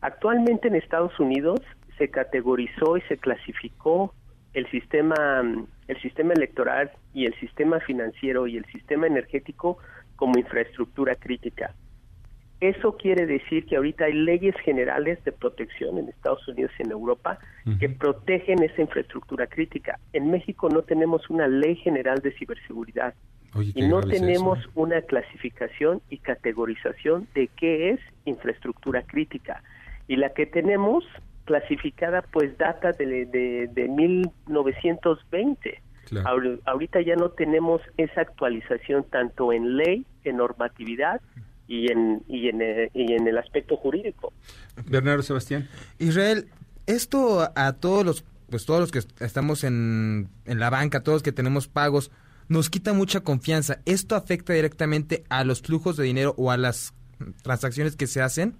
Actualmente 0.03 0.68
en 0.68 0.74
Estados 0.74 1.18
Unidos 1.18 1.61
se 1.96 2.09
categorizó 2.09 2.96
y 2.96 3.00
se 3.03 3.16
clasificó 3.16 4.12
el 4.53 4.68
sistema 4.70 5.42
el 5.88 6.00
sistema 6.03 6.32
electoral 6.34 6.90
y 7.14 7.26
el 7.26 7.34
sistema 7.38 7.78
financiero 7.80 8.46
y 8.46 8.57
el 8.57 8.64
sistema 8.66 9.07
energético 9.07 9.78
como 10.16 10.38
infraestructura 10.38 11.14
crítica. 11.14 11.74
Eso 12.61 12.96
quiere 12.96 13.26
decir 13.26 13.66
que 13.66 13.76
ahorita 13.76 14.05
hay 14.05 14.12
leyes 14.12 14.55
generales 14.64 15.22
de 15.24 15.32
protección 15.32 15.98
en 15.98 16.09
Estados 16.09 16.46
Unidos 16.46 16.70
y 16.78 16.82
en 16.82 16.92
Europa 16.92 17.38
que 17.80 17.88
protegen 17.88 18.62
esa 18.62 18.82
infraestructura 18.82 19.48
crítica. 19.48 19.98
En 20.12 20.30
México 20.30 20.68
no 20.68 20.82
tenemos 20.82 21.28
una 21.28 21.48
ley 21.48 21.74
general 21.76 22.20
de 22.20 22.32
ciberseguridad 22.32 23.14
y 23.74 23.82
no 23.82 24.00
tenemos 24.00 24.59
una 24.74 25.03
clasificación 25.03 26.00
y 26.09 26.18
categorización 26.18 27.26
de 27.34 27.48
qué 27.48 27.90
es 27.90 28.00
infraestructura 28.24 29.03
crítica 29.03 29.62
y 30.13 30.17
la 30.17 30.35
que 30.35 30.45
tenemos 30.45 31.05
clasificada 31.47 32.21
pues 32.21 32.59
data 32.59 32.93
de, 32.93 33.25
de, 33.73 33.89
1920. 33.89 35.83
ahorita 36.67 37.01
ya 37.01 37.17
no 37.17 37.31
tenemos 37.31 37.81
esa 37.97 38.21
actualización 38.21 39.05
tanto 39.05 39.55
en 39.55 39.79
ley, 39.79 40.05
en 40.25 40.37
normatividad 40.37 41.23
y 41.67 41.91
en, 41.91 42.23
y 42.29 42.51
en, 42.51 42.61
eh, 42.61 42.91
y 42.93 43.15
en 43.15 43.27
el 43.27 43.39
aspecto 43.39 43.79
jurídico. 43.79 44.35
Bernardo 44.85 45.23
Sebastián. 45.23 45.67
Israel, 45.99 46.49
esto 46.87 47.51
a 47.57 47.73
todos 47.73 48.05
los 48.05 48.27
pues 48.51 48.67
todos 48.67 48.81
los 48.81 48.91
que 48.91 49.01
estamos 49.25 49.65
en, 49.65 50.29
en 50.45 50.59
la 50.59 50.69
banca, 50.69 51.03
todos 51.03 51.17
los 51.17 51.23
que 51.23 51.33
tenemos 51.33 51.69
pagos, 51.69 52.11
nos 52.49 52.69
quita 52.69 52.93
mucha 52.93 53.21
confianza. 53.21 53.79
¿Esto 53.87 54.15
afecta 54.15 54.53
directamente 54.53 55.25
a 55.31 55.43
los 55.43 55.63
flujos 55.63 55.97
de 55.97 56.05
dinero 56.05 56.35
o 56.37 56.51
a 56.51 56.59
las 56.59 56.93
transacciones 57.43 57.97
que 57.97 58.07
se 58.07 58.21
hacen? 58.21 58.59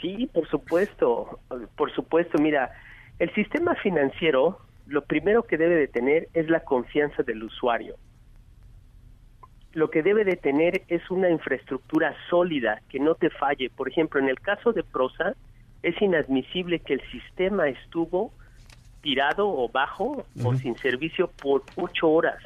Sí, 0.00 0.28
por 0.32 0.48
supuesto, 0.48 1.40
por 1.76 1.92
supuesto. 1.92 2.38
Mira, 2.38 2.70
el 3.18 3.32
sistema 3.34 3.74
financiero 3.76 4.60
lo 4.86 5.04
primero 5.04 5.42
que 5.42 5.56
debe 5.56 5.74
de 5.74 5.88
tener 5.88 6.28
es 6.32 6.48
la 6.48 6.60
confianza 6.60 7.22
del 7.22 7.42
usuario. 7.42 7.96
Lo 9.72 9.90
que 9.90 10.02
debe 10.02 10.24
de 10.24 10.36
tener 10.36 10.82
es 10.88 11.10
una 11.10 11.28
infraestructura 11.28 12.14
sólida 12.30 12.80
que 12.88 12.98
no 12.98 13.14
te 13.14 13.30
falle. 13.30 13.68
Por 13.68 13.88
ejemplo, 13.88 14.20
en 14.20 14.28
el 14.28 14.40
caso 14.40 14.72
de 14.72 14.82
Prosa, 14.82 15.34
es 15.82 16.00
inadmisible 16.00 16.78
que 16.80 16.94
el 16.94 17.02
sistema 17.10 17.68
estuvo 17.68 18.32
tirado 19.02 19.48
o 19.48 19.68
bajo 19.68 20.24
o 20.42 20.54
sin 20.54 20.76
servicio 20.78 21.30
por 21.30 21.62
ocho 21.76 22.08
horas. 22.08 22.42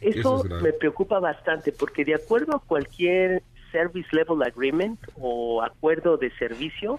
Eso 0.00 0.44
me 0.62 0.72
preocupa 0.72 1.18
bastante 1.18 1.72
porque 1.72 2.04
de 2.04 2.14
acuerdo 2.14 2.56
a 2.56 2.60
cualquier 2.60 3.42
Service 3.76 4.08
Level 4.12 4.42
Agreement 4.42 4.98
o 5.20 5.62
acuerdo 5.62 6.16
de 6.16 6.30
servicio, 6.38 6.98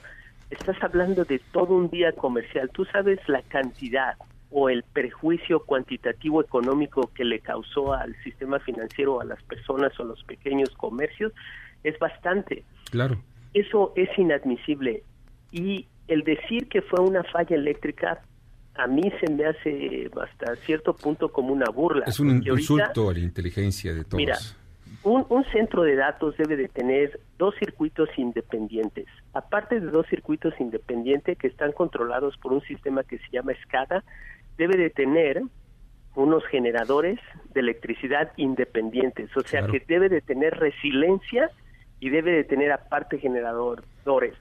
estás 0.51 0.77
hablando 0.83 1.25
de 1.25 1.39
todo 1.51 1.73
un 1.73 1.89
día 1.89 2.11
comercial. 2.11 2.69
Tú 2.71 2.85
sabes 2.85 3.19
la 3.27 3.41
cantidad 3.41 4.15
o 4.51 4.69
el 4.69 4.83
perjuicio 4.83 5.61
cuantitativo 5.61 6.39
económico 6.39 7.11
que 7.15 7.25
le 7.25 7.39
causó 7.39 7.93
al 7.93 8.15
sistema 8.23 8.59
financiero, 8.59 9.19
a 9.19 9.25
las 9.25 9.41
personas 9.43 9.99
o 9.99 10.03
a 10.03 10.05
los 10.05 10.23
pequeños 10.23 10.69
comercios, 10.77 11.33
es 11.83 11.97
bastante. 11.97 12.63
Claro. 12.91 13.17
Eso 13.55 13.93
es 13.95 14.09
inadmisible. 14.15 15.03
Y 15.51 15.87
el 16.07 16.23
decir 16.23 16.67
que 16.69 16.83
fue 16.83 16.99
una 16.99 17.23
falla 17.23 17.55
eléctrica, 17.55 18.21
a 18.75 18.85
mí 18.85 19.11
se 19.19 19.33
me 19.33 19.47
hace 19.47 20.11
hasta 20.21 20.55
cierto 20.57 20.95
punto 20.95 21.29
como 21.29 21.51
una 21.53 21.71
burla. 21.71 22.05
Es 22.05 22.19
un 22.19 22.29
insulto 22.45 23.09
a 23.09 23.13
la 23.13 23.19
inteligencia 23.19 23.95
de 23.95 24.03
todos. 24.03 24.17
Mira, 24.17 24.37
un, 25.03 25.45
centro 25.51 25.83
de 25.83 25.95
datos 25.95 26.35
debe 26.37 26.57
de 26.57 26.67
tener 26.67 27.19
dos 27.37 27.55
circuitos 27.55 28.09
independientes, 28.17 29.05
aparte 29.33 29.79
de 29.79 29.87
dos 29.87 30.05
circuitos 30.07 30.53
independientes 30.59 31.37
que 31.37 31.47
están 31.47 31.71
controlados 31.71 32.37
por 32.37 32.51
un 32.51 32.61
sistema 32.61 33.03
que 33.03 33.17
se 33.19 33.29
llama 33.31 33.53
SCADA, 33.63 34.03
debe 34.57 34.75
de 34.77 34.89
tener 34.89 35.41
unos 36.15 36.43
generadores 36.47 37.19
de 37.53 37.59
electricidad 37.59 38.31
independientes, 38.37 39.35
o 39.37 39.41
sea 39.41 39.65
que 39.67 39.83
debe 39.87 40.09
de 40.09 40.21
tener 40.21 40.57
resiliencia 40.57 41.51
y 41.99 42.09
debe 42.09 42.31
de 42.31 42.43
tener 42.43 42.71
aparte 42.71 43.19
generadores. 43.19 44.33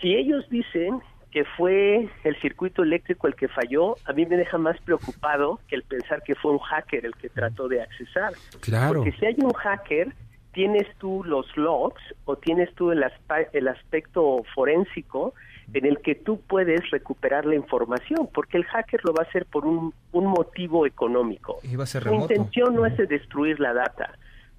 Si 0.00 0.14
ellos 0.14 0.48
dicen 0.48 1.00
que 1.30 1.44
fue 1.44 2.08
el 2.24 2.40
circuito 2.40 2.82
eléctrico 2.82 3.26
el 3.26 3.34
que 3.34 3.48
falló, 3.48 3.96
a 4.04 4.12
mí 4.12 4.26
me 4.26 4.36
deja 4.36 4.58
más 4.58 4.80
preocupado 4.80 5.60
que 5.68 5.76
el 5.76 5.82
pensar 5.84 6.22
que 6.22 6.34
fue 6.34 6.52
un 6.52 6.58
hacker 6.58 7.06
el 7.06 7.14
que 7.14 7.28
trató 7.28 7.68
de 7.68 7.82
accesar. 7.82 8.32
Claro. 8.60 8.94
Porque 8.94 9.12
si 9.12 9.26
hay 9.26 9.36
un 9.38 9.52
hacker, 9.52 10.12
tienes 10.52 10.86
tú 10.98 11.22
los 11.24 11.56
logs 11.56 12.02
o 12.24 12.36
tienes 12.36 12.74
tú 12.74 12.90
el, 12.90 13.04
el 13.52 13.68
aspecto 13.68 14.42
forénsico 14.54 15.34
en 15.72 15.86
el 15.86 16.00
que 16.00 16.16
tú 16.16 16.40
puedes 16.40 16.90
recuperar 16.90 17.46
la 17.46 17.54
información, 17.54 18.28
porque 18.34 18.56
el 18.56 18.64
hacker 18.64 19.00
lo 19.04 19.12
va 19.12 19.22
a 19.22 19.28
hacer 19.28 19.46
por 19.46 19.64
un, 19.64 19.94
un 20.10 20.26
motivo 20.26 20.84
económico. 20.84 21.60
Va 21.78 21.84
a 21.84 21.86
ser 21.86 22.02
su 22.02 22.12
intención 22.14 22.74
no 22.74 22.86
es 22.86 22.96
de 22.96 23.06
destruir 23.06 23.60
la 23.60 23.72
data, 23.72 24.18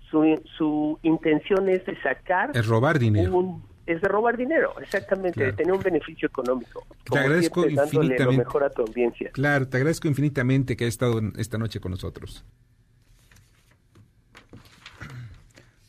su, 0.10 0.42
su 0.58 1.00
intención 1.04 1.68
es 1.68 1.86
de 1.86 2.00
sacar... 2.02 2.52
Es 2.54 2.66
robar 2.66 2.98
dinero. 2.98 3.36
Un, 3.38 3.71
es 3.86 4.02
de 4.02 4.08
robar 4.08 4.38
dinero, 4.38 4.74
exactamente, 4.80 5.44
de 5.44 5.54
tener 5.54 5.74
un 5.74 5.82
beneficio 5.82 6.28
económico. 6.28 6.86
Te 7.10 7.20
agradezco 7.20 7.68
infinitamente. 7.68 8.24
Lo 8.24 8.32
mejor 8.34 8.64
a 8.64 8.70
tu 8.70 8.84
audiencia. 8.84 9.32
Claro, 9.32 9.68
te 9.68 9.78
agradezco 9.78 10.08
infinitamente 10.08 10.76
que 10.78 10.86
hayas 10.86 10.94
estado 10.94 11.20
esta 11.38 11.58
noche 11.58 11.80
con 11.80 11.92
nosotros. 11.92 12.46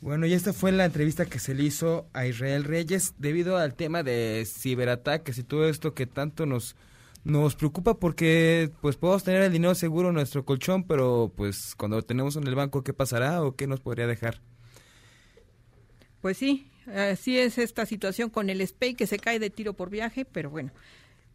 Bueno, 0.01 0.26
y 0.26 0.32
esta 0.32 0.53
fue 0.53 0.72
la 0.72 0.84
entrevista 0.84 1.26
que 1.26 1.38
se 1.38 1.55
le 1.55 1.62
hizo 1.62 2.09
a 2.12 2.26
Israel 2.26 2.64
Reyes 2.64 3.14
debido 3.18 3.57
al 3.57 3.74
tema 3.74 4.03
de 4.03 4.45
ciberataques 4.47 5.38
y 5.38 5.45
todo 5.45 5.68
esto 5.68 5.95
que 5.95 6.07
tanto 6.07 6.45
nos, 6.45 6.74
Nos 7.24 7.55
preocupa 7.55 7.95
porque 7.95 8.70
pues 8.80 8.97
podemos 8.97 9.22
tener 9.22 9.43
el 9.43 9.53
dinero 9.53 9.76
seguro 9.76 10.09
en 10.09 10.14
nuestro 10.14 10.45
colchón, 10.45 10.82
pero 10.84 11.32
pues 11.36 11.76
cuando 11.76 11.97
lo 11.97 12.03
tenemos 12.03 12.34
en 12.34 12.47
el 12.49 12.57
banco, 12.57 12.82
¿qué 12.82 12.93
pasará 12.93 13.45
o 13.45 13.55
qué 13.55 13.68
nos 13.68 13.80
podría 13.80 14.09
dejar? 14.09 14.40
Pues 16.20 16.36
sí, 16.36 16.72
así 16.87 17.39
es 17.39 17.59
esta 17.59 17.87
situación 17.87 18.30
con 18.30 18.51
el 18.51 18.66
SPEI 18.66 18.95
que 18.95 19.07
se 19.07 19.18
cae 19.18 19.39
de 19.39 19.51
tiro 19.51 19.74
por 19.74 19.91
viaje, 19.91 20.24
pero 20.24 20.51
bueno. 20.51 20.72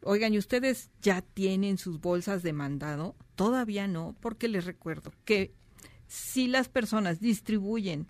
Oigan, 0.03 0.33
¿y 0.33 0.37
ustedes 0.37 0.91
ya 1.01 1.21
tienen 1.21 1.77
sus 1.77 1.99
bolsas 1.99 2.43
de 2.43 2.53
mandado? 2.53 3.15
Todavía 3.35 3.87
no, 3.87 4.15
porque 4.21 4.47
les 4.47 4.65
recuerdo 4.65 5.11
que 5.25 5.53
si 6.07 6.47
las 6.47 6.69
personas 6.69 7.19
distribuyen, 7.19 8.07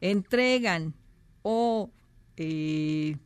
entregan 0.00 0.94
o 1.42 1.90
eh, 2.36 3.16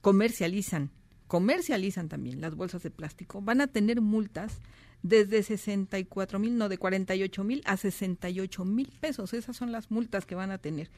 comercializan, 0.00 0.90
comercializan 1.26 2.08
también 2.08 2.40
las 2.40 2.54
bolsas 2.54 2.82
de 2.82 2.90
plástico, 2.90 3.40
van 3.40 3.60
a 3.60 3.66
tener 3.66 4.00
multas 4.00 4.60
desde 5.02 5.42
64 5.42 6.38
mil, 6.38 6.56
no, 6.56 6.68
de 6.68 6.78
48 6.78 7.44
mil 7.44 7.62
a 7.64 7.76
68 7.76 8.64
mil 8.64 8.92
pesos. 9.00 9.32
Esas 9.32 9.56
son 9.56 9.72
las 9.72 9.90
multas 9.90 10.26
que 10.26 10.34
van 10.34 10.50
a 10.50 10.58
tener. 10.58 10.90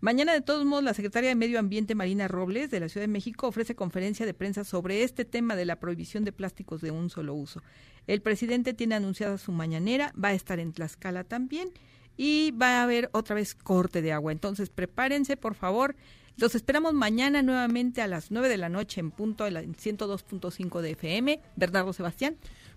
Mañana, 0.00 0.32
de 0.32 0.42
todos 0.42 0.64
modos, 0.64 0.84
la 0.84 0.94
secretaria 0.94 1.28
de 1.28 1.34
Medio 1.34 1.58
Ambiente, 1.58 1.96
Marina 1.96 2.28
Robles, 2.28 2.70
de 2.70 2.78
la 2.78 2.88
Ciudad 2.88 3.02
de 3.02 3.12
México, 3.12 3.48
ofrece 3.48 3.74
conferencia 3.74 4.24
de 4.26 4.32
prensa 4.32 4.62
sobre 4.62 5.02
este 5.02 5.24
tema 5.24 5.56
de 5.56 5.64
la 5.64 5.80
prohibición 5.80 6.24
de 6.24 6.30
plásticos 6.30 6.80
de 6.80 6.92
un 6.92 7.10
solo 7.10 7.34
uso. 7.34 7.64
El 8.06 8.22
presidente 8.22 8.74
tiene 8.74 8.94
anunciada 8.94 9.38
su 9.38 9.50
mañanera, 9.50 10.12
va 10.22 10.28
a 10.28 10.34
estar 10.34 10.60
en 10.60 10.72
Tlaxcala 10.72 11.24
también 11.24 11.70
y 12.16 12.52
va 12.52 12.78
a 12.78 12.82
haber 12.84 13.10
otra 13.12 13.34
vez 13.34 13.56
corte 13.56 14.00
de 14.00 14.12
agua. 14.12 14.30
Entonces, 14.30 14.70
prepárense, 14.70 15.36
por 15.36 15.54
favor. 15.54 15.96
Los 16.36 16.54
esperamos 16.54 16.94
mañana 16.94 17.42
nuevamente 17.42 18.00
a 18.00 18.06
las 18.06 18.30
9 18.30 18.48
de 18.48 18.56
la 18.56 18.68
noche 18.68 19.00
en 19.00 19.10
punto 19.10 19.48
en 19.48 19.74
102.5 19.74 20.80
de 20.80 20.90
FM. 20.92 21.40
Bernardo 21.56 21.92
Sebastián. 21.92 22.36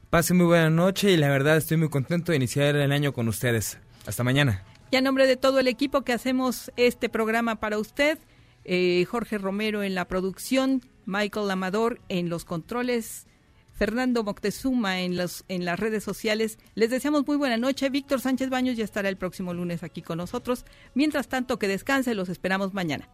Pase 0.09 0.33
muy 0.33 0.47
buena 0.47 0.71
noche 0.71 1.11
y 1.11 1.17
la 1.17 1.29
verdad 1.29 1.57
estoy 1.57 1.77
muy 1.77 1.89
contento 1.89 2.31
de 2.31 2.37
iniciar 2.37 2.75
el 2.75 2.91
año 2.91 3.13
con 3.13 3.27
ustedes. 3.27 3.77
Hasta 4.07 4.23
mañana. 4.23 4.65
Y 4.91 4.97
a 4.97 5.01
nombre 5.01 5.25
de 5.25 5.37
todo 5.37 5.59
el 5.59 5.69
equipo 5.69 6.01
que 6.01 6.11
hacemos 6.11 6.69
este 6.75 7.07
programa 7.07 7.61
para 7.61 7.79
usted, 7.79 8.19
eh, 8.65 9.05
Jorge 9.09 9.37
Romero 9.37 9.83
en 9.83 9.95
la 9.95 10.05
producción, 10.05 10.81
Michael 11.05 11.49
Amador 11.49 12.01
en 12.09 12.29
los 12.29 12.43
controles, 12.43 13.25
Fernando 13.71 14.25
Moctezuma 14.25 14.99
en, 14.99 15.15
los, 15.15 15.45
en 15.47 15.63
las 15.63 15.79
redes 15.79 16.03
sociales. 16.03 16.59
Les 16.75 16.89
deseamos 16.89 17.25
muy 17.25 17.37
buena 17.37 17.55
noche. 17.55 17.89
Víctor 17.89 18.19
Sánchez 18.19 18.49
Baños 18.49 18.75
ya 18.75 18.83
estará 18.83 19.07
el 19.07 19.15
próximo 19.15 19.53
lunes 19.53 19.81
aquí 19.81 20.01
con 20.01 20.17
nosotros. 20.17 20.65
Mientras 20.93 21.29
tanto, 21.29 21.57
que 21.57 21.69
descanse, 21.69 22.13
los 22.13 22.27
esperamos 22.27 22.73
mañana. 22.73 23.09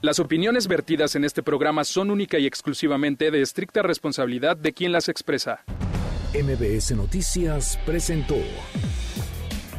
Las 0.00 0.18
opiniones 0.20 0.68
vertidas 0.68 1.16
en 1.16 1.24
este 1.24 1.42
programa 1.42 1.84
son 1.84 2.10
única 2.10 2.38
y 2.38 2.46
exclusivamente 2.46 3.30
de 3.30 3.42
estricta 3.42 3.82
responsabilidad 3.82 4.56
de 4.56 4.72
quien 4.72 4.92
las 4.92 5.10
expresa. 5.10 5.64
MBS 6.32 6.92
Noticias 6.92 7.78
presentó 7.84 8.36